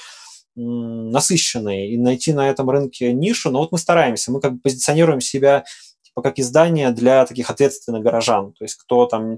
насыщенный, 0.55 1.89
и 1.89 1.97
найти 1.97 2.31
на 2.31 2.49
этом 2.49 2.69
рынке 2.69 3.11
нишу, 3.11 3.51
но 3.51 3.59
вот 3.59 3.71
мы 3.71 3.77
стараемся, 3.77 4.31
мы 4.31 4.39
как 4.39 4.53
бы 4.53 4.59
позиционируем 4.59 5.19
себя 5.19 5.65
как 6.21 6.39
издание 6.39 6.91
для 6.91 7.25
таких 7.25 7.49
ответственных 7.49 8.01
горожан, 8.01 8.53
то 8.53 8.63
есть 8.63 8.75
кто 8.75 9.05
там 9.05 9.33
э, 9.33 9.37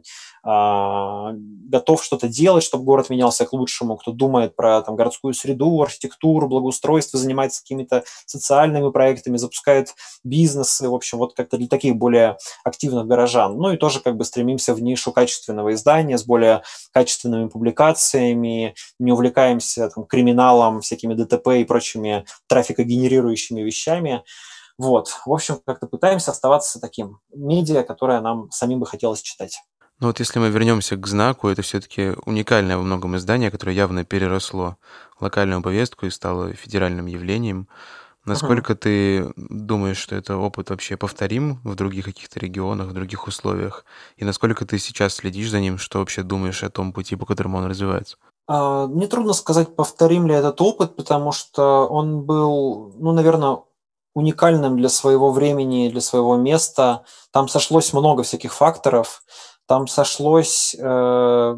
готов 1.69 2.03
что-то 2.03 2.27
делать, 2.27 2.63
чтобы 2.63 2.83
город 2.83 3.09
менялся 3.09 3.45
к 3.45 3.53
лучшему, 3.53 3.97
кто 3.97 4.11
думает 4.11 4.55
про 4.55 4.81
там, 4.81 4.95
городскую 4.95 5.33
среду, 5.33 5.81
архитектуру, 5.81 6.47
благоустройство, 6.47 7.19
занимается 7.19 7.61
какими-то 7.61 8.03
социальными 8.25 8.91
проектами, 8.91 9.37
запускает 9.37 9.95
бизнесы, 10.23 10.87
в 10.89 10.93
общем, 10.93 11.17
вот 11.17 11.33
как-то 11.35 11.57
для 11.57 11.67
таких 11.67 11.95
более 11.95 12.37
активных 12.63 13.07
горожан. 13.07 13.57
Ну 13.57 13.73
и 13.73 13.77
тоже 13.77 13.99
как 13.99 14.15
бы 14.17 14.25
стремимся 14.25 14.73
в 14.73 14.81
нишу 14.81 15.11
качественного 15.11 15.73
издания 15.73 16.17
с 16.17 16.23
более 16.23 16.61
качественными 16.91 17.49
публикациями, 17.49 18.75
не 18.99 19.11
увлекаемся 19.11 19.89
там, 19.89 20.05
криминалом, 20.05 20.81
всякими 20.81 21.13
ДТП 21.13 21.47
и 21.59 21.63
прочими 21.63 22.25
трафикогенерирующими 22.47 23.61
вещами. 23.61 24.23
Вот. 24.77 25.09
В 25.25 25.31
общем, 25.31 25.59
как-то 25.65 25.87
пытаемся 25.87 26.31
оставаться 26.31 26.79
таким 26.79 27.19
медиа, 27.33 27.83
которое 27.83 28.21
нам 28.21 28.49
самим 28.51 28.79
бы 28.79 28.85
хотелось 28.85 29.21
читать. 29.21 29.61
Ну 29.99 30.07
вот 30.07 30.19
если 30.19 30.37
мы 30.37 30.49
вернемся 30.49 30.95
к 30.95 31.07
знаку, 31.07 31.47
это 31.47 31.63
все-таки 31.63 32.13
уникальное 32.25 32.77
во 32.77 32.83
многом 32.83 33.15
издание, 33.17 33.49
которое 33.49 33.75
явно 33.75 34.05
переросло 34.05 34.77
локальную 35.19 35.63
повестку 35.63 36.05
и 36.05 36.11
стало 36.11 36.53
федеральным 36.53 37.07
явлением. 37.07 37.67
Насколько 38.23 38.73
uh-huh. 38.73 38.75
ты 38.75 39.33
думаешь, 39.37 39.97
что 39.97 40.15
это 40.15 40.35
опыт 40.35 40.69
вообще 40.69 40.97
повторим 40.97 41.61
в 41.63 41.75
других 41.75 42.05
каких-то 42.05 42.39
регионах, 42.39 42.89
в 42.89 42.93
других 42.93 43.25
условиях? 43.25 43.85
И 44.17 44.25
насколько 44.25 44.65
ты 44.65 44.77
сейчас 44.77 45.15
следишь 45.15 45.49
за 45.49 45.61
ним, 45.61 45.77
что 45.77 45.99
вообще 45.99 46.23
думаешь 46.23 46.61
о 46.61 46.69
том 46.69 46.91
пути, 46.91 47.15
по 47.15 47.25
которому 47.25 47.57
он 47.57 47.65
развивается? 47.65 48.17
Uh, 48.49 48.87
мне 48.87 49.07
трудно 49.07 49.33
сказать, 49.33 49.75
повторим 49.75 50.27
ли 50.27 50.33
этот 50.33 50.61
опыт, 50.61 50.95
потому 50.95 51.31
что 51.31 51.87
он 51.87 52.21
был, 52.21 52.93
ну, 52.97 53.13
наверное, 53.13 53.59
уникальным 54.17 54.77
для 54.77 54.89
своего 54.89 55.29
времени, 55.29 55.89
для 55.89 56.01
своего 56.01 56.35
места. 56.37 57.03
Там 57.31 57.47
сошлось 57.47 57.93
много 57.93 58.23
всяких 58.23 58.51
факторов. 58.51 59.21
Там 59.67 59.87
сошлось, 59.87 60.75
э, 60.79 61.57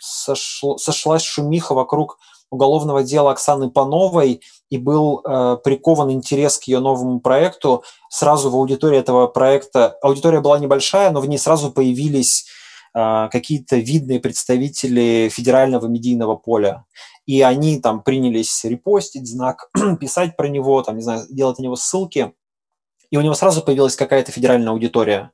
сошло, 0.00 0.76
сошлась 0.76 1.22
шумиха 1.22 1.74
вокруг 1.74 2.18
уголовного 2.50 3.04
дела 3.04 3.30
Оксаны 3.30 3.70
Пановой, 3.70 4.40
и 4.70 4.76
был 4.76 5.20
э, 5.24 5.58
прикован 5.62 6.10
интерес 6.10 6.58
к 6.58 6.64
ее 6.64 6.80
новому 6.80 7.20
проекту. 7.20 7.84
Сразу 8.10 8.50
в 8.50 8.56
аудитории 8.56 8.98
этого 8.98 9.28
проекта, 9.28 9.96
аудитория 10.02 10.40
была 10.40 10.58
небольшая, 10.58 11.12
но 11.12 11.20
в 11.20 11.28
ней 11.28 11.38
сразу 11.38 11.70
появились 11.70 12.46
какие-то 12.94 13.76
видные 13.76 14.20
представители 14.20 15.28
федерального 15.30 15.86
медийного 15.86 16.36
поля 16.36 16.84
и 17.28 17.42
они 17.42 17.78
там 17.78 18.02
принялись 18.02 18.64
репостить 18.64 19.28
знак, 19.28 19.68
писать 20.00 20.34
про 20.34 20.48
него, 20.48 20.82
там, 20.82 20.96
не 20.96 21.02
знаю, 21.02 21.26
делать 21.28 21.58
на 21.58 21.64
него 21.64 21.76
ссылки, 21.76 22.32
и 23.10 23.18
у 23.18 23.20
него 23.20 23.34
сразу 23.34 23.60
появилась 23.60 23.96
какая-то 23.96 24.32
федеральная 24.32 24.72
аудитория. 24.72 25.30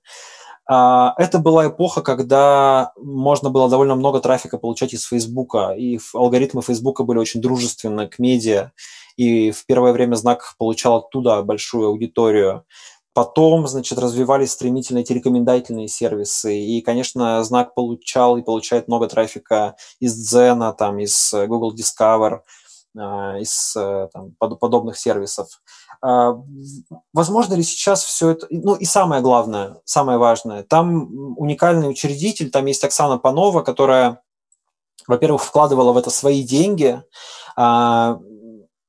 А, 0.69 1.15
это 1.19 1.39
была 1.39 1.69
эпоха, 1.69 2.03
когда 2.03 2.93
можно 2.97 3.49
было 3.49 3.71
довольно 3.71 3.95
много 3.95 4.21
трафика 4.21 4.59
получать 4.59 4.93
из 4.93 5.05
Фейсбука, 5.05 5.71
и 5.79 6.01
алгоритмы 6.13 6.63
Фейсбука 6.63 7.05
были 7.05 7.19
очень 7.19 7.41
дружественны 7.41 8.09
к 8.09 8.19
медиа, 8.19 8.73
и 9.17 9.53
в 9.53 9.65
первое 9.65 9.93
время 9.93 10.17
знак 10.17 10.57
получал 10.59 10.97
оттуда 10.97 11.43
большую 11.43 11.87
аудиторию. 11.87 12.65
Потом, 13.15 13.69
значит, 13.69 13.99
развивались 13.99 14.53
стремительно 14.53 14.99
эти 14.99 15.13
рекомендательные 15.13 15.87
сервисы. 15.87 16.59
И, 16.59 16.81
конечно, 16.81 17.43
знак 17.45 17.75
получал 17.75 18.37
и 18.37 18.43
получает 18.43 18.89
много 18.89 19.07
трафика 19.07 19.77
из 20.01 20.15
Дзена, 20.15 20.73
там, 20.73 20.99
из 20.99 21.33
э, 21.33 21.47
Google 21.47 21.75
Discover, 21.75 22.41
а, 22.99 23.39
из 23.39 23.75
э, 23.77 24.09
там, 24.13 24.33
подобных 24.39 24.99
сервисов. 24.99 25.61
А, 26.03 26.37
возможно 27.13 27.55
ли 27.55 27.63
сейчас 27.63 28.03
все 28.03 28.31
это... 28.31 28.47
Ну 28.51 28.75
и 28.75 28.85
самое 28.85 29.23
главное, 29.23 29.81
самое 29.85 30.19
важное, 30.19 30.65
там 30.65 31.37
уникальный 31.39 31.89
учредитель, 31.89 32.51
там 32.51 32.67
есть 32.67 32.85
Оксана 32.85 33.19
Панова, 33.19 33.63
которая, 33.63 34.23
во-первых, 35.07 35.43
вкладывала 35.43 35.93
в 35.93 35.97
это 35.97 36.11
свои 36.11 36.43
деньги, 36.43 37.03
а, 37.57 38.19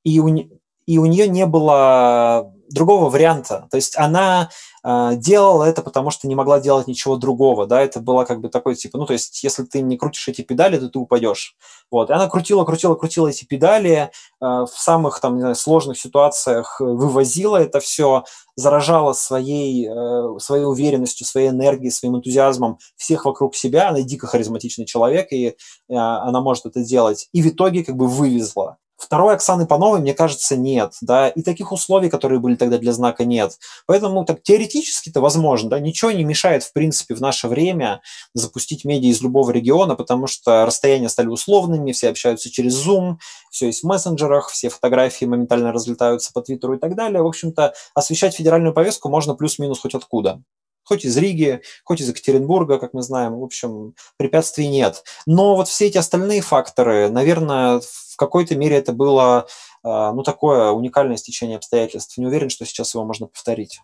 и 0.04 0.20
у, 0.20 0.28
и 0.28 0.98
у 0.98 1.06
нее 1.06 1.28
не 1.28 1.46
было 1.46 2.52
другого 2.70 3.10
варианта. 3.10 3.68
То 3.70 3.76
есть 3.76 3.96
она 3.96 4.50
э, 4.84 5.12
делала 5.16 5.64
это, 5.64 5.82
потому 5.82 6.10
что 6.10 6.28
не 6.28 6.34
могла 6.34 6.60
делать 6.60 6.86
ничего 6.86 7.16
другого, 7.16 7.66
да, 7.66 7.80
это 7.82 8.00
было 8.00 8.24
как 8.24 8.40
бы 8.40 8.48
такой 8.48 8.74
типа, 8.74 8.98
ну, 8.98 9.06
то 9.06 9.12
есть 9.12 9.42
если 9.42 9.64
ты 9.64 9.80
не 9.82 9.96
крутишь 9.96 10.28
эти 10.28 10.42
педали, 10.42 10.78
то 10.78 10.88
ты 10.88 10.98
упадешь. 10.98 11.56
Вот, 11.90 12.10
и 12.10 12.12
она 12.12 12.28
крутила, 12.28 12.64
крутила, 12.64 12.94
крутила 12.94 13.28
эти 13.28 13.44
педали, 13.44 14.10
э, 14.10 14.10
в 14.40 14.72
самых 14.74 15.20
там, 15.20 15.34
не 15.34 15.40
знаю, 15.40 15.54
сложных 15.54 15.98
ситуациях 15.98 16.80
вывозила 16.80 17.56
это 17.56 17.80
все, 17.80 18.24
заражала 18.56 19.12
своей, 19.12 19.88
э, 19.88 20.38
своей 20.38 20.64
уверенностью, 20.64 21.26
своей 21.26 21.50
энергией, 21.50 21.90
своим 21.90 22.16
энтузиазмом 22.16 22.78
всех 22.96 23.26
вокруг 23.26 23.54
себя. 23.54 23.90
Она 23.90 24.00
дико 24.00 24.26
харизматичный 24.26 24.86
человек, 24.86 25.30
и 25.30 25.48
э, 25.48 25.54
она 25.88 26.40
может 26.40 26.66
это 26.66 26.82
делать. 26.82 27.28
И 27.32 27.42
в 27.42 27.46
итоге 27.46 27.84
как 27.84 27.96
бы 27.96 28.06
вывезла. 28.06 28.75
Второй 28.96 29.34
Оксаны 29.34 29.66
Пановой, 29.66 30.00
мне 30.00 30.14
кажется, 30.14 30.56
нет, 30.56 30.94
да, 31.02 31.28
и 31.28 31.42
таких 31.42 31.70
условий, 31.70 32.08
которые 32.08 32.40
были 32.40 32.56
тогда 32.56 32.78
для 32.78 32.92
знака, 32.92 33.24
нет. 33.24 33.58
Поэтому 33.86 34.24
так 34.24 34.42
теоретически 34.42 35.10
это 35.10 35.20
возможно, 35.20 35.70
да, 35.70 35.78
ничего 35.78 36.10
не 36.10 36.24
мешает, 36.24 36.62
в 36.62 36.72
принципе, 36.72 37.14
в 37.14 37.20
наше 37.20 37.48
время 37.48 38.00
запустить 38.32 38.84
медиа 38.84 39.10
из 39.10 39.20
любого 39.20 39.50
региона, 39.50 39.96
потому 39.96 40.26
что 40.26 40.64
расстояния 40.64 41.08
стали 41.08 41.28
условными, 41.28 41.92
все 41.92 42.08
общаются 42.08 42.50
через 42.50 42.86
Zoom, 42.86 43.16
все 43.50 43.66
есть 43.66 43.82
в 43.82 43.86
мессенджерах, 43.86 44.48
все 44.48 44.70
фотографии 44.70 45.26
моментально 45.26 45.72
разлетаются 45.72 46.32
по 46.32 46.40
Твиттеру 46.40 46.74
и 46.74 46.78
так 46.78 46.94
далее. 46.94 47.22
В 47.22 47.26
общем-то, 47.26 47.74
освещать 47.94 48.34
федеральную 48.34 48.72
повестку 48.72 49.08
можно 49.08 49.34
плюс-минус 49.34 49.80
хоть 49.80 49.94
откуда 49.94 50.42
хоть 50.86 51.04
из 51.04 51.16
Риги, 51.16 51.60
хоть 51.84 52.00
из 52.00 52.08
Екатеринбурга, 52.08 52.78
как 52.78 52.94
мы 52.94 53.02
знаем. 53.02 53.38
В 53.38 53.44
общем, 53.44 53.94
препятствий 54.16 54.68
нет. 54.68 55.02
Но 55.26 55.56
вот 55.56 55.68
все 55.68 55.88
эти 55.88 55.98
остальные 55.98 56.40
факторы, 56.40 57.10
наверное, 57.10 57.80
в 57.80 58.16
какой-то 58.16 58.56
мере 58.56 58.76
это 58.76 58.92
было 58.92 59.46
а, 59.82 60.12
ну, 60.12 60.22
такое 60.22 60.70
уникальное 60.70 61.16
стечение 61.16 61.56
обстоятельств. 61.56 62.16
Не 62.18 62.26
уверен, 62.26 62.50
что 62.50 62.64
сейчас 62.64 62.94
его 62.94 63.04
можно 63.04 63.26
повторить. 63.26 63.80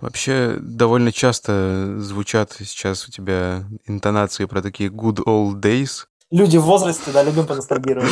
Вообще, 0.00 0.58
довольно 0.60 1.12
часто 1.12 2.00
звучат 2.00 2.56
сейчас 2.58 3.06
у 3.06 3.12
тебя 3.12 3.64
интонации 3.86 4.46
про 4.46 4.60
такие 4.60 4.90
good 4.90 5.24
old 5.24 5.60
days. 5.60 6.06
Люди 6.32 6.56
в 6.56 6.62
возрасте, 6.62 7.10
да, 7.12 7.22
любим 7.22 7.46
поностальгировать. 7.46 8.10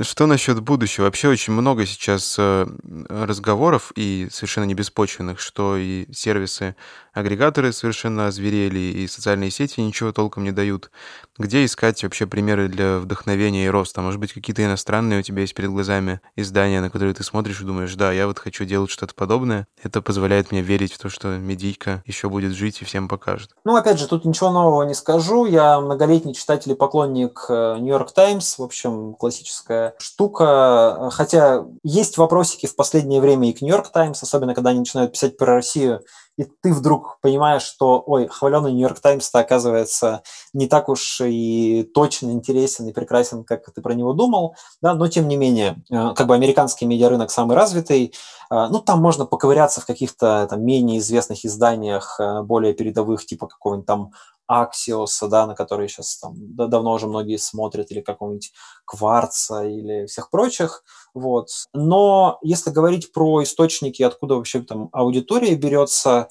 Что 0.00 0.26
насчет 0.26 0.58
будущего? 0.60 1.04
Вообще 1.04 1.28
очень 1.28 1.52
много 1.52 1.86
сейчас 1.86 2.34
э, 2.38 2.66
разговоров 3.08 3.92
и 3.94 4.26
совершенно 4.32 4.64
не 4.64 4.74
беспочвенных, 4.74 5.38
что 5.38 5.76
и 5.76 6.10
сервисы, 6.12 6.74
агрегаторы 7.12 7.72
совершенно 7.72 8.26
озверели, 8.26 8.78
и 8.78 9.06
социальные 9.06 9.50
сети 9.50 9.80
ничего 9.80 10.12
толком 10.12 10.44
не 10.44 10.50
дают. 10.50 10.90
Где 11.38 11.64
искать 11.64 12.02
вообще 12.02 12.26
примеры 12.26 12.68
для 12.68 12.98
вдохновения 12.98 13.66
и 13.66 13.68
роста? 13.68 14.00
Может 14.00 14.18
быть, 14.18 14.32
какие-то 14.32 14.64
иностранные 14.64 15.20
у 15.20 15.22
тебя 15.22 15.42
есть 15.42 15.54
перед 15.54 15.70
глазами 15.70 16.22
издания, 16.36 16.80
на 16.80 16.88
которые 16.88 17.14
ты 17.14 17.22
смотришь 17.22 17.60
и 17.60 17.64
думаешь, 17.64 17.94
да, 17.94 18.12
я 18.12 18.26
вот 18.26 18.38
хочу 18.38 18.64
делать 18.64 18.90
что-то 18.90 19.14
подобное. 19.14 19.66
Это 19.82 20.00
позволяет 20.00 20.52
мне 20.52 20.62
верить 20.62 20.94
в 20.94 20.98
то, 20.98 21.10
что 21.10 21.36
медийка 21.36 22.02
еще 22.06 22.30
будет 22.30 22.52
жить 22.52 22.80
и 22.80 22.86
всем 22.86 23.08
покажет. 23.08 23.50
Ну, 23.64 23.76
опять 23.76 23.98
же, 23.98 24.08
тут 24.08 24.24
ничего 24.24 24.50
нового 24.50 24.84
не 24.84 24.94
скажу. 24.94 25.44
Я 25.44 25.80
многолетний 25.80 26.34
читатель 26.34 26.72
и 26.72 26.74
поклонник 26.74 27.46
Нью-Йорк 27.78 28.10
э, 28.10 28.14
Таймс, 28.14 28.58
в 28.58 28.62
общем, 28.62 29.14
классическая 29.14 29.94
штука. 29.98 31.10
Хотя 31.12 31.64
есть 31.82 32.18
вопросики 32.18 32.66
в 32.66 32.76
последнее 32.76 33.20
время 33.20 33.50
и 33.50 33.52
к 33.52 33.62
Нью-Йорк 33.62 33.88
Таймс, 33.88 34.22
особенно 34.22 34.54
когда 34.54 34.70
они 34.70 34.80
начинают 34.80 35.12
писать 35.12 35.36
про 35.36 35.54
Россию 35.54 36.02
и 36.36 36.44
ты 36.44 36.72
вдруг 36.72 37.18
понимаешь, 37.20 37.62
что, 37.62 38.02
ой, 38.06 38.26
хваленый 38.26 38.72
Нью-Йорк 38.72 39.00
Таймс-то 39.00 39.40
оказывается 39.40 40.22
не 40.52 40.66
так 40.66 40.88
уж 40.88 41.20
и 41.20 41.88
точно 41.94 42.30
интересен 42.30 42.88
и 42.88 42.92
прекрасен, 42.92 43.44
как 43.44 43.70
ты 43.72 43.82
про 43.82 43.94
него 43.94 44.12
думал, 44.14 44.56
да, 44.80 44.94
но 44.94 45.08
тем 45.08 45.28
не 45.28 45.36
менее, 45.36 45.82
э, 45.90 46.14
как 46.14 46.26
бы 46.26 46.34
американский 46.34 46.86
медиарынок 46.86 47.30
самый 47.30 47.56
развитый, 47.56 48.14
э, 48.50 48.66
ну, 48.70 48.80
там 48.80 49.00
можно 49.00 49.26
поковыряться 49.26 49.80
в 49.80 49.86
каких-то 49.86 50.46
там 50.48 50.64
менее 50.64 50.98
известных 50.98 51.44
изданиях, 51.44 52.18
э, 52.18 52.42
более 52.42 52.72
передовых, 52.72 53.26
типа 53.26 53.46
какого-нибудь 53.46 53.86
там 53.86 54.12
Аксиоса, 54.46 55.28
да, 55.28 55.46
на 55.46 55.54
который 55.54 55.88
сейчас 55.88 56.18
там 56.18 56.34
давно 56.36 56.92
уже 56.92 57.06
многие 57.06 57.36
смотрят, 57.36 57.90
или 57.90 58.00
какого-нибудь 58.00 58.52
Кварца, 58.84 59.64
или 59.64 60.06
всех 60.06 60.30
прочих, 60.30 60.82
вот. 61.14 61.48
Но 61.74 62.38
если 62.42 62.70
говорить 62.70 63.12
про 63.12 63.42
источники, 63.42 64.02
откуда 64.02 64.36
вообще 64.36 64.60
там 64.62 64.88
аудитория 64.92 65.54
берется, 65.54 66.28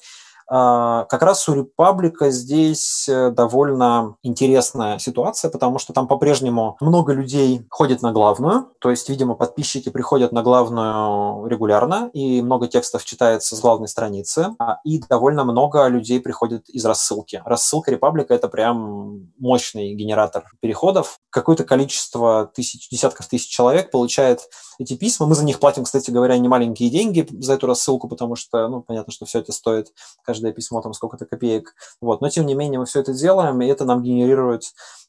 как 0.52 1.22
раз 1.22 1.48
у 1.48 1.54
Репаблика 1.54 2.30
здесь 2.30 3.08
э, 3.08 3.30
довольно 3.30 4.16
интересная 4.22 4.98
ситуация, 4.98 5.50
потому 5.50 5.78
что 5.78 5.94
там 5.94 6.06
по-прежнему 6.06 6.76
много 6.80 7.14
людей 7.14 7.66
ходит 7.70 8.02
на 8.02 8.12
главную, 8.12 8.68
то 8.78 8.90
есть, 8.90 9.08
видимо, 9.08 9.34
подписчики 9.34 9.88
приходят 9.88 10.30
на 10.32 10.42
главную 10.42 11.46
регулярно, 11.46 12.10
и 12.12 12.42
много 12.42 12.68
текстов 12.68 13.04
читается 13.04 13.56
с 13.56 13.60
главной 13.60 13.88
страницы, 13.88 14.54
а, 14.58 14.78
и 14.84 15.00
довольно 15.00 15.44
много 15.44 15.86
людей 15.88 16.20
приходит 16.20 16.68
из 16.68 16.84
рассылки. 16.84 17.40
Рассылка 17.46 17.90
Репаблика– 17.90 18.34
это 18.34 18.48
прям 18.48 19.32
мощный 19.38 19.94
генератор 19.94 20.44
переходов. 20.60 21.18
Какое-то 21.30 21.64
количество 21.64 22.50
тысяч, 22.54 22.88
десятков 22.90 23.26
тысяч 23.26 23.48
человек 23.48 23.90
получает 23.90 24.40
эти 24.78 24.96
письма. 24.96 25.26
Мы 25.26 25.34
за 25.34 25.44
них 25.44 25.60
платим, 25.60 25.84
кстати 25.84 26.10
говоря, 26.10 26.36
не 26.38 26.48
маленькие 26.48 26.90
деньги 26.90 27.26
за 27.40 27.54
эту 27.54 27.66
рассылку, 27.66 28.08
потому 28.08 28.36
что, 28.36 28.68
ну, 28.68 28.82
понятно, 28.82 29.12
что 29.12 29.24
все 29.26 29.38
это 29.38 29.52
стоит 29.52 29.92
каждый 30.24 30.41
каждое 30.42 30.52
письмо 30.52 30.80
там 30.80 30.92
сколько-то 30.92 31.24
копеек. 31.24 31.74
Вот. 32.00 32.20
Но 32.20 32.28
тем 32.28 32.46
не 32.46 32.54
менее 32.54 32.80
мы 32.80 32.86
все 32.86 33.00
это 33.00 33.12
делаем, 33.12 33.60
и 33.62 33.66
это 33.66 33.84
нам 33.84 34.02
генерирует 34.02 34.64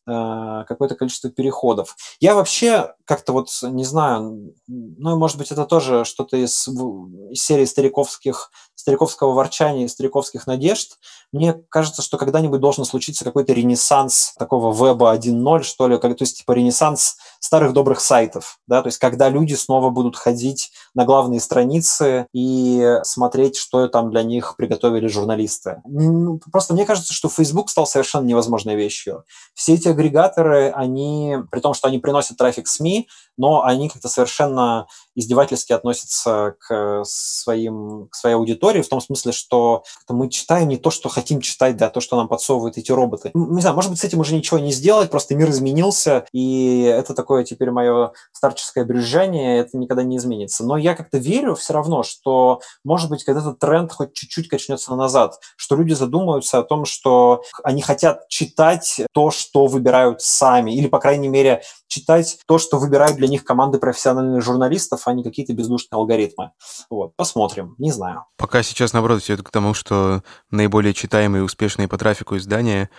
э, 0.07 0.63
какое-то 0.67 0.95
количество 0.95 1.29
переходов. 1.31 1.95
Я 2.19 2.35
вообще 2.35 2.93
как-то 3.05 3.33
вот 3.33 3.49
не 3.63 3.83
знаю, 3.83 4.53
ну, 4.67 5.17
может 5.17 5.37
быть, 5.37 5.51
это 5.51 5.65
тоже 5.65 6.05
что-то 6.05 6.37
из, 6.37 6.67
из 6.67 7.43
серии 7.43 7.65
стариковских, 7.65 8.51
стариковского 8.75 9.33
ворчания 9.33 9.85
и 9.85 9.87
стариковских 9.87 10.45
надежд. 10.47 10.99
Мне 11.31 11.53
кажется, 11.69 12.01
что 12.01 12.17
когда-нибудь 12.17 12.59
должен 12.59 12.85
случиться 12.85 13.23
какой-то 13.23 13.53
ренессанс 13.53 14.33
такого 14.37 14.71
веба 14.71 15.15
1.0, 15.15 15.63
что 15.63 15.87
ли, 15.87 15.97
как, 15.97 16.15
то 16.17 16.23
есть 16.23 16.37
типа 16.37 16.51
ренессанс 16.51 17.17
старых 17.43 17.73
добрых 17.73 17.99
сайтов, 17.99 18.57
да, 18.67 18.81
то 18.81 18.87
есть 18.87 18.99
когда 18.99 19.27
люди 19.27 19.53
снова 19.53 19.89
будут 19.89 20.15
ходить 20.15 20.71
на 20.95 21.03
главные 21.03 21.41
страницы 21.41 22.25
и 22.33 22.99
смотреть, 23.03 23.57
что 23.57 23.89
там 23.89 24.11
для 24.11 24.23
них 24.23 24.55
приготовили 24.55 25.07
журналисты. 25.07 25.81
Ну, 25.83 26.39
просто 26.53 26.73
мне 26.73 26.85
кажется, 26.85 27.13
что 27.13 27.27
Facebook 27.27 27.69
стал 27.69 27.85
совершенно 27.85 28.25
невозможной 28.25 28.75
вещью. 28.75 29.25
Все 29.55 29.73
эти 29.73 29.89
агрегаторы, 29.89 30.71
они, 30.71 31.35
при 31.51 31.59
том, 31.59 31.73
что 31.73 31.89
они 31.89 31.99
приносят 31.99 32.37
трафик 32.37 32.65
СМИ, 32.65 33.09
но 33.37 33.63
они 33.63 33.89
как-то 33.89 34.07
совершенно 34.07 34.87
издевательски 35.15 35.73
относятся 35.73 36.55
к, 36.59 37.03
своим, 37.03 38.07
к 38.09 38.15
своей 38.15 38.35
аудитории, 38.35 38.81
в 38.81 38.87
том 38.87 39.01
смысле, 39.01 39.31
что 39.31 39.83
мы 40.07 40.29
читаем 40.29 40.69
не 40.69 40.77
то, 40.77 40.91
что 40.91 41.09
хотим 41.09 41.41
читать, 41.41 41.75
да, 41.75 41.89
то, 41.89 41.99
что 41.99 42.15
нам 42.15 42.27
подсовывают 42.27 42.77
эти 42.77 42.91
роботы. 42.91 43.31
Не 43.33 43.61
знаю, 43.61 43.75
может 43.75 43.91
быть, 43.91 43.99
с 43.99 44.03
этим 44.03 44.19
уже 44.19 44.35
ничего 44.35 44.59
не 44.59 44.71
сделать, 44.71 45.11
просто 45.11 45.35
мир 45.35 45.49
изменился, 45.49 46.25
и 46.31 46.83
это 46.83 47.13
такое 47.33 47.43
теперь 47.45 47.71
мое 47.71 48.11
старческое 48.31 48.85
брюзжание, 48.85 49.57
это 49.57 49.75
никогда 49.77 50.03
не 50.03 50.17
изменится. 50.17 50.63
Но 50.63 50.77
я 50.77 50.93
как-то 50.93 51.17
верю 51.17 51.55
все 51.55 51.73
равно, 51.73 52.03
что, 52.03 52.61
может 52.83 53.09
быть, 53.09 53.23
когда 53.23 53.41
этот 53.41 53.57
тренд 53.57 53.91
хоть 53.91 54.13
чуть-чуть 54.13 54.47
качнется 54.47 54.93
назад, 54.95 55.39
что 55.55 55.75
люди 55.75 55.93
задумаются 55.93 56.59
о 56.59 56.63
том, 56.63 56.85
что 56.85 57.41
они 57.63 57.81
хотят 57.81 58.27
читать 58.27 59.01
то, 59.13 59.31
что 59.31 59.65
выбирают 59.65 60.21
сами, 60.21 60.75
или, 60.75 60.87
по 60.87 60.99
крайней 60.99 61.27
мере, 61.27 61.63
читать 61.87 62.37
то, 62.45 62.59
что 62.59 62.77
выбирают 62.77 63.17
для 63.17 63.27
них 63.27 63.43
команды 63.43 63.79
профессиональных 63.79 64.43
журналистов, 64.43 65.01
а 65.05 65.13
не 65.13 65.23
какие-то 65.23 65.53
бездушные 65.53 65.97
алгоритмы. 65.97 66.51
Вот, 66.91 67.15
посмотрим, 67.15 67.73
не 67.79 67.91
знаю. 67.91 68.25
Пока 68.37 68.61
сейчас, 68.61 68.93
наоборот, 68.93 69.23
идет 69.23 69.41
к 69.41 69.49
тому, 69.49 69.73
что 69.73 70.21
наиболее 70.51 70.93
читаемые 70.93 71.41
и 71.41 71.45
успешные 71.45 71.87
по 71.87 71.97
трафику 71.97 72.37
издания 72.37 72.91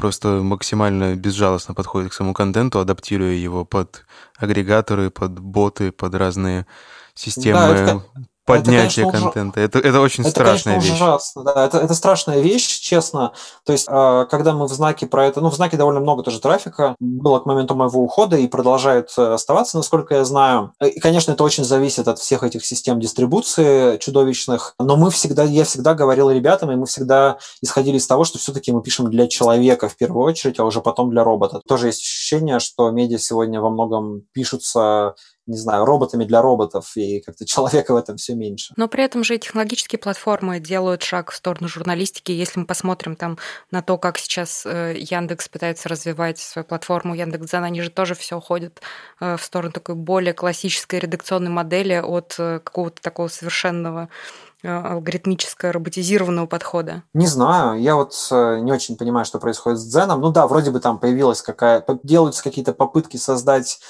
просто 0.00 0.42
максимально 0.42 1.14
безжалостно 1.14 1.74
подходят 1.74 2.10
к 2.10 2.14
самому 2.14 2.34
контенту, 2.34 2.80
адаптируя 2.80 3.32
его 3.32 3.64
под 3.64 4.04
агрегаторы, 4.36 5.10
под 5.10 5.38
боты, 5.38 5.92
под 5.92 6.14
разные 6.14 6.66
системы. 7.14 7.58
да, 7.58 7.74
это, 7.74 8.04
поднятие 8.58 9.04
это, 9.04 9.12
конечно, 9.12 9.30
контента. 9.32 9.60
Это, 9.60 9.78
это 9.78 10.00
очень 10.00 10.22
это, 10.22 10.30
страшная 10.30 10.74
конечно, 10.74 10.92
вещь. 10.92 11.00
ужасно, 11.00 11.44
да. 11.44 11.66
Это, 11.66 11.78
это 11.78 11.94
страшная 11.94 12.40
вещь, 12.40 12.80
честно. 12.80 13.32
То 13.64 13.72
есть, 13.72 13.86
а, 13.88 14.26
когда 14.26 14.52
мы 14.52 14.66
в 14.66 14.72
знаке 14.72 15.06
про 15.06 15.26
это... 15.26 15.40
Ну, 15.40 15.50
в 15.50 15.54
знаке 15.54 15.76
довольно 15.76 16.00
много 16.00 16.22
тоже 16.22 16.40
трафика 16.40 16.96
было 16.98 17.38
к 17.38 17.46
моменту 17.46 17.74
моего 17.74 18.02
ухода 18.02 18.36
и 18.36 18.46
продолжает 18.46 19.10
э, 19.16 19.34
оставаться, 19.34 19.76
насколько 19.76 20.14
я 20.14 20.24
знаю. 20.24 20.72
И, 20.82 21.00
конечно, 21.00 21.32
это 21.32 21.44
очень 21.44 21.64
зависит 21.64 22.08
от 22.08 22.18
всех 22.18 22.42
этих 22.42 22.64
систем 22.64 23.00
дистрибуции 23.00 23.96
чудовищных. 23.98 24.74
Но 24.78 24.96
мы 24.96 25.10
всегда... 25.10 25.44
Я 25.44 25.64
всегда 25.64 25.94
говорил 25.94 26.30
ребятам, 26.30 26.70
и 26.70 26.76
мы 26.76 26.86
всегда 26.86 27.38
исходили 27.62 27.96
из 27.96 28.06
того, 28.06 28.24
что 28.24 28.38
все-таки 28.38 28.72
мы 28.72 28.82
пишем 28.82 29.10
для 29.10 29.26
человека 29.26 29.88
в 29.88 29.96
первую 29.96 30.24
очередь, 30.24 30.58
а 30.58 30.64
уже 30.64 30.80
потом 30.80 31.10
для 31.10 31.24
робота. 31.24 31.60
Тоже 31.66 31.86
есть 31.86 32.00
ощущение, 32.00 32.58
что 32.60 32.90
медиа 32.90 33.18
сегодня 33.18 33.60
во 33.60 33.70
многом 33.70 34.22
пишутся 34.32 35.14
не 35.46 35.56
знаю, 35.56 35.84
роботами 35.84 36.24
для 36.24 36.42
роботов, 36.42 36.92
и 36.96 37.20
как-то 37.20 37.44
человека 37.44 37.92
в 37.92 37.96
этом 37.96 38.16
все 38.16 38.34
меньше. 38.34 38.72
Но 38.76 38.88
при 38.88 39.04
этом 39.04 39.24
же 39.24 39.34
и 39.34 39.38
технологические 39.38 39.98
платформы 39.98 40.60
делают 40.60 41.02
шаг 41.02 41.30
в 41.30 41.34
сторону 41.34 41.68
журналистики. 41.68 42.30
Если 42.30 42.60
мы 42.60 42.66
посмотрим 42.66 43.16
там 43.16 43.38
на 43.70 43.82
то, 43.82 43.98
как 43.98 44.18
сейчас 44.18 44.64
э, 44.64 44.94
Яндекс 44.98 45.48
пытается 45.48 45.88
развивать 45.88 46.38
свою 46.38 46.64
платформу, 46.64 47.14
Яндекс.Дзен, 47.14 47.64
они 47.64 47.82
же 47.82 47.90
тоже 47.90 48.14
все 48.14 48.36
уходят 48.36 48.80
э, 49.20 49.36
в 49.36 49.42
сторону 49.42 49.72
такой 49.72 49.94
более 49.94 50.34
классической 50.34 51.00
редакционной 51.00 51.50
модели 51.50 51.94
от 51.94 52.36
э, 52.38 52.60
какого-то 52.62 53.02
такого 53.02 53.28
совершенного 53.28 54.08
алгоритмического 54.62 55.72
роботизированного 55.72 56.44
подхода? 56.44 57.02
Не 57.14 57.26
знаю. 57.26 57.80
Я 57.80 57.96
вот 57.96 58.12
не 58.30 58.70
очень 58.70 58.98
понимаю, 58.98 59.24
что 59.24 59.38
происходит 59.38 59.78
с 59.78 59.86
Дзеном. 59.86 60.20
Ну 60.20 60.32
да, 60.32 60.46
вроде 60.46 60.70
бы 60.70 60.80
там 60.80 60.98
появилась 60.98 61.40
какая... 61.40 61.82
Делаются 62.02 62.42
какие-то 62.42 62.74
попытки 62.74 63.16
создать 63.16 63.80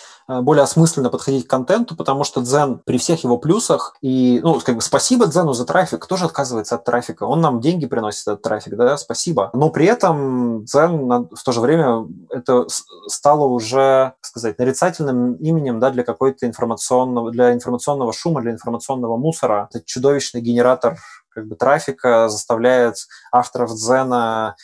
более 0.43 0.62
осмысленно 0.62 1.11
подходить 1.11 1.47
к 1.47 1.51
контенту, 1.51 1.97
потому 1.97 2.24
что 2.24 2.41
Дзен 2.41 2.81
при 2.85 2.99
всех 2.99 3.24
его 3.24 3.39
плюсах, 3.39 3.97
и, 4.01 4.41
ну, 4.43 4.61
как 4.61 4.76
бы 4.76 4.81
спасибо 4.81 5.26
Дзену 5.26 5.53
за 5.53 5.64
трафик, 5.64 6.01
кто 6.01 6.16
же 6.16 6.26
отказывается 6.26 6.76
от 6.76 6.85
трафика? 6.85 7.24
Он 7.24 7.41
нам 7.41 7.61
деньги 7.61 7.87
приносит 7.87 8.28
от 8.28 8.43
трафика, 8.43 8.76
да, 8.76 8.97
спасибо. 8.97 9.51
Но 9.53 9.70
при 9.70 9.87
этом 9.87 10.64
Дзен 10.64 11.28
в 11.33 11.43
то 11.45 11.53
же 11.53 11.61
время 11.61 12.07
это 12.31 12.66
стало 13.07 13.45
уже, 13.45 14.14
как 14.20 14.26
сказать, 14.26 14.59
нарицательным 14.59 15.35
именем, 15.35 15.81
да, 15.81 15.91
для 15.91 16.05
какой-то 16.05 16.47
информационного, 16.47 17.31
для 17.31 17.53
информационного 17.53 18.12
шума, 18.12 18.41
для 18.41 18.53
информационного 18.53 19.16
мусора. 19.16 19.68
Это 19.70 19.85
чудовищный 19.85 20.41
генератор 20.41 20.99
как 21.33 21.47
бы 21.47 21.55
трафика 21.55 22.28
заставляет 22.28 22.97
авторов 23.31 23.72
Дзена 23.74 24.31
Э, 24.41 24.55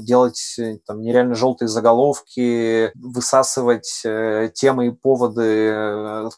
делать 0.00 0.56
э, 0.58 0.78
там 0.86 1.02
нереально 1.02 1.34
желтые 1.34 1.68
заголовки, 1.68 2.90
высасывать 2.94 4.02
э, 4.04 4.50
темы 4.52 4.88
и 4.88 4.90
поводы 4.90 5.70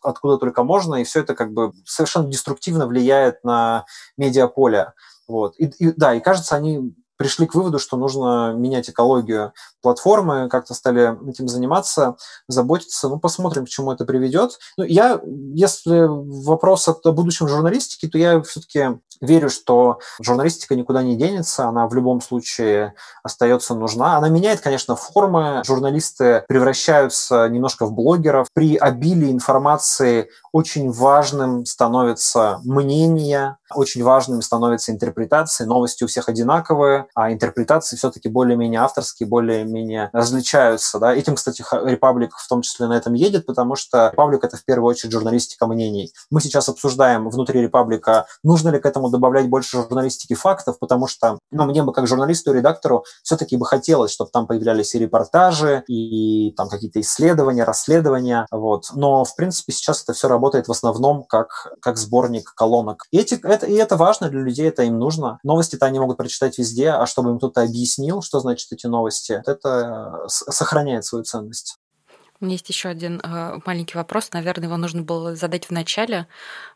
откуда 0.02 0.38
только 0.38 0.62
можно, 0.62 0.96
и 0.96 1.04
все 1.04 1.20
это 1.20 1.34
как 1.34 1.52
бы 1.52 1.72
совершенно 1.84 2.28
деструктивно 2.28 2.86
влияет 2.86 3.42
на 3.44 3.86
медиаполе. 4.16 4.92
Вот. 5.26 5.54
И, 5.58 5.66
и, 5.78 5.92
да, 5.92 6.14
и 6.14 6.20
кажется, 6.20 6.56
они 6.56 6.94
пришли 7.16 7.46
к 7.46 7.54
выводу, 7.54 7.78
что 7.78 7.96
нужно 7.96 8.52
менять 8.56 8.90
экологию 8.90 9.52
платформы, 9.82 10.48
как-то 10.48 10.74
стали 10.74 11.16
этим 11.30 11.48
заниматься, 11.48 12.16
заботиться. 12.48 13.08
Ну, 13.08 13.18
посмотрим, 13.18 13.66
к 13.66 13.68
чему 13.68 13.92
это 13.92 14.04
приведет. 14.04 14.58
Ну, 14.76 14.84
я, 14.84 15.20
если 15.54 16.06
вопрос 16.08 16.88
о 16.88 17.12
будущем 17.12 17.48
журналистики, 17.48 18.08
то 18.08 18.18
я 18.18 18.40
все-таки 18.42 18.98
верю, 19.20 19.50
что 19.50 20.00
журналистика 20.20 20.74
никуда 20.74 21.02
не 21.02 21.16
денется, 21.16 21.66
она 21.66 21.86
в 21.88 21.94
любом 21.94 22.20
случае 22.20 22.94
остается 23.22 23.74
нужна. 23.74 24.16
Она 24.16 24.28
меняет, 24.28 24.60
конечно, 24.60 24.96
формы. 24.96 25.62
Журналисты 25.64 26.44
превращаются 26.48 27.48
немножко 27.48 27.86
в 27.86 27.92
блогеров. 27.92 28.48
При 28.54 28.76
обилии 28.76 29.30
информации 29.30 30.28
очень 30.52 30.90
важным 30.90 31.64
становится 31.66 32.60
мнение, 32.64 33.56
очень 33.74 34.02
важным 34.02 34.42
становится 34.42 34.92
интерпретация. 34.92 35.66
Новости 35.66 36.04
у 36.04 36.06
всех 36.06 36.28
одинаковые, 36.28 37.03
а 37.14 37.32
интерпретации 37.32 37.96
все-таки 37.96 38.28
более-менее 38.28 38.80
авторские, 38.80 39.28
более-менее 39.28 40.10
различаются. 40.12 40.98
Да? 40.98 41.14
Этим, 41.14 41.34
кстати, 41.34 41.64
Репаблик 41.72 42.34
в 42.36 42.48
том 42.48 42.62
числе 42.62 42.86
на 42.86 42.94
этом 42.94 43.14
едет, 43.14 43.46
потому 43.46 43.76
что 43.76 44.10
Репаблик— 44.12 44.44
это 44.44 44.56
в 44.56 44.64
первую 44.64 44.90
очередь 44.90 45.12
журналистика 45.12 45.66
мнений. 45.66 46.12
Мы 46.30 46.40
сейчас 46.40 46.68
обсуждаем 46.68 47.28
внутри 47.28 47.62
Репаблика, 47.62 48.26
нужно 48.42 48.70
ли 48.70 48.78
к 48.78 48.86
этому 48.86 49.10
добавлять 49.10 49.48
больше 49.48 49.78
журналистики 49.78 50.34
фактов, 50.34 50.78
потому 50.78 51.06
что 51.06 51.38
ну, 51.50 51.64
мне 51.64 51.82
бы 51.82 51.92
как 51.92 52.06
журналисту 52.06 52.52
и 52.52 52.56
редактору 52.56 53.04
все-таки 53.22 53.56
бы 53.56 53.66
хотелось, 53.66 54.12
чтобы 54.12 54.30
там 54.30 54.46
появлялись 54.46 54.94
и 54.94 54.98
репортажи, 54.98 55.84
и 55.88 56.52
там 56.56 56.68
какие-то 56.68 57.00
исследования, 57.00 57.64
расследования. 57.64 58.46
Вот. 58.50 58.86
Но, 58.94 59.24
в 59.24 59.34
принципе, 59.36 59.72
сейчас 59.72 60.02
это 60.02 60.12
все 60.12 60.28
работает 60.28 60.68
в 60.68 60.72
основном 60.72 61.24
как, 61.24 61.74
как 61.80 61.96
сборник 61.96 62.52
колонок. 62.54 63.04
И, 63.10 63.18
эти, 63.18 63.34
это, 63.34 63.66
и 63.66 63.74
это 63.74 63.96
важно 63.96 64.28
для 64.28 64.40
людей, 64.40 64.68
это 64.68 64.82
им 64.82 64.98
нужно. 64.98 65.38
Новости-то 65.42 65.86
они 65.86 65.98
могут 65.98 66.16
прочитать 66.16 66.58
везде, 66.58 66.90
а 67.00 67.06
чтобы 67.06 67.30
им 67.30 67.38
кто-то 67.38 67.62
объяснил, 67.62 68.22
что 68.22 68.40
значит 68.40 68.72
эти 68.72 68.86
новости, 68.86 69.42
это 69.46 70.24
э, 70.24 70.28
сохраняет 70.28 71.04
свою 71.04 71.24
ценность. 71.24 71.78
У 72.40 72.44
меня 72.44 72.54
есть 72.54 72.68
еще 72.68 72.88
один 72.88 73.20
э, 73.20 73.58
маленький 73.64 73.96
вопрос. 73.96 74.32
Наверное, 74.32 74.66
его 74.66 74.76
нужно 74.76 75.02
было 75.02 75.34
задать 75.34 75.66
в 75.66 75.70
начале. 75.70 76.26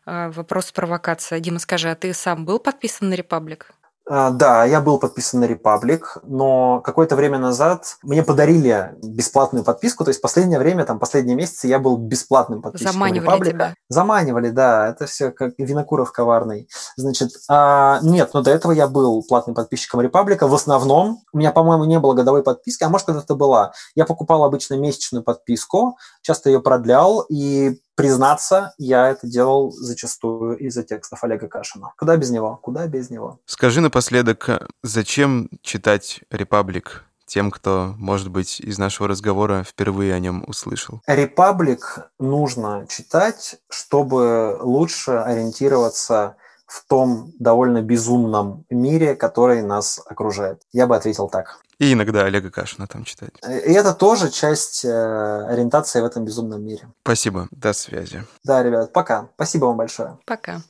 Э, 0.05 0.29
вопрос 0.29 0.71
провокация. 0.71 1.39
Дима, 1.39 1.59
скажи, 1.59 1.89
а 1.89 1.95
ты 1.95 2.13
сам 2.13 2.45
был 2.45 2.59
подписан 2.59 3.09
на 3.09 3.13
Репаблик? 3.13 3.71
А, 4.11 4.31
да, 4.31 4.65
я 4.65 4.81
был 4.81 4.97
подписан 4.97 5.39
на 5.39 5.45
Republic, 5.45 6.01
но 6.23 6.81
какое-то 6.81 7.15
время 7.15 7.37
назад 7.37 7.97
мне 8.01 8.23
подарили 8.23 8.95
бесплатную 9.03 9.63
подписку, 9.63 10.03
то 10.03 10.09
есть 10.09 10.19
последнее 10.19 10.57
время, 10.57 10.83
там, 10.83 10.97
последние 10.97 11.35
месяцы 11.35 11.67
я 11.67 11.77
был 11.77 11.95
бесплатным 11.97 12.63
подписчиком 12.63 12.93
Заманивали 12.93 13.37
Republic. 13.37 13.49
тебя. 13.49 13.73
Заманивали, 13.87 14.49
да, 14.49 14.87
это 14.89 15.05
все 15.05 15.29
как 15.29 15.53
Винокуров 15.59 16.11
коварный. 16.11 16.67
Значит, 16.97 17.29
а, 17.47 17.99
нет, 18.01 18.31
но 18.33 18.41
до 18.41 18.49
этого 18.49 18.71
я 18.71 18.87
был 18.87 19.23
платным 19.27 19.55
подписчиком 19.55 19.99
Republic, 20.01 20.39
в 20.47 20.55
основном, 20.55 21.19
у 21.31 21.37
меня, 21.37 21.51
по-моему, 21.51 21.85
не 21.85 21.99
было 21.99 22.15
годовой 22.15 22.41
подписки, 22.41 22.83
а 22.83 22.89
может, 22.89 23.05
когда-то 23.05 23.35
была. 23.35 23.73
Я 23.93 24.05
покупал 24.05 24.43
обычно 24.43 24.73
месячную 24.73 25.23
подписку, 25.23 25.97
часто 26.23 26.49
ее 26.49 26.61
продлял, 26.61 27.21
и 27.29 27.79
признаться, 28.03 28.73
я 28.77 29.09
это 29.09 29.27
делал 29.27 29.71
зачастую 29.71 30.57
из-за 30.57 30.83
текстов 30.83 31.23
Олега 31.23 31.47
Кашина. 31.47 31.93
Куда 31.97 32.17
без 32.17 32.29
него? 32.29 32.59
Куда 32.61 32.87
без 32.87 33.09
него? 33.09 33.39
Скажи 33.45 33.81
напоследок, 33.81 34.49
зачем 34.83 35.49
читать 35.61 36.21
«Репаблик»? 36.29 37.03
тем, 37.25 37.51
кто, 37.51 37.93
может 37.99 38.29
быть, 38.29 38.59
из 38.59 38.79
нашего 38.79 39.07
разговора 39.07 39.63
впервые 39.63 40.15
о 40.15 40.19
нем 40.19 40.43
услышал? 40.47 41.01
«Репаблик» 41.05 41.99
нужно 42.17 42.87
читать, 42.89 43.57
чтобы 43.69 44.57
лучше 44.59 45.11
ориентироваться 45.11 46.37
в 46.65 46.83
том 46.87 47.31
довольно 47.39 47.81
безумном 47.81 48.65
мире, 48.69 49.15
который 49.15 49.61
нас 49.61 49.99
окружает. 50.05 50.61
Я 50.71 50.87
бы 50.87 50.95
ответил 50.95 51.29
так. 51.29 51.59
И 51.79 51.93
иногда 51.93 52.25
Олега 52.25 52.51
Кашина 52.51 52.87
там 52.87 53.05
читать. 53.05 53.31
И 53.41 53.71
это 53.71 53.93
тоже 53.93 54.29
часть 54.29 54.83
э, 54.83 54.89
ориентации 54.89 56.01
в 56.01 56.05
этом 56.05 56.25
безумном 56.25 56.61
мире. 56.61 56.89
Спасибо. 57.03 57.47
До 57.51 57.71
связи. 57.71 58.25
Да, 58.43 58.61
ребят, 58.61 58.91
пока. 58.91 59.29
Спасибо 59.35 59.65
вам 59.65 59.77
большое. 59.77 60.19
Пока. 60.25 60.61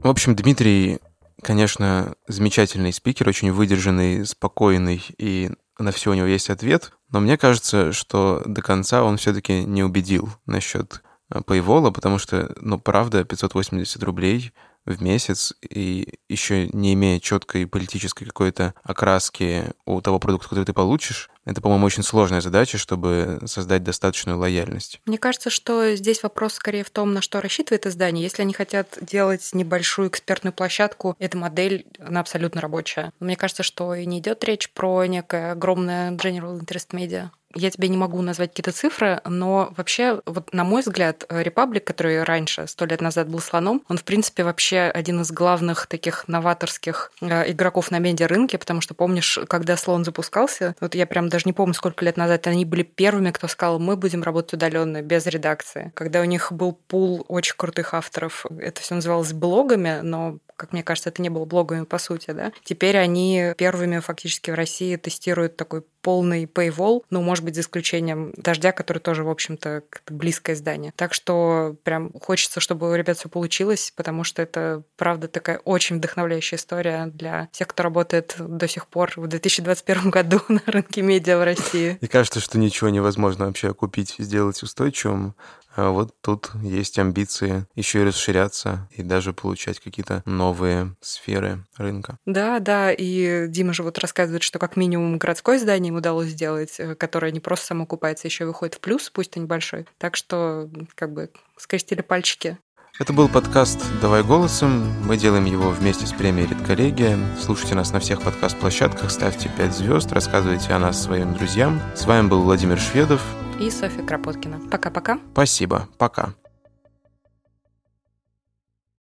В 0.00 0.08
общем, 0.08 0.36
Дмитрий, 0.36 0.98
конечно, 1.40 2.14
замечательный 2.28 2.92
спикер, 2.92 3.28
очень 3.28 3.50
выдержанный, 3.50 4.26
спокойный, 4.26 5.02
и 5.16 5.50
на 5.78 5.90
все 5.90 6.10
у 6.10 6.14
него 6.14 6.26
есть 6.26 6.50
ответ. 6.50 6.92
Но 7.10 7.20
мне 7.20 7.38
кажется, 7.38 7.92
что 7.92 8.42
до 8.44 8.60
конца 8.60 9.04
он 9.04 9.16
все-таки 9.16 9.64
не 9.64 9.82
убедил 9.82 10.28
насчет 10.44 10.96
э, 10.96 11.11
Paywall, 11.32 11.92
потому 11.92 12.18
что, 12.18 12.54
ну, 12.60 12.78
правда, 12.78 13.24
580 13.24 14.02
рублей 14.02 14.52
в 14.84 15.00
месяц, 15.00 15.54
и 15.68 16.18
еще 16.28 16.68
не 16.68 16.94
имея 16.94 17.20
четкой 17.20 17.66
политической 17.66 18.24
какой-то 18.24 18.74
окраски 18.82 19.66
у 19.86 20.00
того 20.00 20.18
продукта, 20.18 20.48
который 20.48 20.64
ты 20.64 20.72
получишь, 20.72 21.30
это, 21.44 21.60
по-моему, 21.60 21.86
очень 21.86 22.02
сложная 22.02 22.40
задача, 22.40 22.78
чтобы 22.78 23.40
создать 23.46 23.82
достаточную 23.82 24.38
лояльность. 24.38 25.00
Мне 25.06 25.18
кажется, 25.18 25.50
что 25.50 25.94
здесь 25.96 26.22
вопрос 26.22 26.54
скорее 26.54 26.84
в 26.84 26.90
том, 26.90 27.12
на 27.14 27.22
что 27.22 27.40
рассчитывает 27.40 27.86
издание. 27.86 28.22
Если 28.22 28.42
они 28.42 28.52
хотят 28.52 28.98
делать 29.00 29.50
небольшую 29.52 30.08
экспертную 30.08 30.52
площадку, 30.52 31.16
эта 31.18 31.36
модель, 31.36 31.86
она 31.98 32.20
абсолютно 32.20 32.60
рабочая. 32.60 33.12
Мне 33.18 33.36
кажется, 33.36 33.62
что 33.64 33.94
и 33.94 34.06
не 34.06 34.20
идет 34.20 34.44
речь 34.44 34.70
про 34.70 35.04
некое 35.06 35.52
огромное 35.52 36.12
general 36.12 36.60
interest 36.60 36.90
media 36.90 37.30
я 37.54 37.70
тебе 37.70 37.88
не 37.88 37.96
могу 37.96 38.20
назвать 38.22 38.50
какие-то 38.50 38.72
цифры, 38.72 39.20
но 39.24 39.72
вообще, 39.76 40.20
вот 40.26 40.52
на 40.52 40.64
мой 40.64 40.82
взгляд, 40.82 41.24
Republic, 41.28 41.80
который 41.80 42.22
раньше, 42.22 42.66
сто 42.66 42.84
лет 42.84 43.00
назад 43.00 43.28
был 43.28 43.40
слоном, 43.40 43.82
он, 43.88 43.98
в 43.98 44.04
принципе, 44.04 44.44
вообще 44.44 44.82
один 44.82 45.20
из 45.20 45.30
главных 45.30 45.86
таких 45.86 46.28
новаторских 46.28 47.12
э, 47.20 47.50
игроков 47.52 47.90
на 47.90 47.98
медиарынке, 47.98 48.58
потому 48.58 48.80
что, 48.80 48.94
помнишь, 48.94 49.38
когда 49.48 49.76
слон 49.76 50.04
запускался, 50.04 50.74
вот 50.80 50.94
я 50.94 51.06
прям 51.06 51.28
даже 51.28 51.44
не 51.46 51.52
помню, 51.52 51.74
сколько 51.74 52.04
лет 52.04 52.16
назад, 52.16 52.46
они 52.46 52.64
были 52.64 52.82
первыми, 52.82 53.30
кто 53.30 53.48
сказал, 53.48 53.78
мы 53.78 53.96
будем 53.96 54.22
работать 54.22 54.54
удаленно, 54.54 55.02
без 55.02 55.26
редакции. 55.26 55.92
Когда 55.94 56.20
у 56.20 56.24
них 56.24 56.52
был 56.52 56.72
пул 56.72 57.24
очень 57.28 57.54
крутых 57.56 57.94
авторов, 57.94 58.46
это 58.58 58.80
все 58.80 58.94
называлось 58.94 59.32
блогами, 59.32 60.00
но 60.02 60.38
как 60.56 60.72
мне 60.72 60.84
кажется, 60.84 61.10
это 61.10 61.20
не 61.20 61.28
было 61.28 61.44
блогами 61.44 61.84
по 61.84 61.98
сути, 61.98 62.30
да. 62.30 62.52
Теперь 62.62 62.96
они 62.96 63.52
первыми 63.58 63.98
фактически 63.98 64.52
в 64.52 64.54
России 64.54 64.94
тестируют 64.94 65.56
такой 65.56 65.82
полный 66.02 66.44
paywall, 66.44 67.02
ну, 67.10 67.22
может 67.22 67.44
быть, 67.44 67.54
за 67.54 67.62
исключением 67.62 68.32
«Дождя», 68.36 68.72
который 68.72 68.98
тоже, 68.98 69.24
в 69.24 69.30
общем-то, 69.30 69.84
близкое 70.08 70.52
издание. 70.54 70.92
Так 70.96 71.14
что 71.14 71.76
прям 71.84 72.12
хочется, 72.20 72.60
чтобы 72.60 72.90
у 72.90 72.94
ребят 72.94 73.16
все 73.16 73.28
получилось, 73.28 73.92
потому 73.96 74.24
что 74.24 74.42
это, 74.42 74.82
правда, 74.96 75.28
такая 75.28 75.58
очень 75.58 75.96
вдохновляющая 75.96 76.58
история 76.58 77.06
для 77.06 77.48
всех, 77.52 77.68
кто 77.68 77.84
работает 77.84 78.36
до 78.38 78.68
сих 78.68 78.86
пор 78.88 79.12
в 79.16 79.26
2021 79.26 80.10
году 80.10 80.40
на 80.48 80.62
рынке 80.66 81.02
медиа 81.02 81.38
в 81.38 81.44
России. 81.44 81.98
Мне 82.00 82.08
кажется, 82.08 82.40
что 82.40 82.58
ничего 82.58 82.90
невозможно 82.90 83.46
вообще 83.46 83.72
купить, 83.72 84.16
сделать 84.18 84.62
устойчивым. 84.62 85.34
А 85.74 85.90
вот 85.90 86.14
тут 86.20 86.50
есть 86.62 86.98
амбиции 86.98 87.66
еще 87.74 88.02
и 88.02 88.04
расширяться 88.04 88.88
и 88.90 89.02
даже 89.02 89.32
получать 89.32 89.80
какие-то 89.80 90.22
новые 90.26 90.94
сферы 91.00 91.64
рынка. 91.76 92.18
Да, 92.26 92.58
да, 92.58 92.92
и 92.92 93.46
Дима 93.48 93.72
же 93.72 93.82
вот 93.82 93.98
рассказывает, 93.98 94.42
что 94.42 94.58
как 94.58 94.76
минимум 94.76 95.18
городское 95.18 95.58
здание 95.58 95.91
им 95.92 95.98
удалось 95.98 96.28
сделать, 96.28 96.74
э, 96.78 96.94
которое 96.94 97.30
не 97.30 97.40
просто 97.40 97.66
само 97.66 97.86
купается, 97.86 98.26
еще 98.26 98.44
и 98.44 98.46
выходит 98.46 98.74
в 98.74 98.80
плюс, 98.80 99.10
пусть 99.10 99.36
и 99.36 99.40
небольшой. 99.40 99.86
Так 99.98 100.16
что 100.16 100.68
как 100.94 101.12
бы 101.12 101.30
скрестили 101.56 102.00
пальчики. 102.00 102.58
Это 102.98 103.12
был 103.12 103.28
подкаст 103.28 103.80
«Давай 104.02 104.22
голосом». 104.22 104.84
Мы 105.06 105.16
делаем 105.16 105.46
его 105.46 105.70
вместе 105.70 106.06
с 106.06 106.12
премией 106.12 106.46
«Редколлегия». 106.48 107.18
Слушайте 107.40 107.74
нас 107.74 107.90
на 107.92 108.00
всех 108.00 108.22
подкаст-площадках, 108.22 109.10
ставьте 109.10 109.50
5 109.56 109.72
звезд, 109.72 110.12
рассказывайте 110.12 110.72
о 110.72 110.78
нас 110.78 111.02
своим 111.02 111.34
друзьям. 111.34 111.80
С 111.94 112.04
вами 112.04 112.28
был 112.28 112.42
Владимир 112.42 112.78
Шведов 112.78 113.22
и 113.58 113.70
Софья 113.70 114.04
Кропоткина. 114.04 114.60
Пока-пока. 114.70 115.18
Спасибо. 115.32 115.88
Пока. 115.96 116.34